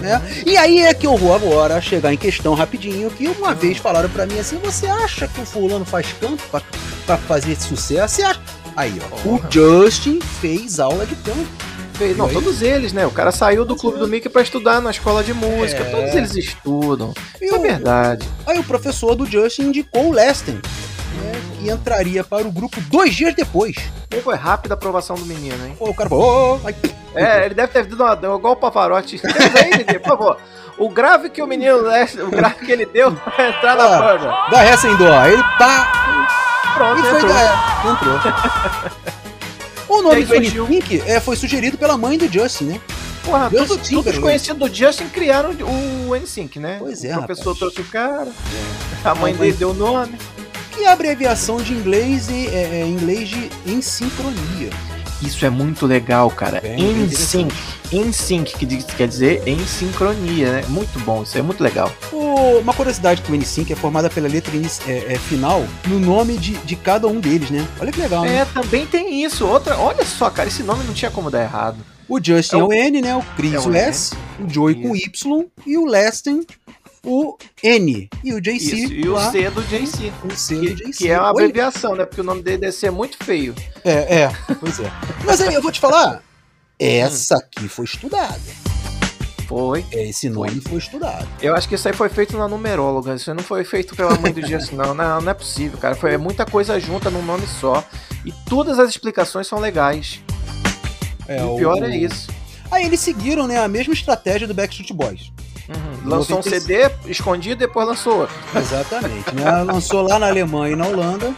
né? 0.00 0.20
E 0.44 0.56
aí 0.56 0.80
é 0.80 0.92
que 0.92 1.06
eu 1.06 1.16
vou 1.16 1.32
agora 1.32 1.80
chegar 1.80 2.12
em 2.12 2.16
questão 2.16 2.54
rapidinho, 2.54 3.08
que 3.10 3.28
uma 3.28 3.54
vez 3.54 3.78
falaram 3.78 4.08
pra 4.08 4.26
mim 4.26 4.40
assim, 4.40 4.58
você 4.58 4.86
acha 4.88 5.28
que 5.28 5.40
o 5.40 5.44
fulano 5.46 5.84
faz 5.84 6.08
canto 6.20 6.42
pra, 6.50 6.60
pra 7.06 7.16
fazer 7.16 7.52
esse 7.52 7.68
sucesso? 7.68 8.16
Você 8.16 8.22
acha? 8.24 8.40
Aí, 8.76 9.00
ó, 9.00 9.16
Porra. 9.16 9.48
o 9.48 9.52
Justin 9.52 10.18
fez 10.40 10.80
aula 10.80 11.06
de 11.06 11.14
canto. 11.14 11.46
Fez- 11.94 12.16
Não, 12.16 12.28
todos 12.28 12.60
eles, 12.62 12.92
né? 12.92 13.06
O 13.06 13.12
cara 13.12 13.30
saiu 13.30 13.64
do 13.64 13.76
clube 13.76 14.00
do 14.00 14.08
Mickey 14.08 14.28
pra 14.28 14.42
estudar 14.42 14.80
na 14.82 14.90
escola 14.90 15.22
de 15.22 15.32
música. 15.32 15.84
É. 15.84 15.90
Todos 15.90 16.12
eles 16.16 16.34
estudam. 16.34 17.14
Isso 17.40 17.54
é 17.54 17.58
verdade. 17.60 18.28
Aí 18.44 18.58
o 18.58 18.64
professor 18.64 19.14
do 19.14 19.24
Justin 19.24 19.66
indicou 19.66 20.08
o 20.08 20.12
Leston, 20.12 20.54
né, 20.54 21.32
que 21.64 21.70
entraria 21.70 22.22
para 22.24 22.46
o 22.46 22.52
grupo 22.52 22.80
dois 22.82 23.14
dias 23.14 23.34
depois. 23.34 23.76
Como 24.10 24.22
foi 24.22 24.36
rápida 24.36 24.74
a 24.74 24.76
aprovação 24.76 25.16
do 25.16 25.24
menino, 25.24 25.66
hein? 25.66 25.74
Pô, 25.78 25.90
o 25.90 25.94
cara 25.94 26.08
falou, 26.08 26.60
oh, 26.62 26.66
aí, 26.66 26.74
É, 27.14 27.46
ele 27.46 27.54
deve 27.54 27.72
ter 27.72 27.86
dado 27.86 28.26
uma, 28.26 28.36
igual 28.36 28.54
o 28.54 28.56
Pavarotti. 28.56 29.18
Temos 29.18 29.54
aí, 29.56 29.84
por 30.00 30.08
favor. 30.08 30.36
O 30.76 30.88
grave 30.88 31.30
que 31.30 31.40
o 31.40 31.46
menino, 31.46 31.80
Leste- 31.82 32.20
o 32.20 32.28
grave 32.30 32.64
que 32.66 32.72
ele 32.72 32.84
deu 32.86 33.12
pra 33.12 33.48
entrar 33.48 33.76
na 33.76 33.84
Ah. 33.84 34.00
banda. 34.00 34.36
dá 34.50 34.60
ré 34.60 34.76
sem 34.76 34.94
dó. 34.96 35.24
Ele 35.26 35.42
tá 35.58 35.92
Pronto, 36.74 36.98
E 36.98 37.02
foi 37.04 37.18
entrou. 37.20 37.32
da- 37.32 37.84
entrou. 37.92 38.20
O 39.88 39.98
E 40.00 40.02
nome 40.02 40.24
do. 40.24 40.34
N-Sync 40.66 41.02
é, 41.06 41.20
foi 41.20 41.36
sugerido 41.36 41.76
pela 41.78 41.96
mãe 41.96 42.16
do 42.18 42.26
Justin, 42.26 42.64
né? 42.64 42.80
Porra, 43.22 43.48
tudo, 43.50 43.58
todos 43.68 43.82
os 43.82 43.88
Timberlake. 43.88 44.20
conhecidos 44.20 44.68
do 44.70 44.74
Justin 44.74 45.08
criaram 45.08 45.50
o 45.50 46.16
NSYNC, 46.16 46.58
né? 46.58 46.76
Pois 46.80 47.04
é, 47.04 47.12
O 47.16 47.22
professor 47.22 47.52
rapaz. 47.54 47.58
trouxe 47.58 47.80
o 47.80 47.84
cara, 47.92 48.24
mãe 48.24 48.32
A 49.04 49.14
mãe- 49.14 49.34
dele 49.34 49.52
deu 49.52 49.70
o 49.70 49.74
nome. 49.74 50.18
Que 50.74 50.84
é 50.84 50.88
a 50.88 50.92
abreviação 50.92 51.56
de 51.58 51.72
inglês, 51.72 52.28
e, 52.28 52.46
é, 52.48 52.80
é, 52.82 52.86
inglês 52.86 53.28
de 53.28 53.50
em 53.66 53.80
sincronia. 53.80 54.70
Isso 55.22 55.46
é 55.46 55.50
muito 55.50 55.86
legal, 55.86 56.28
cara. 56.30 56.60
In 56.76 57.04
interessante. 57.04 57.54
sync. 57.54 57.94
In 57.96 58.12
sync, 58.12 58.58
que 58.58 58.66
quer 58.96 59.06
dizer 59.08 59.42
em 59.46 59.64
sincronia, 59.66 60.50
né? 60.52 60.64
Muito 60.68 60.98
bom, 61.00 61.22
isso 61.22 61.38
é 61.38 61.42
muito 61.42 61.62
legal. 61.62 61.90
O- 62.12 62.58
uma 62.58 62.74
curiosidade 62.74 63.22
que 63.22 63.30
o 63.30 63.34
N5 63.34 63.70
é 63.70 63.76
formada 63.76 64.10
pela 64.10 64.28
letra 64.28 64.54
inici- 64.54 64.82
é, 64.90 65.14
é, 65.14 65.18
final 65.18 65.64
no 65.86 65.98
nome 66.00 66.36
de, 66.36 66.54
de 66.58 66.76
cada 66.76 67.06
um 67.06 67.20
deles, 67.20 67.48
né? 67.50 67.66
Olha 67.80 67.92
que 67.92 68.00
legal, 68.00 68.22
né? 68.24 68.38
É, 68.38 68.44
também 68.44 68.84
tem 68.86 69.22
isso. 69.24 69.46
Outra, 69.46 69.78
olha 69.78 70.04
só, 70.04 70.28
cara, 70.28 70.48
esse 70.48 70.62
nome 70.64 70.82
não 70.84 70.92
tinha 70.92 71.10
como 71.10 71.30
dar 71.30 71.42
errado. 71.42 71.78
O 72.08 72.22
Justin 72.22 72.56
É 72.56 72.62
o- 72.64 72.66
o 72.68 72.72
N, 72.72 73.00
né? 73.00 73.16
O 73.16 73.22
Chris 73.36 73.54
é 73.54 73.58
o 73.60 73.68
o 73.68 73.74
S, 73.74 74.14
o 74.40 74.52
Joey 74.52 74.74
com 74.74 74.94
Y 74.96 75.44
e 75.66 75.78
o 75.78 75.86
Leston 75.86 76.42
o 77.04 77.36
N. 77.62 78.08
E 78.22 78.32
o 78.32 78.40
JC 78.40 78.56
Isso, 78.56 78.92
e 78.92 79.08
o 79.08 79.12
lá, 79.12 79.30
C 79.30 79.50
do 79.50 79.62
JC. 79.62 80.12
o 80.24 80.30
C 80.34 80.54
Que, 80.60 80.68
do 80.70 80.74
JC. 80.76 80.92
que 80.92 81.08
é 81.10 81.18
uma 81.18 81.26
Oi? 81.26 81.44
abreviação, 81.44 81.94
né? 81.94 82.04
Porque 82.04 82.20
o 82.20 82.24
nome 82.24 82.42
dele 82.42 82.58
deve 82.58 82.72
ser 82.72 82.90
muito 82.90 83.16
feio. 83.22 83.54
É, 83.84 84.22
é, 84.22 84.32
pois 84.58 84.80
é. 84.80 84.90
Mas 85.24 85.40
aí 85.40 85.54
eu 85.54 85.62
vou 85.62 85.70
te 85.70 85.80
falar, 85.80 86.22
essa 86.78 87.36
aqui 87.36 87.68
foi 87.68 87.84
estudada. 87.84 88.40
Foi. 89.46 89.84
É, 89.92 90.08
Esse 90.08 90.30
nome 90.30 90.58
foi 90.60 90.78
estudado. 90.78 91.28
Eu 91.40 91.54
acho 91.54 91.68
que 91.68 91.74
isso 91.74 91.86
aí 91.86 91.94
foi 91.94 92.08
feito 92.08 92.36
na 92.36 92.48
numeróloga. 92.48 93.14
Isso 93.14 93.30
aí 93.30 93.36
não 93.36 93.44
foi 93.44 93.62
feito 93.62 93.94
pela 93.94 94.18
mãe 94.18 94.32
do 94.32 94.40
Justin, 94.46 94.74
não. 94.76 94.94
Não, 94.94 95.20
não 95.20 95.30
é 95.30 95.34
possível, 95.34 95.78
cara. 95.78 95.94
Foi 95.94 96.16
muita 96.16 96.46
coisa 96.46 96.80
junta 96.80 97.10
num 97.10 97.22
nome 97.22 97.46
só. 97.46 97.84
E 98.24 98.32
todas 98.48 98.78
as 98.78 98.88
explicações 98.88 99.46
são 99.46 99.58
legais. 99.60 100.20
É, 101.28 101.40
e 101.40 101.42
o 101.42 101.56
pior 101.56 101.82
é 101.82 101.94
isso. 101.94 102.30
Aí 102.70 102.86
eles 102.86 103.00
seguiram, 103.00 103.46
né, 103.46 103.58
a 103.62 103.68
mesma 103.68 103.92
estratégia 103.92 104.48
do 104.48 104.54
Backstreet 104.54 104.92
Boys. 104.94 105.30
Uhum. 105.68 106.08
Lançou 106.08 106.36
um 106.36 106.42
96. 106.42 106.62
CD 106.62 106.90
escondido 107.10 107.54
e 107.54 107.66
depois 107.66 107.86
lançou 107.88 108.20
outro. 108.20 108.34
Exatamente, 108.54 109.34
né? 109.34 109.50
Lançou 109.64 110.02
lá 110.02 110.18
na 110.18 110.28
Alemanha 110.28 110.72
e 110.72 110.76
na 110.76 110.86
Holanda, 110.86 111.32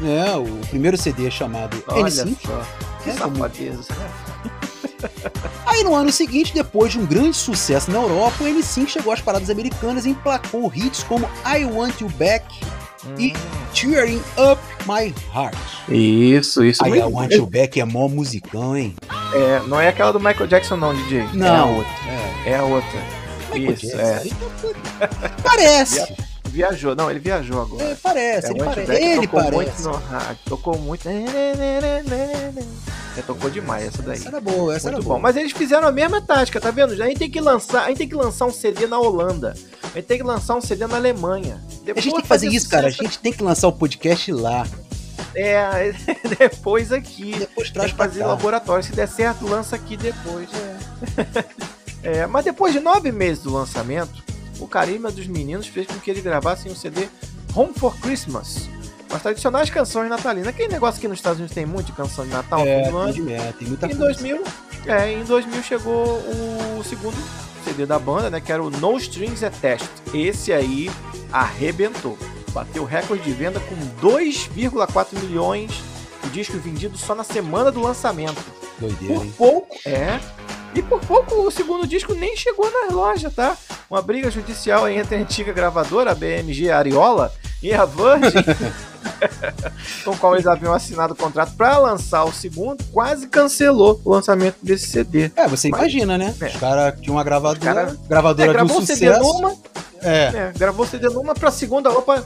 né? 0.00 0.34
O 0.36 0.66
primeiro 0.66 0.96
CD 0.96 1.30
chamado 1.30 1.82
Olha 1.88 2.04
N5. 2.06 2.36
só. 2.44 2.62
Que 3.04 3.10
É, 3.10 3.12
safadeza. 3.14 3.88
Aí 5.66 5.82
no 5.84 5.94
ano 5.94 6.12
seguinte, 6.12 6.52
depois 6.54 6.92
de 6.92 6.98
um 6.98 7.06
grande 7.06 7.36
sucesso 7.36 7.90
na 7.90 7.98
Europa, 7.98 8.36
o 8.44 8.46
N5 8.46 8.86
chegou 8.88 9.12
às 9.12 9.20
paradas 9.20 9.50
americanas 9.50 10.06
e 10.06 10.10
emplacou 10.10 10.70
hits 10.74 11.02
como 11.04 11.28
I 11.46 11.64
Want 11.64 12.00
You 12.00 12.08
Back, 12.10 12.44
E- 13.18 13.32
Tearing 13.74 14.22
Up 14.38 14.60
My 14.86 15.12
Heart. 15.34 15.56
Isso, 15.88 16.64
isso. 16.64 16.84
Aí 16.84 16.98
I. 16.98 17.02
Want 17.02 17.32
You 17.32 17.46
Back 17.46 17.80
é 17.80 17.84
mó 17.84 18.06
musicão, 18.08 18.76
hein? 18.76 18.94
É, 19.34 19.60
não 19.66 19.80
é 19.80 19.88
aquela 19.88 20.12
do 20.12 20.20
Michael 20.20 20.46
Jackson, 20.46 20.76
não, 20.76 20.94
DJ. 20.94 21.20
É 21.20 21.22
a 21.24 21.32
Não, 21.32 21.76
outra. 21.76 21.92
é. 22.46 22.50
É 22.50 22.56
a 22.58 22.62
outra. 22.64 23.21
Michael 23.52 23.74
Isso, 23.74 24.00
é. 24.00 24.20
tá. 24.20 24.24
Parece. 25.42 26.14
Viajou. 26.44 26.94
Não, 26.94 27.10
ele 27.10 27.18
viajou 27.20 27.62
agora. 27.62 27.82
É, 27.84 27.94
parece, 27.94 28.48
É, 28.48 28.50
ele 28.50 28.64
parece. 28.64 28.92
Ele 28.92 29.26
tocou 29.26 29.40
parece. 29.42 29.54
muito 29.54 29.82
no 29.82 29.92
rádio. 29.92 30.38
Tocou 30.46 30.78
muito. 30.78 31.08
É, 31.08 32.62
tocou 33.26 33.50
demais 33.50 33.86
essa 33.88 34.02
daí. 34.02 34.16
Essa 34.18 34.28
era 34.28 34.40
boa, 34.40 34.74
essa 34.74 34.88
Muito 34.88 34.96
era 34.96 35.02
bom. 35.02 35.08
boa. 35.10 35.18
Mas 35.20 35.36
eles 35.36 35.52
fizeram 35.52 35.86
a 35.86 35.92
mesma 35.92 36.20
tática, 36.20 36.60
tá 36.60 36.70
vendo? 36.70 36.92
A 36.92 37.06
gente 37.06 37.18
tem 37.18 37.30
que 37.30 37.40
lançar, 37.40 37.84
a 37.84 37.88
gente 37.88 37.98
tem 37.98 38.08
que 38.08 38.14
lançar 38.14 38.46
um 38.46 38.52
CD 38.52 38.86
na 38.86 38.98
Holanda. 38.98 39.54
A 39.82 39.96
gente 39.96 40.06
tem 40.06 40.18
que 40.18 40.24
lançar 40.24 40.54
um 40.56 40.60
CD 40.60 40.86
na 40.86 40.96
Alemanha. 40.96 41.60
A 41.82 41.84
Depois 41.84 42.04
gente 42.04 42.14
tem 42.14 42.22
que 42.22 42.28
fazer 42.28 42.48
isso, 42.48 42.68
cara. 42.68 42.86
A 42.86 42.90
gente 42.90 43.18
tem 43.18 43.32
que 43.32 43.42
lançar 43.42 43.68
o 43.68 43.72
podcast 43.72 44.32
lá. 44.32 44.66
É, 45.34 45.92
depois 46.38 46.92
aqui. 46.92 47.36
Depois 47.38 47.68
Tem 47.68 47.74
traz 47.74 47.90
que 47.92 47.96
pra 47.96 48.06
fazer 48.06 48.20
cá. 48.20 48.26
laboratório. 48.26 48.84
Se 48.84 48.92
der 48.92 49.08
certo, 49.08 49.46
lança 49.46 49.76
aqui 49.76 49.96
depois. 49.96 50.48
É, 50.54 50.76
mas 52.30 52.44
depois 52.44 52.72
de 52.72 52.80
nove 52.80 53.12
meses 53.12 53.42
do 53.44 53.52
lançamento, 53.52 54.22
o 54.58 54.66
carisma 54.66 55.10
dos 55.10 55.26
meninos 55.26 55.66
fez 55.66 55.86
com 55.86 55.94
que 55.98 56.10
eles 56.10 56.22
gravassem 56.22 56.70
o 56.70 56.76
CD 56.76 57.08
Home 57.54 57.72
for 57.74 57.94
Christmas. 57.98 58.68
Com 59.08 59.16
as 59.16 59.22
tradicionais 59.22 59.68
canções 59.68 60.08
natalinas. 60.08 60.48
Aquele 60.48 60.68
negócio 60.72 61.00
que 61.00 61.06
nos 61.06 61.18
Estados 61.18 61.38
Unidos 61.38 61.54
tem 61.54 61.66
muito 61.66 61.86
de 61.86 61.92
canção 61.92 62.24
de 62.24 62.30
Natal, 62.30 62.60
É, 62.66 62.88
ano. 62.88 63.30
é, 63.30 63.52
tem 63.58 63.68
muita 63.68 63.86
Em 63.86 63.90
coisa. 63.90 64.04
2000, 64.04 64.42
é, 64.86 65.12
em 65.12 65.22
2000 65.24 65.62
chegou 65.62 66.18
o 66.78 66.82
segundo 66.82 67.16
CD 67.64 67.84
da 67.84 67.98
banda, 67.98 68.30
né, 68.30 68.40
que 68.40 68.50
era 68.50 68.62
o 68.62 68.70
No 68.70 68.96
Strings 68.96 69.42
Attached. 69.44 69.88
Esse 70.14 70.50
aí 70.52 70.90
arrebentou. 71.30 72.18
Bateu 72.52 72.84
recorde 72.84 73.22
de 73.22 73.32
venda 73.32 73.60
com 73.60 73.74
2,4 74.06 75.18
milhões 75.20 75.70
de 76.24 76.30
discos 76.30 76.60
vendidos 76.62 77.00
só 77.00 77.14
na 77.14 77.24
semana 77.24 77.70
do 77.70 77.80
lançamento. 77.80 78.42
Doideira, 78.78 79.14
Por 79.14 79.24
hein? 79.24 79.34
pouco, 79.36 79.76
é. 79.86 80.18
E 80.74 80.80
por 80.82 81.00
pouco 81.00 81.34
o 81.46 81.50
segundo 81.50 81.86
disco 81.86 82.14
nem 82.14 82.36
chegou 82.36 82.70
nas 82.70 82.90
lojas, 82.92 83.32
tá? 83.34 83.56
Uma 83.90 84.00
briga 84.00 84.30
judicial 84.30 84.84
aí 84.86 84.96
entre 84.98 85.16
a 85.16 85.18
antiga 85.18 85.52
gravadora, 85.52 86.12
a 86.12 86.14
BMG 86.14 86.70
Ariola, 86.70 87.30
e 87.62 87.72
a 87.74 87.84
Virgin, 87.84 88.42
com 90.04 90.16
qual 90.16 90.34
eles 90.34 90.46
haviam 90.46 90.72
assinado 90.72 91.12
o 91.12 91.16
contrato 91.16 91.54
para 91.56 91.76
lançar 91.78 92.24
o 92.24 92.32
segundo, 92.32 92.82
quase 92.92 93.26
cancelou 93.28 94.00
o 94.04 94.10
lançamento 94.10 94.56
desse 94.62 94.86
CD. 94.88 95.30
É, 95.36 95.46
você 95.46 95.68
Mas- 95.68 95.80
imagina, 95.80 96.16
né? 96.18 96.34
É. 96.40 96.46
Os 96.46 96.56
caras 96.56 96.98
tinham 97.00 97.16
uma 97.16 97.22
gravadora, 97.24 97.60
cara- 97.60 97.96
gravadora 98.08 98.42
É, 98.42 98.46
de 98.46 98.50
um 98.50 98.52
gravou 98.66 98.78
o 98.82 98.86
CD 98.86 99.06
sucesso. 99.14 99.32
numa, 99.34 99.54
É. 100.02 100.22
é, 100.24 100.52
gravou 100.56 100.84
o 100.86 100.88
CD 100.88 101.08
numa 101.10 101.34
pra 101.34 101.50
segunda, 101.50 101.90
opa, 101.90 102.24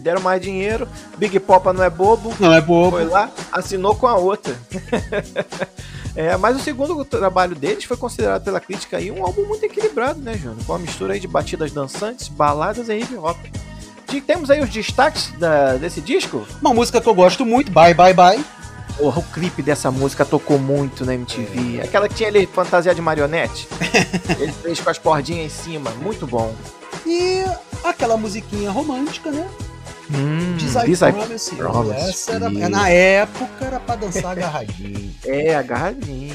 deram 0.00 0.22
mais 0.22 0.40
dinheiro, 0.40 0.88
Big 1.18 1.38
Popa 1.40 1.72
não 1.74 1.84
é 1.84 1.90
bobo, 1.90 2.34
Não 2.40 2.52
é 2.52 2.60
bobo. 2.62 2.92
foi 2.96 3.04
lá, 3.04 3.30
assinou 3.52 3.94
com 3.94 4.06
a 4.06 4.16
outra. 4.16 4.56
É, 6.14 6.36
mas 6.36 6.56
o 6.56 6.60
segundo 6.60 7.02
trabalho 7.04 7.54
deles 7.54 7.84
foi 7.84 7.96
considerado 7.96 8.44
pela 8.44 8.60
crítica 8.60 8.98
aí 8.98 9.10
um 9.10 9.24
álbum 9.24 9.44
muito 9.46 9.64
equilibrado, 9.64 10.20
né, 10.20 10.34
Júnior? 10.34 10.58
Com 10.66 10.72
uma 10.74 10.78
mistura 10.78 11.14
aí 11.14 11.20
de 11.20 11.26
batidas 11.26 11.72
dançantes, 11.72 12.28
baladas 12.28 12.88
e 12.88 12.98
hip 12.98 13.14
hop. 13.16 13.38
De- 14.08 14.20
Temos 14.20 14.50
aí 14.50 14.60
os 14.60 14.68
destaques 14.68 15.32
da- 15.38 15.76
desse 15.76 16.00
disco. 16.02 16.46
Uma 16.60 16.74
música 16.74 17.00
que 17.00 17.08
eu 17.08 17.14
gosto 17.14 17.46
muito, 17.46 17.72
Bye 17.72 17.94
Bye 17.94 18.12
Bye. 18.12 18.44
Porra, 18.98 19.20
o 19.20 19.22
clipe 19.22 19.62
dessa 19.62 19.90
música 19.90 20.22
tocou 20.22 20.58
muito 20.58 21.06
na 21.06 21.14
MTV. 21.14 21.80
Aquela 21.82 22.06
que 22.10 22.14
tinha 22.14 22.28
ali 22.28 22.46
fantasia 22.46 22.94
de 22.94 23.00
marionete. 23.00 23.66
Ele 24.38 24.52
fez 24.52 24.80
com 24.80 24.90
as 24.90 24.98
cordinhas 24.98 25.46
em 25.46 25.48
cima. 25.64 25.90
Muito 25.92 26.26
bom. 26.26 26.54
E 27.06 27.42
aquela 27.82 28.18
musiquinha 28.18 28.70
romântica, 28.70 29.30
né? 29.30 29.48
Hum, 30.10 30.56
Diz 30.56 30.74
I 30.74 30.80
This 30.84 31.00
I 31.02 31.12
Promise. 31.12 31.54
Promise 31.56 32.10
Essa 32.10 32.32
era, 32.32 32.50
na 32.50 32.88
época 32.88 33.64
era 33.64 33.80
pra 33.80 33.96
dançar 33.96 34.32
agarradinho. 34.32 35.14
É, 35.24 35.54
agarradinho, 35.54 36.34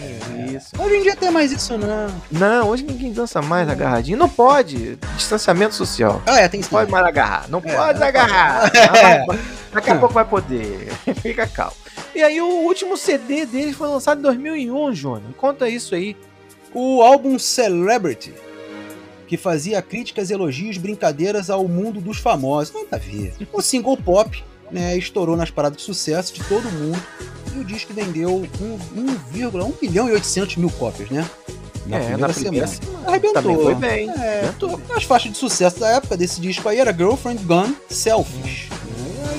isso. 0.55 0.69
Hoje 0.79 0.95
em 0.95 1.03
dia 1.03 1.15
tem 1.15 1.29
mais 1.29 1.51
isso, 1.51 1.77
não. 1.77 2.07
Não, 2.31 2.69
hoje 2.69 2.83
ninguém 2.83 3.11
dança 3.11 3.41
mais 3.41 3.67
agarradinho. 3.69 4.17
Não 4.17 4.29
pode. 4.29 4.97
Distanciamento 5.15 5.75
social. 5.75 6.21
Ah, 6.25 6.39
é, 6.39 6.47
tem 6.47 6.61
Não 6.61 6.67
pode 6.69 6.91
mais 6.91 7.05
agarrar. 7.05 7.45
Não 7.49 7.61
É, 7.63 7.75
pode 7.75 7.99
não 7.99 8.07
agarrar. 8.07 8.71
É. 8.75 9.25
Daqui 9.73 9.89
a 9.91 9.95
pouco 9.99 10.13
vai 10.13 10.25
poder. 10.25 10.87
Fica 11.21 11.45
calmo. 11.45 11.73
E 12.15 12.23
aí, 12.23 12.41
o 12.41 12.45
último 12.47 12.97
CD 12.97 13.45
deles 13.45 13.75
foi 13.75 13.87
lançado 13.89 14.19
em 14.19 14.23
2001, 14.23 14.93
Júnior. 14.95 15.33
Conta 15.37 15.69
isso 15.69 15.93
aí. 15.93 16.15
O 16.73 17.01
álbum 17.01 17.37
Celebrity, 17.37 18.33
que 19.27 19.37
fazia 19.37 19.81
críticas, 19.81 20.31
elogios, 20.31 20.77
brincadeiras 20.77 21.49
ao 21.49 21.67
mundo 21.67 21.99
dos 21.99 22.17
famosos. 22.17 22.73
Nada 22.73 22.87
a 22.95 22.97
ver. 22.97 23.33
O 23.53 23.61
single 23.61 23.97
pop, 23.97 24.43
né, 24.71 24.97
estourou 24.97 25.35
nas 25.37 25.51
paradas 25.51 25.77
de 25.77 25.83
sucesso 25.83 26.33
de 26.33 26.43
todo 26.45 26.69
mundo 26.71 26.99
e 27.55 27.59
o 27.59 27.63
disco 27.63 27.93
vendeu 27.93 28.35
um- 28.61 28.79
1,1 28.95 29.73
milhão 29.81 30.09
e 30.09 30.13
800 30.13 30.55
mil 30.57 30.69
cópias, 30.71 31.09
né? 31.09 31.29
Na 31.85 31.97
É, 31.97 31.99
primeira 31.99 32.27
na 32.27 32.33
primeira 32.33 32.67
semana. 32.67 32.85
semana. 32.91 33.07
Arrebentou. 33.09 33.41
Também 33.41 33.57
foi 33.57 33.75
bem. 33.75 34.09
É, 34.09 34.39
Arrebentou. 34.41 34.81
as 34.95 35.03
faixas 35.03 35.31
de 35.31 35.37
sucesso 35.37 35.79
da 35.79 35.89
época 35.89 36.17
desse 36.17 36.41
disco 36.41 36.67
aí 36.67 36.79
era 36.79 36.91
Girlfriend 36.93 37.43
Gone, 37.45 37.77
Selfish. 37.89 38.69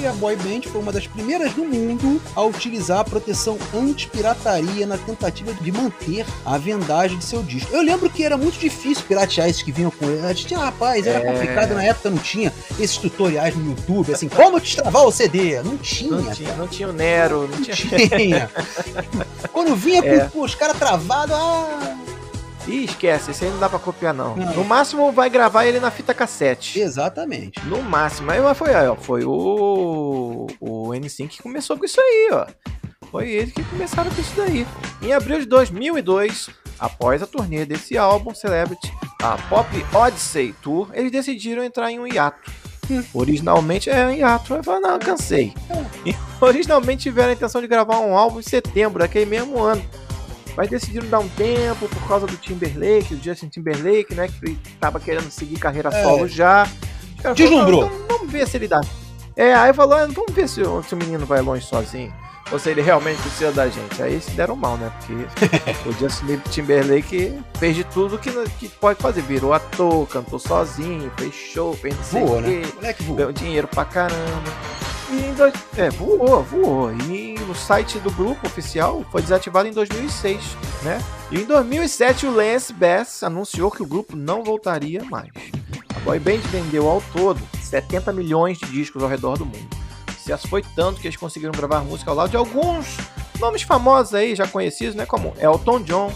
E 0.00 0.06
a 0.06 0.12
boy 0.12 0.36
band 0.36 0.62
foi 0.70 0.80
uma 0.80 0.92
das 0.92 1.06
primeiras 1.08 1.52
do 1.54 1.64
mundo 1.64 2.20
a 2.36 2.42
utilizar 2.44 3.00
a 3.00 3.04
proteção 3.04 3.58
anti-pirataria 3.74 4.86
na 4.86 4.96
tentativa 4.96 5.52
de 5.54 5.72
manter 5.72 6.24
a 6.46 6.56
vendagem 6.56 7.18
de 7.18 7.24
seu 7.24 7.42
disco. 7.42 7.74
Eu 7.74 7.82
lembro 7.82 8.08
que 8.08 8.22
era 8.22 8.36
muito 8.36 8.58
difícil 8.58 9.04
piratear 9.08 9.48
esses 9.48 9.62
que 9.62 9.72
vinham 9.72 9.90
com 9.90 10.04
ele. 10.08 10.24
A 10.24 10.28
gente 10.32 10.46
tinha, 10.46 10.60
rapaz, 10.60 11.04
era 11.06 11.18
É. 11.18 11.32
complicado 11.32 11.74
na 11.74 11.82
época, 11.82 12.10
não 12.10 12.18
tinha 12.18 12.52
esses 12.78 12.96
tutoriais 12.96 13.56
no 13.56 13.70
YouTube, 13.70 14.14
assim, 14.14 14.28
como 14.28 14.60
destravar 14.60 15.04
o 15.04 15.10
CD? 15.10 15.60
Não 15.62 15.76
tinha, 15.76 16.10
Não 16.12 16.30
tinha, 16.32 16.54
não 16.54 16.68
tinha 16.68 16.88
o 16.88 16.92
Nero, 16.92 17.48
não 17.48 17.56
não 17.58 17.62
tinha. 17.62 18.08
tinha. 18.08 18.50
Quando 19.52 19.74
vinha 19.74 20.00
É. 20.04 20.20
com 20.20 20.28
pô, 20.30 20.44
os 20.44 20.54
caras 20.54 20.78
travados, 20.78 21.34
ah, 21.34 21.96
Ih, 22.68 22.84
esquece, 22.84 23.30
esse 23.30 23.46
aí 23.46 23.50
não 23.50 23.58
dá 23.58 23.68
pra 23.68 23.78
copiar, 23.78 24.12
não. 24.12 24.36
Não. 24.36 24.54
No 24.54 24.64
máximo 24.64 25.10
vai 25.10 25.30
gravar 25.30 25.64
ele 25.64 25.80
na 25.80 25.90
fita 25.90 26.12
cassete. 26.12 26.78
exatamente. 26.78 27.58
No 27.66 27.82
máximo. 27.82 28.30
Aí 28.30 28.40
mas 28.40 28.58
foi, 28.58 28.74
aí, 28.74 28.86
ó, 28.86 28.94
foi 28.94 29.24
o, 29.24 30.46
o 30.60 30.88
N5 30.88 31.28
que 31.28 31.42
começou 31.42 31.78
com 31.78 31.84
isso 31.86 32.00
aí, 32.00 32.28
ó. 32.32 32.46
Foi 33.10 33.30
ele 33.30 33.50
que 33.50 33.64
começaram 33.64 34.10
com 34.10 34.20
isso 34.20 34.34
daí. 34.36 34.66
Em 35.00 35.14
abril 35.14 35.40
de 35.40 35.46
2002, 35.46 36.50
após 36.78 37.22
a 37.22 37.26
turnê 37.26 37.64
desse 37.64 37.96
álbum 37.96 38.34
Celebrity, 38.34 38.92
a 39.22 39.38
Pop 39.48 39.68
Odyssey 39.94 40.54
Tour, 40.62 40.90
eles 40.92 41.10
decidiram 41.10 41.64
entrar 41.64 41.90
em 41.90 41.98
um 41.98 42.06
hiato. 42.06 42.52
Hum. 42.90 43.02
Originalmente, 43.14 43.88
é 43.88 44.06
um 44.06 44.10
hiato. 44.10 44.54
Eu 44.54 44.62
falei, 44.62 44.80
não, 44.80 44.98
cansei. 44.98 45.54
E, 46.04 46.14
originalmente 46.40 47.04
tiveram 47.04 47.30
a 47.30 47.32
intenção 47.32 47.62
de 47.62 47.66
gravar 47.66 47.98
um 48.00 48.16
álbum 48.16 48.40
em 48.40 48.42
setembro 48.42 48.98
daquele 48.98 49.26
mesmo 49.26 49.58
ano. 49.58 49.82
Mas 50.58 50.68
decidiram 50.68 51.06
dar 51.08 51.20
um 51.20 51.28
tempo 51.28 51.88
por 51.88 52.08
causa 52.08 52.26
do 52.26 52.36
Timberlake, 52.36 53.14
o 53.14 53.22
Justin 53.22 53.46
Timberlake, 53.48 54.12
né? 54.12 54.26
Que 54.26 54.58
tava 54.80 54.98
querendo 54.98 55.30
seguir 55.30 55.56
carreira 55.56 55.88
É. 55.92 56.02
solo 56.02 56.26
já. 56.26 56.66
Falaram, 57.18 57.34
Deslumbrou. 57.36 57.82
"Não, 57.82 57.94
então 58.04 58.18
vamos 58.18 58.32
ver 58.32 58.48
se 58.48 58.56
ele 58.56 58.66
dá. 58.66 58.80
É, 59.36 59.54
aí 59.54 59.72
falou, 59.72 59.94
ah, 59.96 60.06
vamos 60.06 60.32
ver 60.32 60.48
se 60.48 60.60
o, 60.60 60.82
se 60.82 60.94
o 60.94 60.96
menino 60.96 61.24
vai 61.24 61.40
longe 61.40 61.64
sozinho. 61.64 62.12
Ou 62.50 62.58
se 62.58 62.70
ele 62.70 62.80
realmente 62.82 63.20
precisa 63.22 63.52
da 63.52 63.68
gente. 63.68 64.02
Aí 64.02 64.20
se 64.20 64.32
deram 64.32 64.56
mal, 64.56 64.76
né? 64.78 64.90
Porque 64.98 65.12
o 65.88 65.92
Justin 65.92 66.38
Timberlake 66.50 67.38
fez 67.56 67.76
de 67.76 67.84
tudo 67.84 68.18
que, 68.18 68.30
que 68.58 68.68
pode 68.68 69.00
fazer. 69.00 69.22
Virou 69.22 69.52
ator, 69.52 70.08
cantou 70.08 70.40
sozinho, 70.40 71.08
fez 71.18 71.32
show, 71.34 71.72
fez 71.74 71.94
não 71.96 72.02
sei 72.02 72.20
Voou, 72.24 72.38
o 72.38 72.40
né? 72.40 72.48
quê. 72.62 72.72
Moleque 72.74 73.02
voou. 73.04 73.16
Ganhou 73.16 73.32
dinheiro 73.32 73.68
pra 73.68 73.84
caramba. 73.84 74.50
E 75.10 75.32
dois, 75.32 75.54
é, 75.76 75.88
voou, 75.90 76.42
voou. 76.42 76.92
E 76.92 77.34
o 77.48 77.54
site 77.54 77.98
do 78.00 78.10
grupo 78.10 78.46
oficial 78.46 79.04
foi 79.10 79.22
desativado 79.22 79.66
em 79.66 79.72
2006, 79.72 80.38
né? 80.82 81.02
E 81.30 81.40
em 81.40 81.44
2007 81.44 82.26
o 82.26 82.30
Lance 82.30 82.72
Bass 82.72 83.22
anunciou 83.22 83.70
que 83.70 83.82
o 83.82 83.86
grupo 83.86 84.14
não 84.14 84.44
voltaria 84.44 85.02
mais. 85.04 85.30
A 85.96 86.00
boy 86.00 86.18
band 86.18 86.38
vendeu 86.50 86.88
ao 86.88 87.02
todo 87.12 87.40
70 87.62 88.12
milhões 88.12 88.58
de 88.58 88.66
discos 88.66 89.02
ao 89.02 89.08
redor 89.08 89.38
do 89.38 89.46
mundo. 89.46 89.68
O 90.08 90.12
sucesso 90.12 90.46
foi 90.46 90.62
tanto 90.76 91.00
que 91.00 91.06
eles 91.06 91.16
conseguiram 91.16 91.52
gravar 91.52 91.80
música 91.80 92.10
ao 92.10 92.16
lado 92.16 92.30
de 92.30 92.36
alguns 92.36 92.98
nomes 93.40 93.62
famosos 93.62 94.14
aí, 94.14 94.34
já 94.34 94.46
conhecidos, 94.46 94.94
né? 94.94 95.06
Como 95.06 95.32
Elton 95.40 95.80
John, 95.82 96.12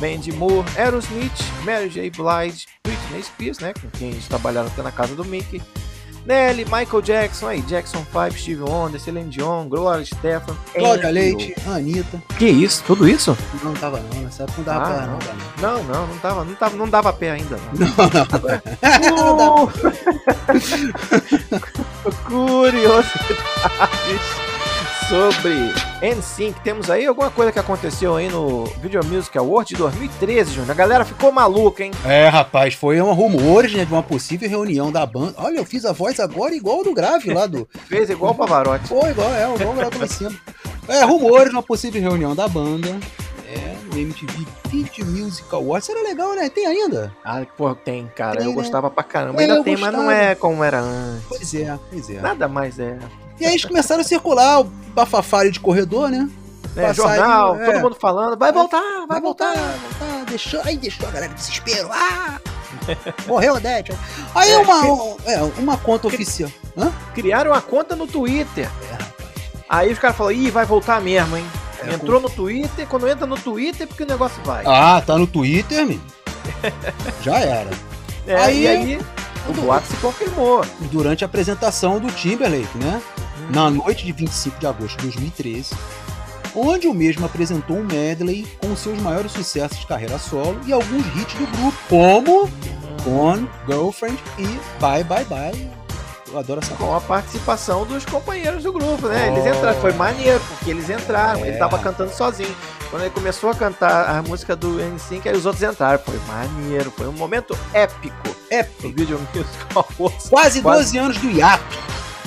Mandy 0.00 0.32
Moore, 0.32 0.66
Aerosmith, 0.78 1.30
Mary 1.64 1.90
J. 1.90 2.10
Blige, 2.10 2.66
Britney 2.82 3.22
Spears, 3.22 3.58
né? 3.58 3.74
Com 3.74 3.90
quem 3.90 4.10
eles 4.10 4.26
trabalharam 4.26 4.68
até 4.68 4.82
na 4.82 4.90
casa 4.90 5.14
do 5.14 5.24
Mickey. 5.26 5.60
Nelly, 6.26 6.64
Michael 6.66 7.00
Jackson, 7.02 7.48
aí, 7.48 7.60
Jackson 7.62 8.04
5, 8.12 8.38
Steve 8.38 8.62
Wonder, 8.62 9.00
Celine 9.00 9.28
Dion, 9.30 9.68
Gloria 9.68 10.04
Stefan, 10.04 10.54
Cláudia 10.74 11.10
Leite, 11.10 11.54
Anitta. 11.66 12.22
Que 12.38 12.46
isso? 12.46 12.82
Tudo 12.86 13.08
isso? 13.08 13.36
Não 13.62 13.72
tava 13.74 14.00
não, 14.00 14.20
nessa 14.22 14.42
época 14.44 14.58
não 14.58 14.64
dava 14.64 14.84
Ah, 14.84 14.88
pra 14.96 15.06
não. 15.06 15.18
não. 15.18 15.40
Não, 15.60 15.82
não, 15.84 16.06
não 16.06 16.16
dava, 16.22 16.44
não 16.44 16.54
tava, 16.54 16.76
não 16.76 16.88
dava 16.88 17.12
pé 17.12 17.32
ainda. 17.32 17.58
Não. 17.78 17.88
Não, 19.16 19.36
não. 19.36 19.64
Uh, 19.64 19.70
Curiosidades 22.28 24.49
sobre 25.10 25.72
NSYNC. 26.00 26.60
Temos 26.60 26.88
aí 26.88 27.04
alguma 27.04 27.32
coisa 27.32 27.50
que 27.50 27.58
aconteceu 27.58 28.14
aí 28.14 28.28
no 28.28 28.64
Video 28.80 29.04
Music 29.04 29.36
Award 29.36 29.70
de 29.70 29.74
2013, 29.74 30.52
Júnior. 30.52 30.70
A 30.70 30.74
galera 30.74 31.04
ficou 31.04 31.32
maluca, 31.32 31.82
hein? 31.82 31.90
É, 32.06 32.28
rapaz, 32.28 32.74
foi 32.74 33.02
um 33.02 33.12
rumores, 33.12 33.74
né, 33.74 33.84
de 33.84 33.92
uma 33.92 34.04
possível 34.04 34.48
reunião 34.48 34.92
da 34.92 35.04
banda. 35.04 35.34
Olha, 35.38 35.58
eu 35.58 35.64
fiz 35.64 35.84
a 35.84 35.90
voz 35.90 36.20
agora 36.20 36.54
igual 36.54 36.84
do 36.84 36.94
grave 36.94 37.34
lá 37.34 37.46
do... 37.46 37.68
Fez 37.88 38.08
igual 38.08 38.30
o 38.30 38.34
Pavarotti. 38.36 38.86
Foi 38.86 39.10
igual, 39.10 39.34
é, 39.34 39.52
igual 39.52 39.72
o 39.72 39.76
grave 39.76 39.98
lá 39.98 40.06
cima. 40.06 40.32
É, 40.86 41.02
rumores 41.04 41.50
de 41.50 41.56
uma 41.56 41.62
possível 41.62 42.00
reunião 42.00 42.36
da 42.36 42.46
banda. 42.46 42.96
É, 43.48 43.74
no 43.92 43.98
MTV 43.98 44.46
Video 44.68 45.06
Music 45.06 45.52
Awards. 45.52 45.88
Era 45.88 46.04
legal, 46.04 46.36
né? 46.36 46.48
Tem 46.48 46.66
ainda? 46.66 47.12
Ah, 47.24 47.44
pô, 47.56 47.74
tem, 47.74 48.06
cara. 48.14 48.36
Tem, 48.36 48.44
eu 48.44 48.50
né? 48.50 48.54
gostava 48.54 48.88
pra 48.88 49.02
caramba. 49.02 49.42
É, 49.42 49.44
Ainda 49.44 49.64
tem, 49.64 49.76
mas 49.76 49.92
não 49.92 50.04
gostava. 50.04 50.22
é 50.22 50.34
como 50.36 50.62
era 50.62 50.80
antes. 50.80 51.24
Pois 51.28 51.54
é, 51.54 51.78
pois 51.90 52.10
é. 52.10 52.20
Nada 52.20 52.46
mais 52.46 52.78
é. 52.78 52.96
E 53.40 53.46
aí 53.46 53.52
eles 53.52 53.64
começaram 53.64 54.00
a 54.02 54.04
circular 54.04 54.60
o 54.60 54.64
bafafário 54.94 55.50
de 55.50 55.58
corredor, 55.60 56.10
né? 56.10 56.28
É, 56.76 56.94
jornal, 56.94 57.56
é. 57.60 57.64
todo 57.72 57.80
mundo 57.80 57.96
falando, 58.00 58.38
vai 58.38 58.52
voltar, 58.52 58.80
vai, 58.80 59.06
Vai 59.08 59.20
voltar. 59.20 59.54
voltar, 59.56 59.78
voltar. 59.98 60.24
Deixou, 60.26 60.60
aí 60.64 60.76
deixou 60.76 61.08
a 61.08 61.10
galera 61.10 61.32
em 61.32 61.34
desespero. 61.34 61.88
Ah! 61.92 62.38
Morreu 63.26 63.54
o 63.54 63.60
Dead. 63.60 63.90
Aí 64.34 64.50
É, 64.52 64.58
uma, 64.58 64.80
um- 64.84 65.16
é, 65.26 65.42
uma 65.58 65.76
conta 65.76 66.06
oficial. 66.06 66.50
Hã? 66.78 66.92
Criaram 67.14 67.50
uma 67.50 67.60
conta 67.60 67.96
no 67.96 68.06
Twitter. 68.06 68.70
É, 68.88 68.92
rapaz. 68.92 69.30
Aí 69.68 69.92
os 69.92 69.98
caras 69.98 70.16
falaram, 70.16 70.36
ih, 70.36 70.50
vai 70.50 70.64
voltar 70.64 71.00
mesmo, 71.00 71.36
hein? 71.36 71.44
É, 71.82 71.94
Entrou 71.94 72.20
no 72.20 72.30
Twitter, 72.30 72.86
quando 72.86 73.08
entra 73.08 73.26
no 73.26 73.36
Twitter 73.36 73.82
é 73.82 73.86
porque 73.86 74.04
o 74.04 74.06
negócio 74.06 74.40
vai. 74.44 74.64
Ah, 74.66 75.02
tá 75.04 75.16
no 75.18 75.26
Twitter, 75.26 75.84
meu. 75.86 75.98
Já 77.22 77.38
era. 77.40 77.70
É, 78.26 78.36
aí- 78.36 78.62
e 78.62 78.68
aí 78.68 79.00
o 79.48 79.52
boato 79.54 79.86
se 79.88 79.96
confirmou. 79.96 80.64
Durante 80.92 81.24
a 81.24 81.26
apresentação 81.26 81.98
do 81.98 82.08
Timberlake, 82.12 82.78
né? 82.78 83.00
Na 83.52 83.68
noite 83.70 84.04
de 84.04 84.12
25 84.12 84.58
de 84.60 84.66
agosto 84.66 84.96
de 84.98 85.02
2013, 85.04 85.74
onde 86.54 86.86
o 86.86 86.94
mesmo 86.94 87.26
apresentou 87.26 87.76
um 87.78 87.84
medley 87.84 88.46
com 88.60 88.74
seus 88.76 88.98
maiores 89.00 89.32
sucessos 89.32 89.78
de 89.80 89.86
carreira 89.86 90.18
solo 90.18 90.58
e 90.66 90.72
alguns 90.72 91.04
hits 91.16 91.34
do 91.34 91.46
grupo, 91.46 91.78
como 91.88 92.50
On, 93.06 93.46
Girlfriend 93.66 94.18
e 94.38 94.46
Bye 94.80 95.04
Bye 95.04 95.24
Bye. 95.24 95.70
Eu 96.30 96.38
adoro 96.38 96.60
essa 96.62 96.74
Com 96.74 96.94
a 96.94 97.00
participação 97.00 97.84
dos 97.84 98.04
companheiros 98.04 98.62
do 98.62 98.72
grupo, 98.72 99.08
né? 99.08 99.28
Eles 99.32 99.44
Oh. 99.44 99.48
entraram, 99.48 99.80
foi 99.80 99.92
maneiro, 99.94 100.38
porque 100.48 100.70
eles 100.70 100.88
entraram, 100.88 101.44
É. 101.44 101.48
ele 101.48 101.58
tava 101.58 101.76
cantando 101.80 102.12
sozinho. 102.14 102.54
Quando 102.88 103.02
ele 103.02 103.10
começou 103.10 103.50
a 103.50 103.54
cantar 103.54 104.16
a 104.16 104.22
música 104.22 104.54
do 104.54 104.78
N5, 104.80 105.28
aí 105.28 105.36
os 105.36 105.44
outros 105.46 105.62
entraram. 105.64 105.98
Foi 106.04 106.18
maneiro, 106.28 106.92
foi 106.96 107.08
um 107.08 107.12
momento 107.12 107.58
épico. 107.72 108.16
Épico. 108.48 108.88
No 108.88 108.94
Video 108.94 109.18
Music 109.34 109.58
Awards. 109.74 110.28
Quase 110.30 110.62
Quase. 110.62 110.82
12 110.84 110.98
anos 110.98 111.18
do 111.18 111.30
hiato. 111.30 111.64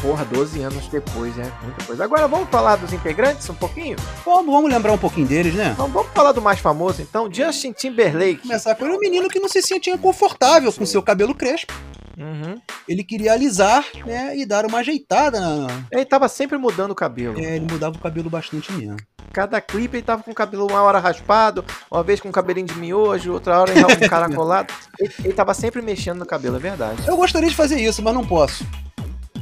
Porra, 0.04 0.26
12 0.26 0.62
anos 0.62 0.86
depois, 0.89 1.39
é 1.39 1.49
muita 1.62 1.86
coisa. 1.86 2.04
Agora 2.04 2.28
vamos 2.28 2.49
falar 2.49 2.76
dos 2.76 2.91
integrantes 2.91 3.49
um 3.49 3.56
pouquinho? 3.56 3.95
Vamos, 4.26 4.54
vamos 4.54 4.70
lembrar 4.70 4.91
um 4.91 4.97
pouquinho 4.97 5.26
deles, 5.26 5.54
né? 5.54 5.74
Vamos, 5.78 5.93
vamos 5.93 6.12
falar 6.12 6.34
do 6.34 6.41
mais 6.41 6.60
famoso 6.60 7.01
então, 7.01 7.32
Justin 7.32 7.72
Timberlake. 7.72 8.41
Começar 8.41 8.76
um 8.82 8.99
menino 8.99 9.30
que 9.30 9.39
não 9.39 9.47
se 9.47 9.62
sentia 9.62 9.97
confortável 9.97 10.74
com 10.74 10.86
seu 10.86 11.01
cabelo 11.01 11.34
crespo. 11.34 11.74
Uhum. 12.18 12.60
Ele 12.86 13.01
queria 13.01 13.32
alisar, 13.32 13.86
né, 14.06 14.38
e 14.38 14.45
dar 14.45 14.66
uma 14.66 14.80
ajeitada. 14.80 15.39
Na... 15.39 15.68
Ele 15.89 16.04
tava 16.04 16.28
sempre 16.28 16.58
mudando 16.58 16.91
o 16.91 16.95
cabelo. 16.95 17.39
É, 17.39 17.56
ele 17.56 17.66
mudava 17.72 17.95
o 17.95 17.99
cabelo 17.99 18.30
bastante 18.30 18.74
mesmo. 18.74 18.97
Cada 19.32 19.62
clipe 19.62 19.95
ele 19.95 20.04
tava 20.04 20.22
com 20.22 20.32
o 20.32 20.36
cabelo 20.36 20.68
uma 20.68 20.82
hora 20.82 20.99
raspado, 20.99 21.64
uma 21.89 22.04
vez 22.04 22.20
com 22.20 22.28
um 22.28 22.32
cabelinho 22.32 22.68
de 22.68 22.76
miojo, 22.76 23.32
outra 23.32 23.58
hora 23.62 23.72
com 23.74 23.80
um 23.80 24.04
caracolado. 24.10 24.72
Ele, 24.99 25.14
ele 25.24 25.34
tava 25.34 25.54
sempre 25.54 25.82
mexendo 25.82 26.20
no 26.20 26.26
cabelo, 26.26 26.58
é 26.58 26.60
verdade. 26.60 27.08
Eu 27.08 27.16
gostaria 27.16 27.49
de 27.49 27.56
fazer 27.56 27.80
isso, 27.80 28.04
mas 28.04 28.14
não 28.14 28.28
posso. 28.28 28.66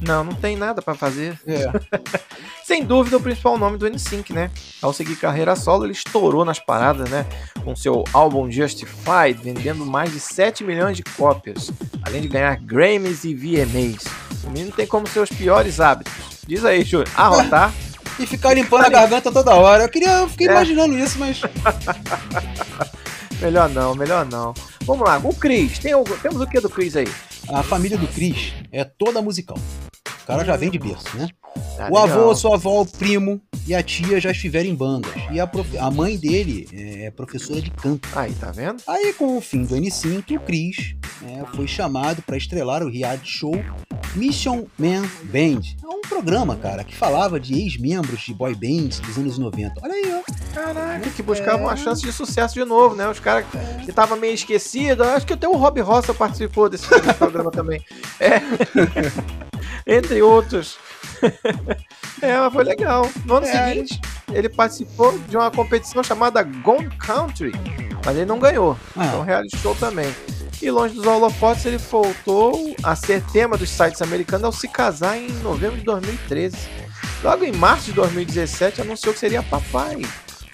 Não, 0.02 0.24
não 0.24 0.34
tem 0.34 0.56
nada 0.58 0.82
pra 0.82 0.96
fazer. 0.96 1.40
É. 1.46 1.66
Sem 2.66 2.84
dúvida, 2.84 3.18
o 3.18 3.22
principal 3.22 3.58
nome 3.58 3.78
do 3.78 3.86
N5, 3.86 4.32
né? 4.34 4.50
Ao 4.82 4.92
seguir 4.92 5.16
carreira 5.16 5.56
solo, 5.56 5.86
ele 5.86 5.92
estourou 5.94 6.44
nas 6.44 6.58
paradas, 6.60 7.10
né? 7.10 7.26
Com 7.64 7.76
seu 7.76 8.04
álbum 8.14 8.50
Justified, 8.50 9.40
vendendo 9.44 9.86
mais 9.86 10.12
de 10.12 10.20
7 10.20 10.64
milhões 10.64 10.98
de 10.98 11.04
cópias, 11.04 11.70
além 12.04 12.22
de 12.22 12.28
ganhar 12.28 12.56
Grammys 12.58 13.24
e 13.26 13.36
VMAs. 13.36 14.04
O 14.44 14.50
menino 14.50 14.72
tem 14.72 14.88
como 14.88 15.06
seus 15.08 15.30
piores 15.30 15.80
hábitos. 15.80 16.14
Diz 16.48 16.66
aí, 16.66 16.84
Júlio. 16.84 17.08
Arrotar. 17.16 17.72
E 18.20 18.26
ficar 18.28 18.54
limpando 18.54 18.86
a 18.86 18.90
garganta 18.90 19.32
toda 19.32 19.56
hora. 19.56 19.84
Eu 19.86 19.90
queria, 19.90 20.10
eu 20.20 20.30
fiquei 20.30 20.48
É. 20.48 20.52
imaginando 20.52 21.00
isso, 21.00 21.18
mas. 21.18 21.42
melhor 23.42 23.70
não, 23.70 23.96
melhor 23.96 24.26
não. 24.26 24.54
Vamos 24.84 25.08
lá, 25.08 25.20
o 25.20 25.34
Chris. 25.34 25.78
Tem 25.80 25.94
temos 26.22 26.42
o 26.42 26.48
que 26.48 26.60
do 26.60 26.70
Chris 26.70 26.96
aí? 26.96 27.08
A 27.50 27.62
família 27.62 27.98
do 27.98 28.08
Chris 28.08 28.54
é 28.72 28.84
toda 28.84 29.22
musical. 29.22 29.58
O 30.32 30.38
cara 30.38 30.46
já 30.46 30.56
vem 30.58 30.70
de 30.72 30.80
berço, 30.80 31.18
né? 31.18 31.28
Tá 31.78 31.90
o 31.92 31.98
avô, 31.98 32.20
legal. 32.20 32.36
sua 32.36 32.56
avó, 32.56 32.82
o 32.82 32.86
primo 32.86 33.42
e 33.68 33.76
a 33.76 33.84
tia 33.84 34.20
já 34.22 34.32
estiveram 34.32 34.70
em 34.70 34.76
bandas. 34.76 35.12
E 35.32 35.40
a, 35.40 35.46
prof- 35.46 35.78
a 35.78 35.92
mãe 35.92 36.18
dele 36.18 36.68
é 36.72 37.12
professora 37.12 37.62
de 37.62 37.70
canto. 37.72 38.08
Aí, 38.16 38.32
tá 38.34 38.52
vendo? 38.52 38.82
Aí, 38.88 39.14
com 39.14 39.38
o 39.38 39.42
fim 39.42 39.64
do 39.64 39.76
N5, 39.76 40.38
o 40.38 40.40
Chris 40.40 40.96
né, 41.22 41.44
foi 41.54 41.68
chamado 41.68 42.22
para 42.22 42.38
estrelar 42.38 42.82
o 42.84 42.90
reality 42.90 43.30
show 43.30 43.54
Mission 44.16 44.66
Man 44.78 45.02
Band. 45.26 45.62
É 45.84 45.88
um 45.88 46.02
programa, 46.02 46.56
cara, 46.56 46.84
que 46.86 46.96
falava 46.96 47.38
de 47.40 47.54
ex-membros 47.54 48.22
de 48.22 48.34
boy 48.34 48.56
bands 48.56 49.00
dos 49.02 49.18
anos 49.18 49.38
90. 49.38 49.74
Olha 49.84 49.94
aí, 49.94 50.14
ó. 50.14 50.54
Caraca, 50.54 51.10
que 51.10 51.22
buscavam 51.22 51.62
É. 51.62 51.64
uma 51.66 51.76
chance 51.76 52.02
de 52.02 52.12
sucesso 52.14 52.54
de 52.54 52.64
novo, 52.64 52.96
né? 52.96 53.08
Os 53.10 53.20
caras 53.20 53.46
que 53.84 53.90
estavam 53.90 54.18
meio 54.18 54.34
esquecidos. 54.34 55.06
Acho 55.06 55.26
que 55.26 55.34
até 55.34 55.48
o 55.48 55.56
Rob 55.58 55.80
Rossa 55.82 56.14
participou 56.14 56.70
desse, 56.70 56.90
desse 56.90 57.14
programa 57.16 57.52
também. 57.52 57.82
É. 58.20 58.40
Entre 59.92 60.22
outros. 60.22 60.78
é, 62.22 62.38
mas 62.38 62.54
foi 62.54 62.64
legal. 62.64 63.10
No 63.26 63.36
ano 63.38 63.46
É. 63.48 63.70
seguinte, 63.70 64.00
ele 64.32 64.50
participou 64.50 65.18
de 65.28 65.36
uma 65.36 65.52
competição 65.52 66.04
chamada 66.04 66.42
Gone 66.44 66.90
Country, 66.98 67.52
mas 68.06 68.16
ele 68.16 68.26
não 68.26 68.40
ganhou. 68.40 68.78
Ah. 68.96 69.06
Então, 69.06 69.24
reality 69.24 69.58
show 69.58 69.76
também. 69.76 70.14
E 70.62 70.70
longe 70.70 70.94
dos 70.94 71.06
holofotes, 71.06 71.66
ele 71.66 71.78
voltou 71.78 72.76
a 72.84 72.96
ser 72.96 73.24
tema 73.32 73.58
dos 73.58 73.70
sites 73.70 74.02
americanos 74.02 74.44
ao 74.46 74.52
se 74.52 74.68
casar 74.68 75.18
em 75.18 75.28
novembro 75.42 75.78
de 75.78 75.84
2013. 75.84 76.56
Logo 77.24 77.44
em 77.44 77.52
março 77.52 77.86
de 77.86 77.94
2017, 77.94 78.82
anunciou 78.82 79.14
que 79.14 79.20
seria 79.20 79.42
papai. 79.44 80.02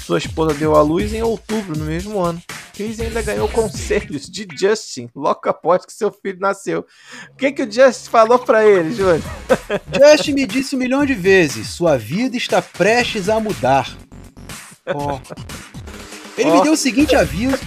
Sua 0.07 0.19
esposa 0.19 0.53
deu 0.53 0.73
à 0.73 0.81
luz 0.81 1.13
em 1.13 1.21
outubro 1.21 1.77
no 1.77 1.83
mesmo 1.83 2.17
ano. 2.21 2.41
Chris 2.73 2.97
ainda 2.97 3.21
ganhou 3.21 3.49
conselhos 3.49 4.29
de 4.29 4.47
Justin 4.57 5.09
logo 5.13 5.41
após 5.49 5.85
que 5.85 5.91
seu 5.91 6.09
filho 6.09 6.39
nasceu. 6.39 6.85
O 7.33 7.35
que, 7.35 7.51
que 7.51 7.63
o 7.63 7.69
Justin 7.69 8.09
falou 8.09 8.39
pra 8.39 8.65
ele, 8.65 8.95
Júlio? 8.95 9.21
Just 9.91 10.29
me 10.29 10.47
disse 10.47 10.77
um 10.77 10.79
milhão 10.79 11.05
de 11.05 11.13
vezes: 11.13 11.67
sua 11.67 11.97
vida 11.97 12.37
está 12.37 12.61
prestes 12.61 13.27
a 13.27 13.37
mudar. 13.37 13.97
Ó. 14.95 15.19
Ele 16.37 16.51
Ó. 16.51 16.55
me 16.55 16.63
deu 16.63 16.71
o 16.71 16.77
seguinte 16.77 17.13
aviso. 17.13 17.59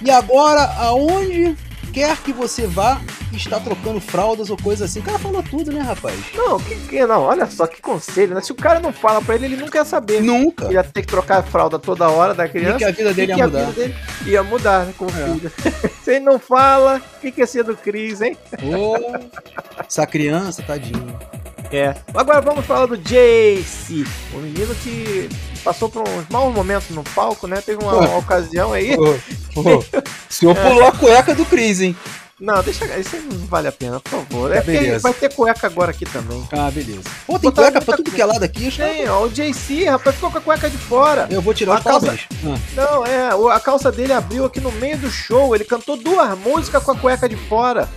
E 0.00 0.08
agora, 0.08 0.72
aonde 0.76 1.56
quer 1.92 2.16
que 2.18 2.32
você 2.32 2.68
vá, 2.68 3.00
está 3.38 3.60
trocando 3.60 4.00
fraldas 4.00 4.50
ou 4.50 4.56
coisa 4.56 4.84
assim. 4.84 5.00
O 5.00 5.02
cara 5.02 5.18
falou 5.18 5.42
tudo, 5.42 5.72
né, 5.72 5.80
rapaz? 5.80 6.14
Não, 6.34 6.58
que, 6.58 6.74
que 6.76 7.06
não, 7.06 7.22
olha 7.22 7.46
só 7.46 7.66
que 7.66 7.80
conselho, 7.80 8.34
né? 8.34 8.40
Se 8.40 8.52
o 8.52 8.56
cara 8.56 8.80
não 8.80 8.92
fala 8.92 9.20
pra 9.22 9.34
ele, 9.34 9.46
ele 9.46 9.56
não 9.56 9.68
quer 9.68 9.84
saber. 9.84 10.22
Nunca. 10.22 10.72
Ia 10.72 10.82
ter 10.84 11.02
que 11.02 11.08
trocar 11.08 11.38
a 11.38 11.42
fralda 11.42 11.78
toda 11.78 12.08
hora 12.08 12.34
da 12.34 12.46
E 12.46 12.48
criança. 12.48 12.78
que 12.78 12.84
a 12.84 12.90
vida 12.90 13.14
dele 13.14 13.32
e 13.32 13.34
ia 13.34 13.36
que 13.36 13.42
a 13.42 13.46
mudar. 13.46 13.64
vida 13.66 13.72
dele 13.82 13.94
ia 14.26 14.42
mudar 14.42 14.86
né, 14.86 14.94
com 14.96 15.06
o 15.06 15.08
É. 15.10 15.12
filho. 15.34 15.52
Se 16.04 16.10
ele 16.12 16.24
não 16.24 16.38
fala, 16.38 17.02
o 17.16 17.20
que, 17.20 17.32
que 17.32 17.40
ia 17.40 17.46
ser 17.46 17.64
do 17.64 17.76
Cris, 17.76 18.20
hein? 18.20 18.36
Ô, 18.62 18.96
essa 19.86 20.06
criança, 20.06 20.62
tadinho. 20.62 21.18
É. 21.72 21.96
Agora 22.14 22.40
vamos 22.40 22.64
falar 22.64 22.86
do 22.86 22.96
Jace, 22.96 24.04
o 24.32 24.38
menino 24.38 24.72
que 24.76 25.28
passou 25.64 25.88
por 25.88 26.08
uns 26.08 26.28
maus 26.30 26.54
momentos 26.54 26.90
no 26.90 27.02
palco, 27.02 27.48
né? 27.48 27.60
Teve 27.60 27.82
uma, 27.82 27.92
uma 27.92 28.18
ocasião 28.18 28.72
aí. 28.72 28.94
Ô, 28.96 29.16
o 29.60 29.84
senhor 30.28 30.54
pulou 30.54 30.84
a 30.86 30.92
cueca 30.92 31.34
do 31.34 31.44
Cris, 31.44 31.80
hein? 31.80 31.96
Não, 32.38 32.62
deixa. 32.62 32.84
Isso 32.98 33.16
não 33.16 33.46
vale 33.46 33.68
a 33.68 33.72
pena, 33.72 33.98
por 33.98 34.10
favor. 34.10 34.52
É 34.52 34.56
porque 34.60 34.72
Beleza. 34.78 34.98
vai 35.00 35.14
ter 35.14 35.32
cueca 35.32 35.66
agora 35.66 35.90
aqui 35.90 36.04
também. 36.04 36.46
Ah, 36.52 36.70
beleza. 36.70 37.02
Pô, 37.26 37.38
tem 37.38 37.50
Botar 37.50 37.62
cueca 37.62 37.80
pra 37.80 37.96
tudo 37.96 38.10
que 38.10 38.20
é 38.20 38.26
lado 38.26 38.42
aqui. 38.42 38.68
acho 38.68 38.76
Tem, 38.76 39.08
ó, 39.08 39.24
o 39.24 39.28
JC, 39.30 39.84
rapaz, 39.86 40.14
ficou 40.16 40.30
com 40.30 40.38
a 40.38 40.40
cueca 40.42 40.68
de 40.68 40.76
fora. 40.76 41.26
Eu 41.30 41.40
vou 41.40 41.54
tirar 41.54 41.76
A 41.76 41.80
calça-. 41.80 42.12
Ah, 42.44 42.58
Não, 42.74 43.06
é, 43.06 43.30
a 43.54 43.60
calça 43.60 43.90
dele 43.90 44.12
abriu 44.12 44.44
aqui 44.44 44.60
no 44.60 44.70
meio 44.72 44.98
do 44.98 45.10
show. 45.10 45.54
Ele 45.54 45.64
cantou 45.64 45.96
duas 45.96 46.38
músicas 46.38 46.82
com 46.82 46.90
a 46.92 46.96
cueca 46.96 47.26
de 47.26 47.36
fora. 47.36 47.88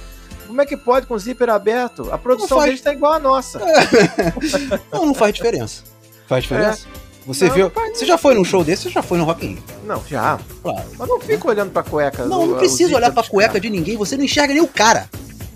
Como 0.47 0.61
é 0.61 0.65
que 0.65 0.77
pode 0.77 1.05
com 1.05 1.13
o 1.13 1.19
zíper 1.19 1.49
aberto? 1.49 2.09
A 2.11 2.17
produção 2.17 2.57
faz. 2.57 2.63
dele 2.69 2.77
está 2.77 2.93
igual 2.93 3.13
a 3.13 3.19
nossa. 3.19 3.59
Não, 4.91 5.05
não 5.07 5.13
faz 5.13 5.33
diferença. 5.33 5.83
Faz 6.27 6.43
diferença? 6.43 6.87
Você. 7.33 7.47
Não, 7.47 7.53
viu? 7.53 7.71
não 7.75 7.95
Você 7.95 8.05
já 8.05 8.17
foi 8.17 8.33
num 8.33 8.43
show 8.43 8.63
desse? 8.63 8.83
Você 8.83 8.89
já 8.89 9.03
foi 9.03 9.17
no 9.19 9.23
Rock 9.23 9.45
in 9.45 9.49
Rio? 9.49 9.63
Não, 9.85 10.03
já. 10.07 10.39
Claro. 10.63 10.85
Mas 10.97 11.07
não 11.07 11.19
fica 11.21 11.47
olhando 11.47 11.71
pra 11.71 11.83
cueca. 11.83 12.25
Não, 12.25 12.47
não 12.47 12.57
precisa 12.57 12.95
olhar 12.95 13.11
pra 13.11 13.23
cueca 13.23 13.49
caras. 13.49 13.61
de 13.61 13.69
ninguém, 13.69 13.95
você 13.97 14.17
não 14.17 14.23
enxerga 14.23 14.53
nem 14.53 14.63
o 14.63 14.67
cara. 14.67 15.07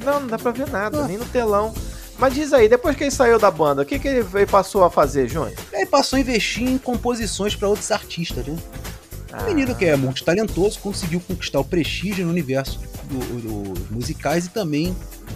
Não, 0.05 0.19
não 0.19 0.27
dá 0.27 0.37
pra 0.37 0.51
ver 0.51 0.69
nada, 0.69 0.99
Ah. 1.03 1.07
nem 1.07 1.17
no 1.17 1.25
telão. 1.25 1.73
Mas 2.19 2.33
diz 2.35 2.53
aí, 2.53 2.69
depois 2.69 2.95
que 2.95 3.03
ele 3.05 3.11
saiu 3.11 3.39
da 3.39 3.49
banda, 3.49 3.81
o 3.81 3.85
que, 3.85 3.97
que 3.97 4.07
ele 4.07 4.45
passou 4.45 4.83
a 4.83 4.89
fazer, 4.91 5.27
Júnior? 5.27 5.53
Aí 5.73 5.85
passou 5.85 6.17
a 6.17 6.19
investir 6.19 6.63
em 6.69 6.77
composições 6.77 7.55
pra 7.55 7.67
outros 7.67 7.89
artistas, 7.91 8.45
né? 8.45 8.55
Ah. 9.31 9.41
Um 9.41 9.45
menino 9.47 9.73
que 9.73 9.83
é 9.85 9.95
multitalentoso, 9.95 10.77
conseguiu 10.79 11.19
conquistar 11.27 11.59
o 11.59 11.65
prestígio 11.65 12.23
no 12.25 12.31
universo 12.31 12.79
do- 13.05 13.73
dos 13.73 13.89
musicais 13.89 14.45
e 14.45 14.49
também 14.49 14.95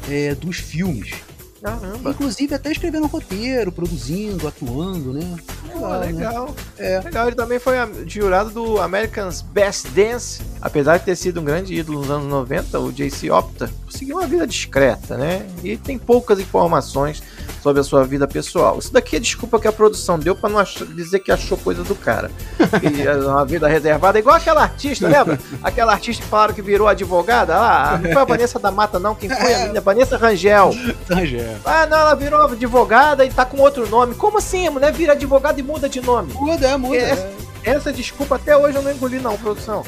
é, 0.09 0.35
dos 0.35 0.57
filmes. 0.57 1.15
Caramba. 1.61 2.11
Inclusive 2.11 2.53
até 2.53 2.71
escrevendo 2.71 3.07
roteiro, 3.07 3.71
produzindo, 3.71 4.47
atuando, 4.47 5.13
né? 5.13 5.37
Pô, 5.71 5.87
né? 5.87 5.97
legal. 6.05 6.55
É. 6.77 6.99
Legal, 6.99 7.27
ele 7.27 7.35
também 7.35 7.59
foi 7.59 7.75
jurado 8.05 8.49
do 8.49 8.79
American's 8.81 9.41
Best 9.41 9.87
Dance. 9.89 10.41
Apesar 10.61 10.97
de 10.97 11.05
ter 11.05 11.15
sido 11.15 11.39
um 11.39 11.43
grande 11.43 11.73
ídolo 11.73 11.99
nos 11.99 12.09
anos 12.09 12.27
90, 12.27 12.79
o 12.79 12.91
JC 12.91 13.29
opta 13.29 13.69
por 13.85 13.91
seguir 13.91 14.13
uma 14.13 14.25
vida 14.25 14.45
discreta, 14.47 15.15
né? 15.15 15.45
E 15.63 15.77
tem 15.77 15.97
poucas 15.97 16.39
informações 16.39 17.21
sobre 17.61 17.81
a 17.81 17.83
sua 17.83 18.03
vida 18.05 18.27
pessoal. 18.27 18.79
Isso 18.79 18.91
daqui 18.91 19.15
é 19.15 19.19
desculpa 19.19 19.59
que 19.59 19.67
a 19.67 19.71
produção 19.71 20.17
deu 20.17 20.35
pra 20.35 20.49
não 20.49 20.63
dizer 20.95 21.19
que 21.19 21.31
achou 21.31 21.57
coisa 21.57 21.83
do 21.83 21.95
cara. 21.95 22.31
Que 22.77 23.07
é 23.07 23.15
uma 23.15 23.45
vida 23.45 23.67
reservada, 23.67 24.19
igual 24.19 24.35
aquela 24.35 24.61
artista, 24.61 25.07
lembra? 25.07 25.39
Aquela 25.63 25.93
artista 25.93 26.23
que 26.23 26.29
falaram 26.29 26.53
que 26.53 26.61
virou 26.61 26.87
advogada 26.87 27.55
lá. 27.55 27.97
Não 27.97 28.11
foi 28.11 28.21
a 28.21 28.25
Vanessa 28.25 28.59
da 28.59 28.71
Mata, 28.71 28.99
não. 28.99 29.15
Quem 29.15 29.29
foi? 29.29 29.53
A 29.53 29.59
menina? 29.59 29.81
Vanessa 29.81 30.17
Rangel. 30.17 30.71
Rangel. 31.09 31.55
Ah, 31.65 31.85
não, 31.85 31.97
ela 31.97 32.15
virou 32.15 32.43
advogada 32.43 33.25
e 33.25 33.29
tá 33.29 33.45
com 33.45 33.59
outro 33.61 33.87
nome. 33.89 34.15
Como 34.15 34.37
assim? 34.37 34.67
A 34.67 34.71
mulher 34.71 34.93
vira 34.93 35.13
advogada 35.13 35.59
e 35.59 35.63
muda 35.63 35.89
de 35.89 36.01
nome? 36.01 36.33
Muda, 36.33 36.67
é, 36.67 36.77
muda. 36.77 36.97
É. 36.97 37.33
Essa 37.63 37.91
desculpa 37.91 38.35
até 38.35 38.55
hoje 38.55 38.77
eu 38.77 38.81
não 38.81 38.91
engoli, 38.91 39.19
não, 39.19 39.37
produção. 39.37 39.83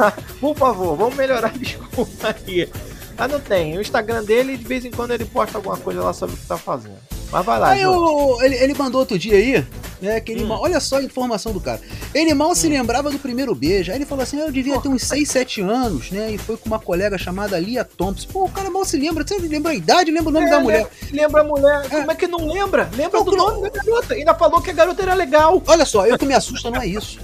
Por 0.40 0.56
favor, 0.56 0.96
vamos 0.96 1.14
melhorar 1.16 1.48
a 1.48 1.58
desculpa 1.58 2.34
aí. 2.46 2.68
Mas 3.16 3.30
não 3.32 3.40
tem. 3.40 3.76
O 3.76 3.80
Instagram 3.80 4.24
dele, 4.24 4.56
de 4.56 4.64
vez 4.64 4.84
em 4.84 4.90
quando, 4.90 5.10
ele 5.12 5.24
posta 5.26 5.58
alguma 5.58 5.76
coisa 5.76 6.02
lá 6.02 6.12
sobre 6.12 6.34
o 6.34 6.38
que 6.38 6.46
tá 6.46 6.56
fazendo. 6.56 6.96
Mas 7.30 7.44
vai 7.44 7.58
lá, 7.60 7.68
Aí 7.70 7.86
o- 7.86 8.42
ele, 8.42 8.56
ele 8.56 8.74
mandou 8.74 9.00
outro 9.00 9.16
dia 9.18 9.34
aí, 9.36 9.64
né? 10.02 10.18
Que 10.20 10.32
ele 10.32 10.42
Hum. 10.42 10.48
mal- 10.48 10.62
olha 10.62 10.80
só 10.80 10.96
a 10.96 11.02
informação 11.02 11.52
do 11.52 11.60
cara. 11.60 11.80
Ele 12.12 12.34
mal 12.34 12.54
se 12.56 12.66
lembrava 12.68 13.08
do 13.10 13.18
primeiro 13.20 13.54
beijo. 13.54 13.92
Aí 13.92 13.98
ele 13.98 14.06
falou 14.06 14.22
assim: 14.24 14.40
"Ah, 14.40 14.46
eu 14.46 14.50
devia 14.52 14.80
ter 14.80 14.88
uns 14.88 15.02
6, 15.04 15.28
7 15.30 15.60
anos, 15.60 16.10
né? 16.10 16.32
E 16.32 16.38
foi 16.38 16.56
com 16.56 16.66
uma 16.66 16.78
colega 16.80 17.16
chamada 17.18 17.56
Lia 17.58 17.84
Thompson. 17.84 18.26
Pô, 18.32 18.46
o 18.46 18.50
cara 18.50 18.68
mal 18.70 18.84
se 18.84 18.96
lembra. 18.96 19.24
Você 19.24 19.38
lembra 19.38 19.70
a 19.70 19.74
idade, 19.74 20.10
lembra 20.10 20.30
o 20.30 20.32
nome 20.32 20.46
É, 20.46 20.50
da 20.50 20.56
né? 20.56 20.62
mulher. 20.64 20.88
Lembra 21.12 21.40
a 21.42 21.44
mulher? 21.44 21.88
Como 21.88 22.10
é 22.10 22.14
que 22.16 22.26
não 22.26 22.48
lembra? 22.48 22.90
Lembra 22.96 23.18
Não, 23.20 23.24
do 23.26 23.36
não. 23.36 23.54
nome 23.56 23.70
da 23.70 23.80
garota. 23.84 24.14
Ainda 24.14 24.34
falou 24.34 24.60
que 24.60 24.70
a 24.70 24.74
garota 24.74 25.02
era 25.02 25.14
legal. 25.14 25.62
Olha 25.66 25.84
só, 25.84 26.04
eu, 26.06 26.18
que 26.18 26.26
me 26.26 26.34
assusta 26.34 26.68
não 26.70 26.80
é 26.82 26.86
isso. 26.86 27.20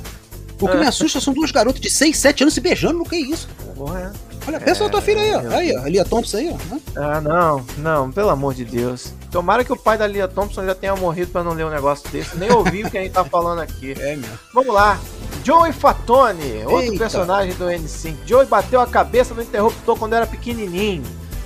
O 0.60 0.68
que 0.68 0.76
me 0.76 0.86
assusta 0.86 1.20
são 1.20 1.34
duas 1.34 1.50
garotas 1.50 1.80
de 1.80 1.90
6, 1.90 2.16
7 2.16 2.44
anos 2.44 2.54
se 2.54 2.60
beijando. 2.60 3.02
O 3.02 3.08
que 3.08 3.16
é 3.16 3.20
isso? 3.20 3.48
Porra, 3.74 4.12
Olha, 4.48 4.60
pensa 4.60 4.84
na 4.84 4.90
tua 4.90 5.02
filha 5.02 5.20
aí, 5.20 5.34
ó. 5.34 5.42
meu 5.42 5.52
Aí, 5.56 5.76
ó. 5.76 5.82
A 5.82 5.88
Lia 5.88 6.04
Thompson 6.04 6.36
aí, 6.36 6.48
ó. 6.50 6.74
né? 6.74 6.80
Ah, 6.96 7.20
não, 7.20 7.66
não, 7.78 8.12
pelo 8.12 8.30
amor 8.30 8.54
de 8.54 8.64
Deus. 8.64 9.12
Tomara 9.30 9.64
que 9.64 9.72
o 9.72 9.76
pai 9.76 9.98
da 9.98 10.06
Lia 10.06 10.28
Thompson 10.28 10.64
já 10.64 10.74
tenha 10.74 10.94
morrido 10.94 11.32
pra 11.32 11.42
não 11.42 11.52
ler 11.52 11.66
um 11.66 11.70
negócio 11.70 12.08
desse. 12.10 12.36
Nem 12.36 12.50
ouvir 12.52 12.86
o 12.86 12.90
que 12.90 12.96
a 12.96 13.02
gente 13.02 13.12
tá 13.12 13.24
falando 13.24 13.58
aqui. 13.60 13.92
É 13.98 14.14
mesmo. 14.16 14.38
Vamos 14.54 14.72
lá. 14.72 14.98
Joey 15.44 15.72
Fatone, 15.72 16.62
outro 16.64 16.80
Eita. 16.82 16.98
personagem 16.98 17.54
do 17.54 17.64
N5. 17.66 18.14
Joey 18.24 18.46
bateu 18.46 18.80
a 18.80 18.86
cabeça 18.86 19.34
no 19.34 19.42
interruptor 19.42 19.96
quando 19.98 20.14
era 20.14 20.26
pequenininho. 20.26 21.02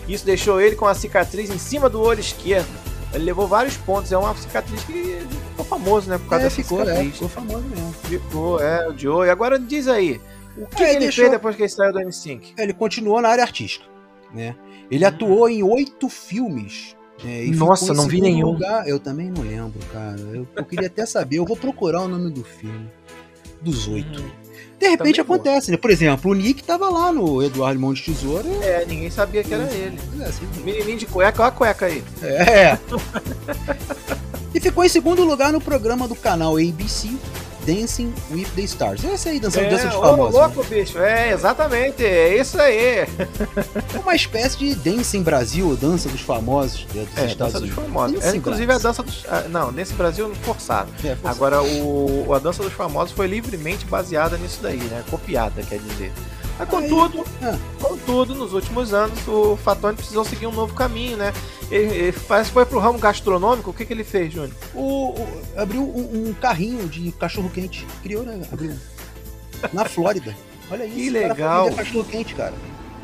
Isso 0.07 0.25
deixou 0.25 0.61
ele 0.61 0.77
com 0.77 0.87
a 0.87 0.95
cicatriz 0.95 1.51
em 1.51 1.59
cima 1.59 1.89
do 1.89 2.01
olho 2.01 2.21
esquerdo. 2.21 2.69
Ele 3.13 3.25
levou 3.25 3.47
vários 3.49 3.77
pontos. 3.77 4.13
É 4.13 4.17
uma 4.19 4.35
cicatriz 4.37 4.83
que 4.85 4.93
ficou 5.51 5.65
famoso, 5.65 6.09
né? 6.11 6.19
Por 6.19 6.29
causa 6.29 6.45
É, 6.45 6.49
dessa 6.49 6.63
ficou, 6.63 6.81
é, 6.83 6.85
cicatriz. 6.87 7.13
ficou 7.15 7.29
famoso 7.29 7.65
mesmo. 7.65 7.93
Ficou, 8.05 8.61
é, 8.61 8.89
o 8.89 8.97
Joey. 8.97 9.31
Agora 9.31 9.59
diz 9.59 9.89
aí, 9.89 10.21
o 10.57 10.67
que, 10.67 10.83
É, 10.83 10.91
ele 10.91 11.01
deixou- 11.01 11.23
fez 11.25 11.31
depois 11.33 11.57
que 11.57 11.63
ele 11.63 11.69
saiu 11.69 11.93
do 11.93 11.99
N5? 12.01 12.55
Ele 12.57 12.73
continuou 12.73 13.21
na 13.21 13.29
área 13.29 13.43
artística, 13.45 13.85
né? 14.33 14.55
Ele 14.91 15.05
atuou 15.05 15.49
em 15.49 15.63
oito 15.63 16.09
filmes. 16.09 16.97
e 17.23 17.51
Nossa, 17.51 17.93
não 17.93 18.07
vi 18.09 18.21
nenhum. 18.21 18.53
lugar. 18.53 18.89
Eu 18.89 18.99
também 18.99 19.31
não 19.31 19.43
lembro, 19.43 19.79
cara. 19.93 20.19
Eu, 20.21 20.47
eu 20.57 20.65
queria 20.65 20.87
até 20.87 21.05
saber. 21.05 21.37
Eu 21.37 21.45
vou 21.45 21.55
procurar 21.57 22.01
o 22.03 22.09
nome 22.09 22.31
do 22.33 22.43
filme. 22.43 22.89
Dos 23.61 23.87
oito. 23.89 24.25
De 24.79 24.89
repente 24.89 25.17
Também 25.17 25.37
acontece, 25.37 25.71
né? 25.71 25.77
Por 25.77 25.91
exemplo, 25.91 26.31
o 26.31 26.35
Nick 26.35 26.63
tava 26.65 26.89
lá 26.89 27.13
no 27.13 27.43
Eduardo 27.43 27.79
Mão 27.79 27.93
de 27.93 28.03
Tesoura. 28.03 28.49
É, 28.63 28.85
ninguém 28.87 29.11
sabia 29.11 29.45
que 29.45 29.53
era 29.53 29.65
ele. 29.73 29.99
É, 30.21 30.25
assim, 30.25 30.47
Menininho 30.65 30.97
de 30.97 31.07
cueca, 31.07 31.43
olha 31.43 31.49
a 31.49 31.53
cueca 31.53 31.87
aí. 31.87 32.03
é. 32.23 32.79
e 34.55 34.61
ficou 34.61 34.83
em 34.83 34.89
segundo 34.89 35.23
lugar 35.25 35.53
no 35.53 35.61
programa 35.61 36.09
do 36.09 36.15
canal 36.15 36.57
ABC, 36.57 37.11
Dancing 37.75 38.12
with 38.31 38.47
the 38.57 38.62
Stars. 38.62 39.05
Esse 39.05 39.29
aí, 39.29 39.39
dançando 39.41 39.68
dança 39.71 39.87
dos 39.87 39.97
ô, 39.97 40.01
famosos. 40.03 40.35
né? 40.35 40.41
louco, 40.47 40.64
bicho. 40.64 40.99
É, 40.99 41.33
exatamente. 41.33 42.05
É 42.05 42.37
isso 42.41 42.61
aí. 42.61 42.77
É 43.95 43.99
uma 44.03 44.14
espécie 44.14 44.57
de 44.59 44.75
Dancing 44.75 45.23
Brasil, 45.23 45.77
dança 45.77 46.09
dos 46.09 46.21
famosos 46.21 46.87
né, 46.95 47.05
dos 47.05 47.16
É, 47.18 47.27
Estados 47.27 47.53
dança 47.55 47.61
dos 47.61 47.71
Unidos. 47.71 47.85
famosos. 47.85 48.25
É, 48.25 48.37
inclusive 48.37 48.64
a 48.64 48.66
Brasil. 48.79 48.89
dança 48.89 49.03
dos. 49.03 49.25
ah, 49.29 49.45
Não, 49.49 49.71
nesse 49.71 49.95
Brasil 49.95 50.33
forçado. 50.43 50.91
É, 51.05 51.14
forçado. 51.14 51.29
Agora, 51.29 51.62
o, 51.62 52.33
a 52.35 52.39
dança 52.39 52.62
dos 52.62 52.73
famosos 52.73 53.12
foi 53.12 53.27
livremente 53.27 53.85
baseada 53.87 54.37
nisso 54.37 54.59
daí, 54.62 54.79
né? 54.79 55.03
Copiada, 55.11 55.62
quer 55.62 55.79
dizer. 55.79 56.12
Mas, 56.61 56.69
contudo, 56.69 57.25
Ah. 57.43 57.59
contudo, 57.81 58.35
nos 58.35 58.53
últimos 58.53 58.93
anos, 58.93 59.19
o 59.27 59.57
Fatone 59.57 59.97
precisou 59.97 60.25
seguir 60.25 60.47
um 60.47 60.53
novo 60.53 60.75
caminho, 60.75 61.17
né? 61.17 61.33
Ele, 61.71 61.95
ele 61.95 62.13
parece 62.29 62.51
que 62.51 62.55
foi 62.55 62.67
pro 62.67 62.79
ramo 62.79 62.99
gastronômico. 62.99 63.71
O 63.71 63.75
que, 63.75 63.85
que 63.87 63.93
ele 63.93 64.05
fez, 64.05 64.33
Júnior? 64.33 64.51
O, 64.75 65.11
o- 65.19 65.43
abriu 65.57 65.81
um, 65.83 66.29
um 66.29 66.35
carrinho 66.35 66.87
de 66.87 67.11
cachorro 67.13 67.49
quente. 67.49 67.87
Criou, 68.03 68.23
né? 68.25 68.41
Abriu. 68.53 68.77
Na 69.73 69.85
Flórida. 69.87 70.37
Olha 70.71 70.85
isso. 70.85 70.95
Que 70.97 71.11
cara 71.13 71.29
legal. 71.35 71.65
vender 71.65 71.77
cachorro 71.77 72.05
quente, 72.05 72.35
cara. 72.35 72.55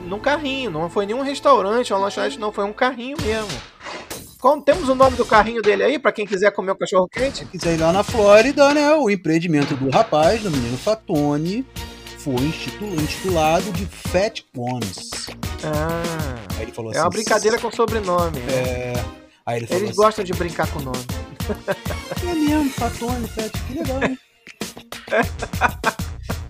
Num 0.06 0.20
carrinho, 0.20 0.70
não 0.70 0.88
foi 0.90 1.06
nenhum 1.06 1.22
restaurante, 1.22 1.92
uma 1.92 1.98
lanchonete, 1.98 2.38
não, 2.38 2.52
foi 2.52 2.64
um 2.64 2.72
carrinho 2.72 3.16
mesmo. 3.22 3.48
Como, 4.38 4.62
temos 4.62 4.88
o 4.88 4.94
nome 4.94 5.16
do 5.16 5.24
carrinho 5.24 5.62
dele 5.62 5.82
aí, 5.82 5.98
pra 5.98 6.12
quem 6.12 6.26
quiser 6.26 6.52
comer 6.52 6.72
o 6.72 6.76
cachorro 6.76 7.08
quente? 7.08 7.38
Se 7.38 7.44
quiser 7.46 7.74
ir 7.74 7.80
lá 7.80 7.92
na 7.92 8.02
Flórida, 8.04 8.72
né? 8.74 8.92
O 8.94 9.08
empreendimento 9.10 9.74
do 9.74 9.90
rapaz, 9.90 10.42
do 10.42 10.50
menino 10.50 10.76
Fatone, 10.76 11.66
foi 12.26 12.34
intitulado 13.04 13.70
de 13.70 13.86
Fat 13.86 14.42
Ones. 14.56 15.28
Ah, 15.62 16.02
Aí 16.56 16.62
ele 16.62 16.72
falou 16.72 16.92
é 16.92 16.96
uma 16.96 17.02
assim, 17.02 17.10
brincadeira 17.18 17.56
com 17.56 17.70
sobrenome. 17.70 18.40
né? 18.40 18.52
É. 18.52 19.04
Aí 19.46 19.58
ele 19.58 19.66
falou 19.68 19.80
Eles 19.80 19.90
assim, 19.92 20.02
gostam 20.02 20.24
de 20.24 20.32
brincar 20.32 20.66
com 20.72 20.80
o 20.80 20.82
nome. 20.82 21.06
É 22.28 22.34
mesmo, 22.34 22.68
Fatone, 22.70 23.28
Fat, 23.28 23.52
que 23.68 23.74
legal, 23.74 24.02
hein? 24.02 24.18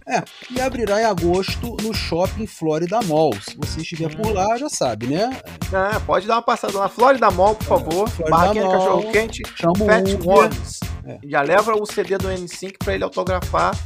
É, 0.09 0.22
e 0.53 0.61
abrirá 0.61 1.03
em 1.03 1.05
agosto 1.05 1.77
no 1.83 1.93
Shopping 1.93 2.47
Florida 2.47 3.01
Mall. 3.07 3.33
Se 3.43 3.57
você 3.57 3.81
estiver 3.81 4.14
por 4.14 4.33
lá, 4.33 4.57
já 4.57 4.68
sabe, 4.68 5.09
né? 5.09 5.37
Ah, 5.74 5.99
pode 6.07 6.29
dar 6.29 6.37
uma 6.37 6.43
passada 6.43 6.79
lá. 6.79 6.89
Florida 6.89 7.29
Mall, 7.33 7.57
por 7.57 7.64
favor. 7.66 8.09
Florida 8.11 8.31
Barraquinha 8.37 8.64
Mall. 8.66 8.79
cachorro 8.79 9.11
quente. 9.11 9.43
Chama 9.57 9.72
o 9.72 9.85
Fat. 9.85 10.24
Ones. 10.24 10.81
É. 11.05 11.18
Já 11.24 11.43
leva 11.43 11.74
o 11.74 11.85
CD 11.85 12.16
do 12.18 12.29
N5 12.29 12.74
pra 12.79 12.95
ele 12.95 13.03
autografar. 13.03 13.77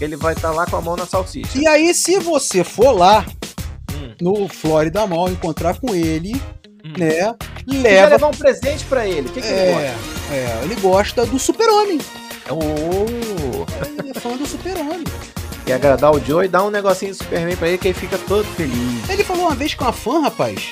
Ele 0.00 0.16
vai 0.16 0.34
estar 0.34 0.50
lá 0.52 0.64
com 0.66 0.76
a 0.76 0.80
mão 0.80 0.96
na 0.96 1.06
salsicha. 1.06 1.58
E 1.58 1.66
aí, 1.66 1.92
se 1.94 2.18
você 2.18 2.62
for 2.64 2.92
lá 2.92 3.24
Hum. 3.92 4.14
no 4.20 4.48
Florida 4.48 5.06
Mall 5.06 5.28
encontrar 5.30 5.78
com 5.80 5.94
ele, 5.94 6.34
Hum. 6.84 6.92
né? 6.96 7.34
E 7.66 7.74
vai 7.78 7.82
Leva. 7.82 8.08
levar 8.10 8.26
um 8.28 8.32
presente 8.36 8.84
pra 8.84 9.06
ele. 9.06 9.28
O 9.28 9.32
que, 9.32 9.40
que 9.40 9.46
ele 9.46 9.56
É, 9.56 9.94
é, 10.30 10.60
ele 10.62 10.76
gosta 10.76 11.26
do 11.26 11.38
Super-Homem. 11.38 11.98
gosta? 12.48 12.54
Oh. 12.54 14.00
Ele 14.00 14.10
é 14.10 14.14
fã 14.14 14.36
do 14.36 14.46
Super-Homem. 14.46 15.04
Quer 15.66 15.74
agradar 15.74 16.12
o 16.14 16.20
Joe 16.24 16.46
e 16.46 16.48
dar 16.48 16.64
um 16.64 16.70
negocinho 16.70 17.12
de 17.12 17.18
Superman 17.18 17.56
pra 17.56 17.68
ele 17.68 17.76
que 17.78 17.88
ele 17.88 17.98
fica 17.98 18.16
todo 18.16 18.44
feliz. 18.54 19.08
Ele 19.10 19.22
falou 19.24 19.46
uma 19.46 19.54
vez 19.54 19.74
que 19.74 19.82
uma 19.82 19.92
fã, 19.92 20.20
rapaz, 20.22 20.70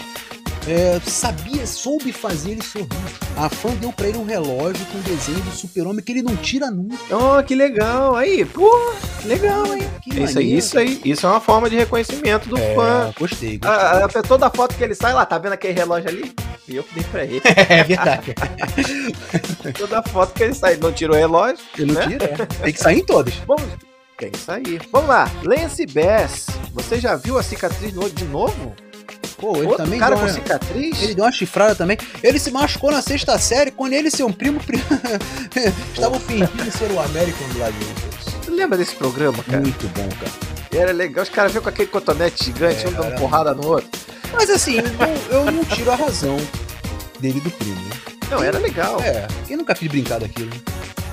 é, 0.67 1.01
sabia, 1.09 1.67
soube 1.67 2.13
fazer 2.13 2.53
ele 2.53 2.63
sorrir. 2.63 2.89
A 3.37 3.49
fã 3.49 3.71
deu 3.75 3.93
pra 3.93 4.09
ele 4.09 4.19
um 4.19 4.25
relógio 4.25 4.85
com 4.87 4.99
um 4.99 5.03
desenho 5.03 5.41
do 5.41 5.51
super-homem 5.53 6.05
que 6.05 6.13
ele 6.13 6.23
não 6.23 6.37
tira 6.37 6.71
nunca. 6.71 6.97
Oh, 7.11 7.43
que 7.43 7.55
legal. 7.55 8.17
Aí, 8.17 8.45
pô, 8.45 8.71
que 9.21 9.29
legal, 9.29 9.75
hein? 9.75 9.83
Que 10.03 10.21
Isso 10.21 10.39
aí, 10.39 10.57
isso 10.57 10.79
aí. 10.79 11.01
Isso 11.05 11.27
é 11.27 11.31
uma 11.31 11.41
forma 11.41 11.71
de 11.71 11.77
reconhecimento 11.77 12.49
do 12.49 12.59
É, 12.59 12.75
fã. 12.75 13.15
gostei, 13.19 13.59
gostei. 13.59 13.61
Ah, 13.63 14.05
ah, 14.07 14.23
toda 14.23 14.51
foto 14.51 14.75
que 14.75 14.83
ele 14.83 14.95
sai 14.95 15.13
lá, 15.13 15.25
tá 15.25 15.39
vendo 15.39 15.53
aquele 15.53 15.75
relógio 15.75 16.09
ali? 16.11 16.33
E 16.69 16.77
eu 16.77 16.83
que 16.83 16.95
dei 16.95 17.05
pra 17.05 17.25
ele. 17.25 17.43
É 17.69 17.85
verdade. 17.85 18.35
Toda 19.79 20.03
foto 20.03 20.35
que 20.35 20.43
ele 20.43 20.55
sai, 20.55 20.77
não 20.77 20.93
tira 20.93 21.13
o 21.13 21.15
relógio. 21.15 21.59
Ele 21.79 21.93
não 21.93 22.01
né? 22.01 22.09
tira, 22.09 22.25
é. 22.25 22.47
Tem 22.47 22.73
que 22.73 22.81
sair 22.81 22.99
em 23.01 23.05
todas. 23.05 23.35
Vamos. 23.47 23.65
Tem 24.19 24.31
que 24.31 24.39
sair. 24.39 24.81
Vamos 24.91 25.09
lá. 25.09 25.31
Lance 25.45 25.87
Bass. 25.87 26.47
Você 26.73 26.99
já 26.99 27.15
viu 27.17 27.39
a 27.39 27.43
cicatriz 27.43 27.93
no 27.93 28.03
olho 28.03 28.13
de 28.13 28.25
novo? 28.25 28.75
Pô, 29.39 29.57
ele 29.59 29.67
Outro 29.67 29.85
também 29.85 29.99
cara 30.01 30.17
deu 30.17 30.25
com 30.27 30.33
cicatriz? 30.33 31.03
ele 31.03 31.15
deu 31.15 31.25
uma 31.25 31.33
chifrada 31.33 31.75
também. 31.75 31.99
Ele 32.23 32.39
se 32.39 32.51
machucou 32.51 32.91
na 32.91 33.03
sexta 33.03 33.39
série 33.39 33.71
quando 33.71 33.93
ele 33.93 34.09
e 34.09 34.11
seu 34.11 34.31
primo 34.33 34.59
pri- 34.61 34.83
estavam 35.93 36.19
fingindo 36.21 36.71
ser 36.73 36.91
o 36.91 37.01
American 37.01 37.49
Gladiators. 37.55 38.25
Você 38.45 38.51
lembra 38.51 38.79
desse 38.79 38.95
programa, 38.95 39.43
cara? 39.45 39.61
Muito 39.61 39.87
bom, 39.89 40.09
cara. 40.19 40.33
Era 40.83 40.93
legal. 40.93 41.23
Os 41.23 41.29
caras 41.31 41.53
viam 41.53 41.63
com 41.63 41.69
aquele 41.69 41.89
cotonete 41.89 42.45
gigante, 42.45 42.85
É, 42.85 42.89
um 42.89 42.93
dando 42.93 43.19
porrada 43.19 43.55
no 43.55 43.67
outro. 43.67 43.89
Mas 44.33 44.49
assim, 44.51 44.77
eu 44.79 44.83
não, 44.83 45.39
eu 45.47 45.53
não 45.53 45.65
tiro 45.65 45.91
a 45.91 45.97
razão 45.97 46.37
dele 47.21 47.41
do 47.41 47.51
primo, 47.51 47.75
né? 47.77 47.97
Não, 48.31 48.43
era 48.43 48.59
legal. 48.59 49.01
É, 49.03 49.27
quem 49.47 49.57
nunca 49.57 49.75
quis 49.75 49.89
brincar 49.89 50.19
daquilo? 50.21 50.51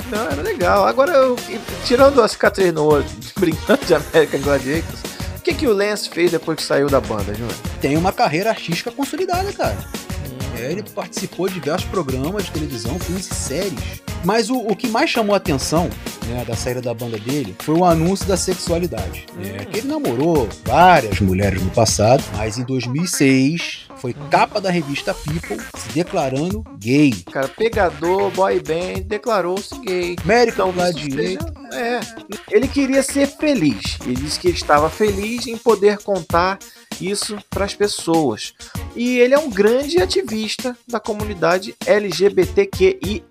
Não, 0.10 0.26
era 0.30 0.42
legal. 0.42 0.86
Agora, 0.86 1.12
eu, 1.14 1.36
tirando 1.86 2.22
a 2.22 2.28
cicatriz 2.28 2.74
no 2.74 2.86
olho, 2.86 3.06
brincando 3.40 3.86
de 3.86 3.94
American 3.96 4.40
Gladiators, 4.42 5.00
que, 5.44 5.54
que 5.54 5.68
o 5.68 5.74
Lance 5.74 6.10
fez 6.10 6.32
depois 6.32 6.56
que 6.56 6.64
saiu 6.64 6.88
da 6.90 7.02
banda, 7.02 7.34
Júnior? 7.34 7.54
Tem 7.82 7.98
uma 7.98 8.14
carreira 8.14 8.50
artística 8.50 8.90
consolidada, 8.92 9.52
cara. 9.52 9.78
Ele 10.72 10.84
participou 10.84 11.48
de 11.48 11.56
diversos 11.56 11.90
programas 11.90 12.46
de 12.46 12.52
televisão, 12.52 13.00
filmes 13.00 13.30
e 13.30 13.36
séries. 13.36 14.02
Mas 14.24 14.50
o, 14.50 14.58
o 14.58 14.76
que 14.76 14.88
mais 14.88 15.10
chamou 15.10 15.34
a 15.34 15.38
atenção 15.38 15.90
né, 16.28 16.46
da 16.46 16.56
saída 16.56 16.82
da 16.82 16.94
banda 16.94 17.18
dele 17.20 17.56
foi 17.60 17.76
o 17.76 17.84
anúncio 17.84 18.26
da 18.26 18.38
sexualidade. 18.38 19.26
É, 19.42 19.66
que 19.66 19.80
ele 19.80 19.88
namorou 19.88 20.48
várias 20.64 21.20
mulheres 21.20 21.62
no 21.62 21.70
passado, 21.72 22.24
mas 22.38 22.58
em 22.58 22.64
2006 22.64 23.88
foi 23.98 24.14
capa 24.30 24.60
da 24.60 24.70
revista 24.70 25.14
People 25.14 25.58
se 25.78 25.90
declarando 25.94 26.64
gay. 26.78 27.12
Cara, 27.32 27.48
pegador, 27.48 28.32
boy 28.32 28.60
band, 28.60 29.04
declarou-se 29.06 29.78
gay. 29.80 30.16
American 30.24 30.70
Então, 30.70 30.72
Gladiator. 30.72 31.54
É, 31.74 32.00
ele 32.52 32.68
queria 32.68 33.02
ser 33.02 33.28
feliz. 33.28 33.98
Ele 34.06 34.16
disse 34.16 34.40
que 34.40 34.48
ele 34.48 34.58
estava 34.58 34.90
feliz 34.90 35.48
em 35.48 35.58
poder 35.58 35.98
contar 36.00 36.60
isso 37.02 37.38
para 37.50 37.66
as 37.66 37.74
pessoas. 37.74 38.54
E 38.96 39.20
ele 39.20 39.34
é 39.34 39.40
um 39.40 39.50
grande 39.50 40.02
ativista 40.02 40.78
da 40.88 41.00
comunidade 41.00 41.76
LGBTQI. 41.86 43.24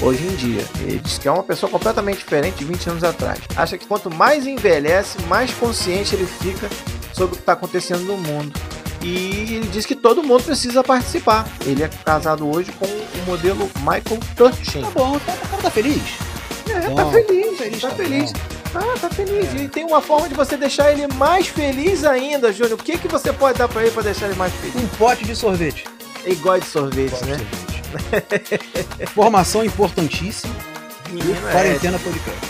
Hoje 0.00 0.26
em 0.26 0.34
dia, 0.34 0.64
ele 0.80 0.98
diz 0.98 1.16
que 1.16 1.28
é 1.28 1.30
uma 1.30 1.44
pessoa 1.44 1.70
completamente 1.70 2.18
diferente 2.18 2.56
de 2.56 2.64
20 2.64 2.90
anos 2.90 3.04
atrás. 3.04 3.38
Acha 3.54 3.78
que 3.78 3.86
quanto 3.86 4.10
mais 4.10 4.46
envelhece, 4.46 5.22
mais 5.28 5.52
consciente 5.54 6.14
ele 6.16 6.26
fica 6.26 6.68
sobre 7.12 7.34
o 7.34 7.36
que 7.36 7.42
está 7.42 7.52
acontecendo 7.52 8.02
no 8.02 8.16
mundo. 8.16 8.52
E 9.00 9.54
ele 9.54 9.68
diz 9.68 9.86
que 9.86 9.94
todo 9.94 10.22
mundo 10.22 10.44
precisa 10.44 10.82
participar. 10.82 11.48
Ele 11.64 11.82
é 11.82 11.88
casado 11.88 12.48
hoje 12.48 12.72
com 12.72 12.86
o 12.86 13.24
modelo 13.26 13.70
Michael 13.78 14.20
Turchin. 14.36 14.82
Tá 14.82 14.90
bom, 14.90 15.18
tá, 15.20 15.32
o 15.34 15.48
cara 15.48 15.62
tá 15.62 15.70
feliz. 15.70 16.02
É, 16.68 16.88
Bom, 16.88 16.94
tá 16.94 17.10
feliz, 17.10 17.46
tá 17.46 17.56
feliz, 17.56 17.80
tá 17.80 17.88
tá 17.90 17.94
feliz. 17.96 18.32
Ah, 18.74 18.98
tá 18.98 19.10
feliz. 19.10 19.52
E 19.54 19.68
tem 19.68 19.84
uma 19.84 20.00
forma 20.00 20.28
de 20.28 20.34
você 20.34 20.56
deixar 20.56 20.92
ele 20.92 21.06
mais 21.14 21.46
feliz 21.46 22.04
ainda, 22.04 22.52
Júnior. 22.52 22.78
O 22.78 22.82
que, 22.82 22.96
que 22.98 23.08
você 23.08 23.32
pode 23.32 23.58
dar 23.58 23.68
pra 23.68 23.82
ele 23.82 23.90
pra 23.90 24.02
deixar 24.02 24.26
ele 24.26 24.36
mais 24.36 24.52
feliz? 24.54 24.76
Um 24.76 24.88
pote 24.96 25.24
de 25.24 25.36
sorvete. 25.36 25.84
Ele 26.24 26.36
gosta 26.36 26.60
de 26.60 26.66
sorvete, 26.66 27.14
de 27.16 27.24
né? 27.26 27.36
sorvete. 27.38 29.06
Formação 29.12 29.64
importantíssima. 29.64 30.54
Menino 31.10 31.48
é, 31.48 31.52
Quarentena 31.52 31.98
Podcast. 31.98 32.40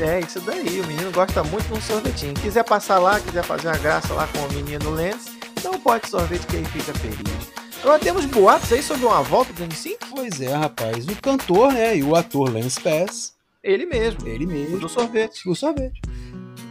é 0.00 0.20
isso 0.20 0.40
daí. 0.42 0.80
O 0.80 0.86
menino 0.86 1.10
gosta 1.10 1.42
muito 1.42 1.66
de 1.66 1.72
um 1.74 1.80
sorvetinho. 1.80 2.34
Quiser 2.34 2.62
passar 2.62 2.98
lá, 2.98 3.18
quiser 3.18 3.42
fazer 3.42 3.68
uma 3.68 3.78
graça 3.78 4.14
lá 4.14 4.28
com 4.28 4.38
o 4.38 4.52
menino 4.52 4.90
Lance, 4.90 5.30
dá 5.60 5.70
um 5.70 5.80
pote 5.80 6.04
de 6.04 6.10
sorvete 6.10 6.46
que 6.46 6.56
ele 6.56 6.66
fica 6.66 6.92
feliz. 6.94 7.64
Agora 7.82 7.98
temos 7.98 8.24
boatos 8.24 8.72
aí 8.72 8.82
sobre 8.82 9.04
uma 9.04 9.22
volta 9.22 9.52
do 9.52 9.62
N5? 9.64 9.96
Pois 10.10 10.40
é, 10.40 10.54
rapaz. 10.54 11.06
O 11.06 11.16
cantor, 11.20 11.72
né, 11.72 11.96
e 11.96 12.02
o 12.02 12.14
ator 12.16 12.50
Lance 12.50 12.80
Pass, 12.80 13.33
Ele 13.64 13.86
mesmo, 13.86 14.28
ele 14.28 14.44
o 14.44 14.48
mesmo, 14.48 14.78
do 14.78 14.88
sorvete. 14.90 15.48
o 15.48 15.54
sorvete, 15.54 15.98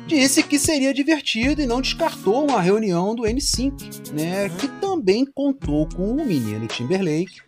disse 0.05 0.43
que 0.43 0.59
seria 0.59 0.93
divertido 0.93 1.59
e 1.59 1.65
não 1.65 1.81
descartou 1.81 2.47
uma 2.47 2.61
reunião 2.61 3.15
do 3.15 3.23
N5, 3.23 4.11
né, 4.11 4.47
que 4.49 4.67
também 4.79 5.25
contou 5.25 5.89
com 5.89 6.11
o 6.11 6.25
menino 6.25 6.67
Timberlake, 6.67 7.41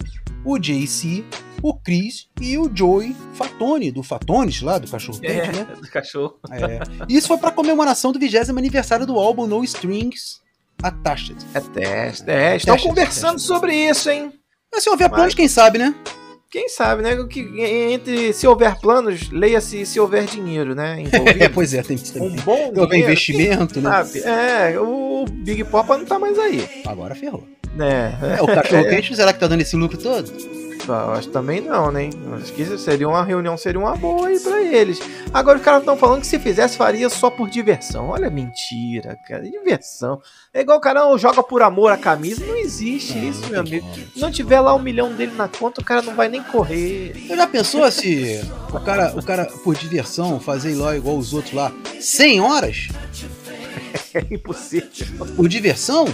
o 0.44 0.58
JC, 0.58 1.24
o 1.62 1.76
Chris 1.76 2.28
e 2.42 2.58
o 2.58 2.72
Joey 2.74 3.16
Fatone, 3.36 3.92
do 3.92 4.02
Fatones 4.02 4.64
lá, 4.64 4.80
do 4.80 4.90
Cachorro 4.90 5.20
Quente, 5.20 5.56
né? 5.56 5.68
do 5.80 5.90
cachorro. 5.90 6.40
É. 6.52 6.80
Isso 7.08 7.28
foi 7.28 7.38
para 7.38 7.52
comemoração 7.52 8.12
do 8.12 8.20
20 8.20 8.50
aniversário 8.50 9.06
do 9.06 9.20
álbum 9.20 9.46
No 9.46 9.64
Strings 9.64 10.42
Attached. 10.82 11.38
É 11.54 11.60
teste, 11.60 12.30
é. 12.30 12.58
Estão 12.58 12.76
Teste, 12.76 12.88
conversando 12.88 13.40
sobre 13.40 13.76
isso, 13.76 14.10
hein? 14.10 14.34
Mas 14.72 14.84
se 14.84 14.90
houver 14.90 15.10
planos, 15.10 15.34
quem 15.34 15.48
sabe, 15.48 15.78
né? 15.78 15.96
Quem 16.56 16.70
sabe, 16.70 17.02
né? 17.02 17.22
Que, 17.30 17.42
entre 17.62 18.32
se 18.32 18.48
houver 18.48 18.80
planos, 18.80 19.30
leia-se 19.30 19.86
se 19.86 20.00
houver 20.00 20.24
dinheiro, 20.24 20.74
né? 20.74 21.04
É, 21.38 21.50
pois 21.50 21.74
é, 21.74 21.82
tem 21.82 21.98
que 21.98 22.18
um 22.18 22.34
bom 22.34 22.56
tem 22.56 22.72
dinheiro, 22.72 22.96
investimento, 22.96 23.82
né? 23.82 23.90
sabe? 23.90 24.20
É, 24.20 24.80
o 24.80 25.26
Big 25.30 25.66
Papa 25.66 25.98
não 25.98 26.06
tá 26.06 26.18
mais 26.18 26.40
aí, 26.40 26.66
Agora 26.86 27.14
ferrou. 27.14 27.46
Né? 27.76 28.18
É, 28.38 28.42
o 28.42 28.48
cachorro 28.48 28.86
quente, 28.90 29.16
será 29.16 29.34
que 29.34 29.40
tá 29.40 29.48
dando 29.48 29.62
esse 29.62 29.76
lucro 29.76 29.98
todo? 29.98 30.32
Eu 30.88 31.14
acho 31.14 31.30
também 31.30 31.62
não, 31.62 31.92
né? 31.92 32.10
Acho 32.40 32.54
que 32.54 32.62
isso 32.62 32.78
seria 32.78 33.08
uma 33.08 33.24
reunião, 33.24 33.58
seria 33.58 33.80
uma 33.80 33.96
boa 33.96 34.28
aí 34.28 34.40
pra 34.40 34.62
eles. 34.62 35.00
Agora 35.34 35.58
os 35.58 35.64
caras 35.64 35.80
estão 35.80 35.98
falando 35.98 36.22
que 36.22 36.28
se 36.28 36.38
fizesse, 36.38 36.78
faria 36.78 37.10
só 37.10 37.30
por 37.32 37.50
diversão. 37.50 38.10
Olha, 38.10 38.30
mentira, 38.30 39.18
cara. 39.28 39.44
Diversão. 39.44 40.22
É 40.54 40.62
igual 40.62 40.78
o 40.78 40.82
cara 40.82 41.02
não 41.02 41.18
joga 41.18 41.42
por 41.42 41.64
amor 41.64 41.92
a 41.92 41.98
camisa. 41.98 42.46
Não 42.46 42.56
existe 42.56 43.18
isso, 43.18 43.42
Não, 43.42 43.50
meu 43.50 43.64
não 43.64 43.70
tem 43.70 43.80
amigo. 43.80 44.12
Se 44.14 44.20
não 44.20 44.32
tiver 44.32 44.60
lá 44.60 44.76
um 44.76 44.82
milhão 44.82 45.12
dele 45.12 45.34
na 45.36 45.48
conta, 45.48 45.82
o 45.82 45.84
cara 45.84 46.04
não 46.04 46.16
vai 46.16 46.28
nem 46.28 46.44
correr. 46.44 47.14
Você 47.16 47.36
já 47.36 47.48
pensou 47.48 47.92
se 47.92 48.42
o 48.72 48.80
cara, 48.80 49.14
o 49.18 49.24
cara, 49.24 49.46
por 49.46 49.76
diversão, 49.76 50.40
fazer 50.40 50.76
lá 50.76 50.96
igual 50.96 51.18
os 51.18 51.34
outros 51.34 51.54
lá, 51.54 51.72
100 52.00 52.42
horas? 52.42 52.88
É 54.14 54.34
impossível. 54.34 54.88
Por 55.36 55.50
diversão? 55.50 56.06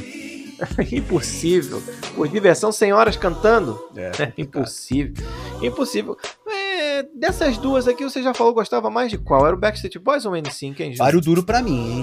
Impossível. 0.91 1.81
Por 2.15 2.27
diversão, 2.27 2.71
100 2.71 2.93
horas 2.93 3.15
cantando? 3.17 3.79
É, 3.95 4.11
É 4.23 4.33
impossível. 4.37 5.25
Impossível. 5.61 6.17
É, 6.47 7.03
dessas 7.15 7.57
duas 7.57 7.87
aqui, 7.87 8.03
você 8.03 8.21
já 8.21 8.33
falou 8.33 8.53
gostava 8.53 8.89
mais 8.89 9.09
de 9.11 9.17
qual? 9.17 9.45
Era 9.45 9.55
o 9.55 9.59
Backstreet 9.59 9.97
Boys 9.99 10.25
ou 10.25 10.33
o 10.33 10.35
N5, 10.35 10.63
hein, 10.63 10.73
Júlio? 10.75 10.97
Páreo 10.97 11.21
duro 11.21 11.43
pra 11.43 11.61
mim, 11.61 11.99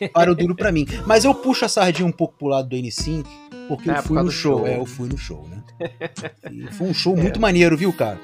hein? 0.00 0.08
Páreo 0.12 0.34
duro 0.34 0.54
pra 0.54 0.70
mim. 0.72 0.86
Mas 1.06 1.24
eu 1.24 1.34
puxo 1.34 1.64
a 1.64 1.68
sardinha 1.68 2.06
um 2.06 2.12
pouco 2.12 2.34
pro 2.38 2.46
lado 2.48 2.68
do 2.68 2.76
N5, 2.76 3.24
porque 3.68 3.90
É, 3.90 3.92
eu 3.92 3.96
por 3.96 4.02
fui 4.04 4.14
causa 4.16 4.26
no 4.26 4.30
show. 4.32 4.58
show. 4.58 4.66
É, 4.66 4.76
eu 4.78 4.86
fui 4.86 5.08
no 5.08 5.18
show, 5.18 5.48
né? 5.48 5.62
E 6.50 6.72
foi 6.72 6.88
um 6.88 6.94
show 6.94 7.16
muito 7.16 7.40
maneiro, 7.40 7.76
viu, 7.76 7.92
cara? 7.92 8.18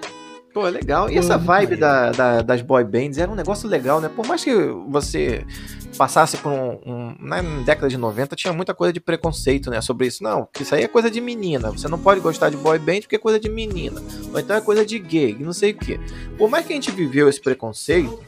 Pô, 0.57 0.67
legal. 0.69 1.11
E 1.11 1.19
essa 1.19 1.37
vibe 1.37 1.77
da, 1.77 2.11
da- 2.13 2.41
das 2.41 2.63
boy 2.63 2.83
bands 2.83 3.19
era 3.19 3.31
um 3.31 3.35
negócio 3.35 3.69
legal, 3.69 4.01
né? 4.01 4.09
Por 4.09 4.27
mais 4.27 4.43
que 4.43 4.55
você 4.89 5.45
passasse 5.99 6.39
por 6.39 6.51
um, 6.51 6.79
um- 6.87 7.15
Na 7.21 7.43
década 7.63 7.91
de 7.91 7.99
90 7.99 8.35
tinha 8.35 8.55
muita 8.55 8.73
coisa 8.73 8.91
de 8.91 8.99
preconceito, 8.99 9.69
né? 9.69 9.83
Sobre 9.83 10.07
isso. 10.07 10.23
Não, 10.25 10.49
isso 10.59 10.75
aí 10.75 10.85
é 10.85 10.89
coisa 10.89 11.11
de 11.11 11.21
menina. 11.21 11.71
Você 11.73 11.89
não 11.89 11.99
pode 11.99 12.21
gostar 12.21 12.49
de 12.49 12.57
boy 12.57 12.79
band 12.79 13.01
porque 13.03 13.17
é 13.17 13.19
coisa 13.19 13.39
de 13.39 13.51
menina. 13.51 14.03
Ou 14.33 14.41
então 14.41 14.57
é 14.57 14.61
coisa 14.63 14.83
de 14.87 14.99
gay, 14.99 15.37
não 15.39 15.53
sei 15.53 15.73
o 15.73 15.77
quê. 15.77 16.01
Por 16.39 16.49
mais 16.49 16.65
que 16.67 16.73
a 16.73 16.77
gente 16.77 16.91
viveu 16.91 17.29
esse 17.29 17.39
preconceito, 17.43 18.19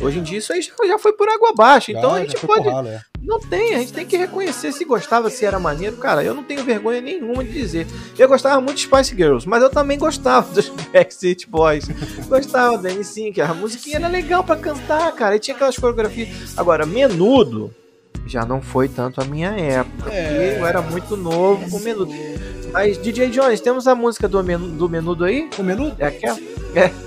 hoje 0.00 0.20
em 0.20 0.22
dia 0.22 0.38
isso 0.38 0.54
aí 0.54 0.62
já, 0.62 0.72
já 0.86 0.98
foi 0.98 1.12
por 1.12 1.28
água 1.28 1.50
abaixo. 1.50 1.90
Então 1.90 2.12
Já- 2.12 2.16
a 2.16 2.20
gente 2.20 2.46
pode. 2.46 2.66
ralo, 2.66 2.88
é. 2.88 3.02
Não 3.24 3.40
tem, 3.40 3.74
a 3.74 3.78
gente 3.78 3.92
tem 3.92 4.04
que 4.04 4.16
reconhecer 4.16 4.70
se 4.72 4.84
gostava, 4.84 5.30
se 5.30 5.44
era 5.46 5.58
maneiro. 5.58 5.96
Cara, 5.96 6.22
eu 6.22 6.34
não 6.34 6.44
tenho 6.44 6.62
vergonha 6.62 7.00
nenhuma 7.00 7.42
de 7.42 7.52
dizer. 7.52 7.86
Eu 8.18 8.28
gostava 8.28 8.60
muito 8.60 8.76
de 8.76 8.82
Spice 8.82 9.16
Girls, 9.16 9.48
mas 9.48 9.62
eu 9.62 9.70
também 9.70 9.98
gostava 9.98 10.52
dos 10.52 10.68
Backstreet 10.92 11.46
Boys. 11.48 11.86
gostava 12.28 12.76
da 12.78 12.90
N5, 12.90 13.38
a 13.40 13.54
musiquinha 13.54 13.96
era 13.96 14.08
legal 14.08 14.44
pra 14.44 14.56
cantar, 14.56 15.10
cara. 15.12 15.36
E 15.36 15.38
tinha 15.38 15.54
aquelas 15.54 15.76
coreografias. 15.78 16.28
Agora, 16.56 16.84
menudo 16.84 17.74
já 18.26 18.44
não 18.44 18.60
foi 18.62 18.88
tanto 18.88 19.20
a 19.20 19.24
minha 19.24 19.50
época, 19.50 20.10
É. 20.12 20.28
porque 20.50 20.60
eu 20.60 20.66
era 20.66 20.80
muito 20.82 21.16
novo 21.16 21.68
com 21.70 21.78
menudo. 21.80 22.12
Mas, 22.72 22.98
DJ 22.98 23.28
Jones, 23.28 23.60
temos 23.60 23.86
a 23.86 23.94
música 23.94 24.26
do 24.28 24.42
menudo, 24.42 24.72
do 24.72 24.88
menudo 24.88 25.24
aí? 25.24 25.48
O 25.58 25.62
menudo? 25.62 25.94
É 25.98 26.06
aquela? 26.06 26.38
É. 26.74 26.90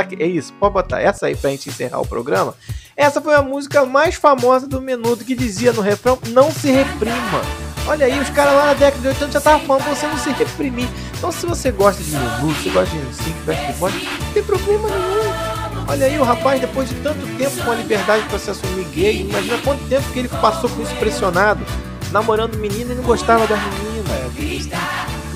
Aqui. 0.00 0.16
É 0.18 0.26
isso, 0.26 0.54
pode 0.54 0.72
botar 0.72 1.00
essa 1.02 1.26
aí 1.26 1.36
pra 1.36 1.50
gente 1.50 1.68
encerrar 1.68 2.00
o 2.00 2.06
programa. 2.06 2.54
Essa 2.96 3.20
foi 3.20 3.34
a 3.34 3.42
música 3.42 3.84
mais 3.84 4.14
famosa 4.14 4.66
do 4.66 4.80
Menudo 4.80 5.24
que 5.24 5.34
dizia 5.34 5.72
no 5.72 5.82
refrão: 5.82 6.18
Não 6.28 6.50
se 6.50 6.70
reprima. 6.70 7.42
Olha 7.86 8.06
aí, 8.06 8.18
os 8.18 8.30
caras 8.30 8.54
lá 8.54 8.66
na 8.66 8.74
década 8.74 9.02
de 9.02 9.08
80 9.08 9.32
já 9.32 9.38
estavam 9.38 9.60
falando 9.66 9.84
pra 9.84 9.94
você 9.94 10.06
não 10.06 10.18
se 10.18 10.30
reprimir. 10.30 10.88
Então, 11.16 11.30
se 11.30 11.46
você 11.46 11.70
gosta 11.70 12.02
de 12.02 12.10
Menudo, 12.10 12.54
você 12.54 12.70
gosta 12.70 12.96
de 12.96 13.14
5 13.14 13.38
Backstreet 13.44 13.76
Boys, 13.78 13.94
não 13.94 14.32
tem 14.32 14.42
problema 14.42 14.88
nenhum. 14.88 15.86
Olha 15.88 16.06
aí, 16.06 16.18
o 16.18 16.24
rapaz, 16.24 16.60
depois 16.60 16.88
de 16.88 16.94
tanto 16.96 17.24
tempo 17.36 17.64
com 17.64 17.70
a 17.70 17.74
liberdade 17.74 18.24
pra 18.28 18.38
se 18.38 18.50
assumir 18.50 18.84
gay, 18.86 19.20
imagina 19.20 19.58
quanto 19.58 19.86
tempo 19.88 20.10
que 20.12 20.18
ele 20.18 20.28
passou 20.28 20.68
com 20.68 20.82
isso 20.82 20.94
pressionado, 20.96 21.64
namorando 22.10 22.56
menina 22.56 22.92
e 22.92 22.96
não 22.96 23.04
gostava 23.04 23.46
das 23.46 23.60
meninas 23.60 23.96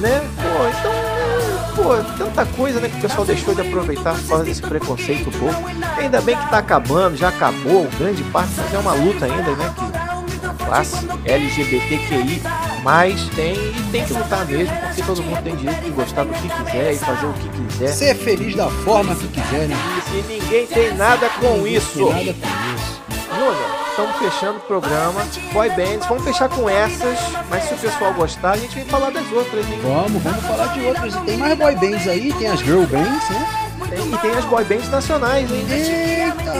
né? 0.00 0.20
Pô, 0.36 0.66
então, 0.66 1.09
pô, 1.74 1.96
tanta 2.16 2.46
coisa, 2.46 2.80
né, 2.80 2.88
que 2.88 2.98
o 2.98 3.00
pessoal 3.00 3.24
deixou 3.24 3.54
de 3.54 3.60
aproveitar 3.60 4.14
por 4.14 4.28
causa 4.28 4.44
desse 4.44 4.62
preconceito 4.62 5.30
pouco. 5.38 5.62
Ainda 5.98 6.20
bem 6.20 6.36
que 6.36 6.50
tá 6.50 6.58
acabando, 6.58 7.16
já 7.16 7.28
acabou, 7.28 7.88
grande 7.98 8.22
parte, 8.24 8.52
mas 8.56 8.74
é 8.74 8.78
uma 8.78 8.92
luta 8.92 9.24
ainda, 9.26 9.54
né, 9.56 9.74
que 9.76 10.10
classe 10.70 11.06
LGBTQI+, 11.24 12.40
Mas 12.84 13.28
tem 13.30 13.54
e 13.54 13.88
tem 13.90 14.04
que 14.04 14.12
lutar 14.12 14.46
mesmo, 14.46 14.74
porque 14.76 15.02
todo 15.02 15.22
mundo 15.22 15.42
tem 15.42 15.56
direito 15.56 15.82
de 15.82 15.90
gostar 15.90 16.24
do 16.24 16.32
que 16.32 16.48
quiser 16.48 16.92
e 16.92 16.96
fazer 16.96 17.26
o 17.26 17.32
que 17.32 17.48
quiser. 17.48 17.88
Ser 17.88 18.14
feliz 18.14 18.54
da 18.54 18.70
forma 18.70 19.14
que 19.16 19.26
quiser, 19.28 19.68
né? 19.68 19.76
E 20.14 20.32
ninguém 20.32 20.66
tem 20.66 20.94
nada 20.94 21.28
com 21.40 21.66
isso. 21.66 22.06
Tem 22.06 22.06
nada 22.06 22.32
com 22.32 22.74
isso. 22.74 22.79
Júnior, 23.40 23.56
estamos 23.88 24.16
fechando 24.16 24.58
o 24.58 24.60
programa. 24.60 25.26
Boy 25.54 25.70
bands, 25.70 26.06
vamos 26.06 26.24
fechar 26.24 26.46
com 26.50 26.68
essas, 26.68 27.18
mas 27.48 27.64
se 27.64 27.72
o 27.72 27.78
pessoal 27.78 28.12
gostar, 28.12 28.50
a 28.50 28.56
gente 28.58 28.74
vem 28.74 28.84
falar 28.84 29.08
das 29.08 29.32
outras, 29.32 29.66
hein? 29.66 29.80
Vamos, 29.82 30.22
vamos 30.22 30.44
falar 30.44 30.66
de 30.74 30.84
outras. 30.84 31.16
Tem 31.24 31.38
mais 31.38 31.56
boy 31.56 31.74
bands 31.74 32.06
aí, 32.06 32.34
tem 32.34 32.48
as 32.48 32.60
girl 32.60 32.82
bands, 32.82 33.30
né? 33.30 33.68
Tem, 33.88 34.12
e 34.12 34.18
tem 34.18 34.30
as 34.32 34.44
boy 34.44 34.62
bands 34.64 34.90
nacionais, 34.90 35.50
hein? 35.50 35.66
Eita, 35.70 36.52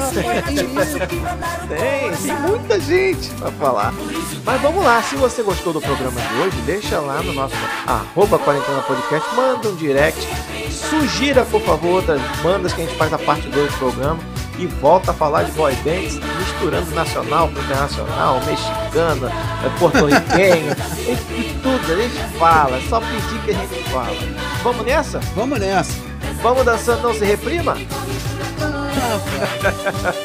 tem. 0.48 2.16
Tem, 2.16 2.34
muita 2.48 2.80
gente 2.80 3.28
pra 3.32 3.50
falar. 3.52 3.92
Mas 4.42 4.62
vamos 4.62 4.82
lá, 4.82 5.02
se 5.02 5.16
você 5.16 5.42
gostou 5.42 5.74
do 5.74 5.82
programa 5.82 6.18
de 6.18 6.34
hoje, 6.40 6.56
deixa 6.62 6.98
lá 6.98 7.22
no 7.22 7.34
nosso 7.34 7.54
arroba 7.86 8.38
quarentena 8.38 8.80
podcast, 8.80 9.34
manda 9.36 9.68
um 9.68 9.76
direct, 9.76 10.26
sugira, 10.70 11.44
por 11.44 11.60
favor, 11.60 11.96
outras 11.96 12.22
bandas 12.42 12.72
que 12.72 12.80
a 12.80 12.86
gente 12.86 12.96
faz 12.96 13.12
a 13.12 13.18
parte 13.18 13.46
2 13.48 13.70
do 13.70 13.78
programa 13.78 14.39
e 14.60 14.66
volta 14.66 15.10
a 15.10 15.14
falar 15.14 15.44
de 15.44 15.52
boy 15.52 15.74
bands, 15.76 16.20
misturando 16.38 16.90
nacional 16.94 17.48
com 17.48 17.58
internacional, 17.60 18.40
mexicana, 18.44 19.32
é, 19.64 19.78
porto-riquenho, 19.78 20.72
e 21.08 21.54
tudo, 21.62 21.92
a 21.92 21.96
gente 21.96 22.38
fala, 22.38 22.76
é 22.76 22.80
só 22.82 23.00
pedir 23.00 23.40
que 23.44 23.50
a 23.52 23.54
gente 23.54 23.90
fala. 23.90 24.16
Vamos 24.62 24.84
nessa? 24.84 25.18
Vamos 25.34 25.58
nessa. 25.58 25.94
Vamos 26.42 26.64
dançando, 26.64 27.02
não 27.02 27.14
se 27.14 27.24
reprima? 27.24 27.76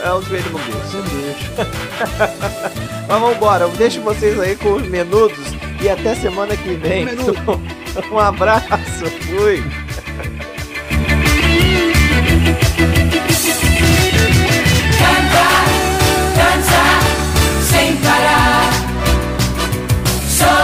É 0.03 0.11
o 0.11 0.21
joelho. 0.21 0.51
Não 0.51 1.01
deixa. 1.01 1.49
Mas 3.07 3.19
vamos 3.19 3.35
embora, 3.37 3.63
eu 3.63 3.69
deixo 3.69 4.01
vocês 4.01 4.39
aí 4.39 4.55
com 4.55 4.73
os 4.73 4.87
menudos 4.87 5.37
e 5.81 5.89
até 5.89 6.13
semana 6.15 6.55
que 6.55 6.75
vem. 6.75 7.07
Um 8.11 8.19
abraço, 8.19 9.05
fui. 9.27 9.63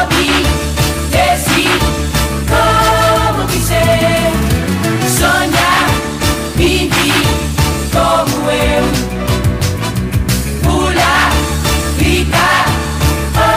Sobe, 0.02 0.26
desce, 1.12 1.66
como 2.50 3.46
quiser. 3.48 4.32
Sonha, 5.08 5.72
vive 6.56 7.14
como 7.92 8.50
eu. 8.50 8.84
Pula, 10.64 11.30
grita, 12.00 12.48
oh. 13.36 13.52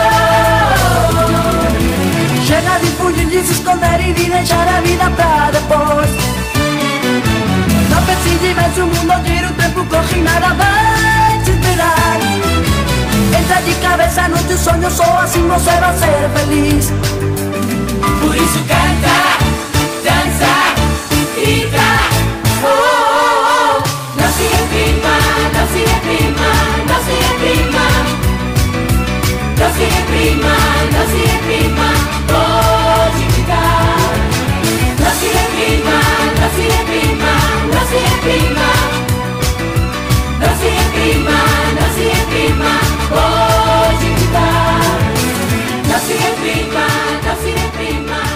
Chega 2.45 2.79
de 2.79 2.89
fugir, 2.89 3.27
de 3.27 3.43
se 3.43 3.53
esconder 3.53 4.01
e 4.01 4.13
de 4.13 4.25
deixar 4.29 4.69
a 4.69 4.81
vida 4.83 5.11
pra 5.17 5.51
depois. 5.51 6.11
Não 7.89 8.03
pense 8.03 8.55
mais 8.55 8.77
o 8.77 8.87
mundo 8.87 9.15
gira, 9.27 9.49
o 9.49 9.53
tempo 9.55 9.85
corre, 9.87 10.21
nada 10.21 10.53
vai 10.53 11.04
de 13.63 13.75
cabeza 13.75 14.29
no 14.29 14.39
te 14.39 14.57
sonho, 14.57 14.91
só 14.91 15.05
assim 15.19 15.47
você 15.47 15.71
vai 15.71 15.97
ser 15.97 16.31
feliz. 16.35 16.93
Por 18.21 18.35
isso 18.35 18.59
canta, 18.67 19.17
dança, 20.03 20.53
grita, 21.37 21.89
oh, 22.63 22.67
oh, 22.67 23.79
oh. 23.79 24.21
não 24.21 24.29
se 24.33 24.43
reprima, 24.43 25.15
não 25.55 25.67
se 25.69 25.81
reprima, 25.93 26.51
não 26.89 26.99
se 27.05 27.15
reprima, 27.25 27.87
não 29.59 29.69
se 29.73 29.85
reprima, 29.85 30.55
não 30.93 31.05
se 31.09 31.21
reprima, 31.27 31.89
pode 32.27 33.23
oh, 33.23 33.33
gritar. 33.33 33.95
Não 34.99 35.11
se 35.11 35.27
reprima, 35.27 35.97
não 36.41 36.49
se 36.51 36.63
reprima, 36.63 37.33
não 37.73 37.87
se. 37.89 38.05
prima, 46.45 46.87
la 47.25 47.71
prima. 47.73 48.34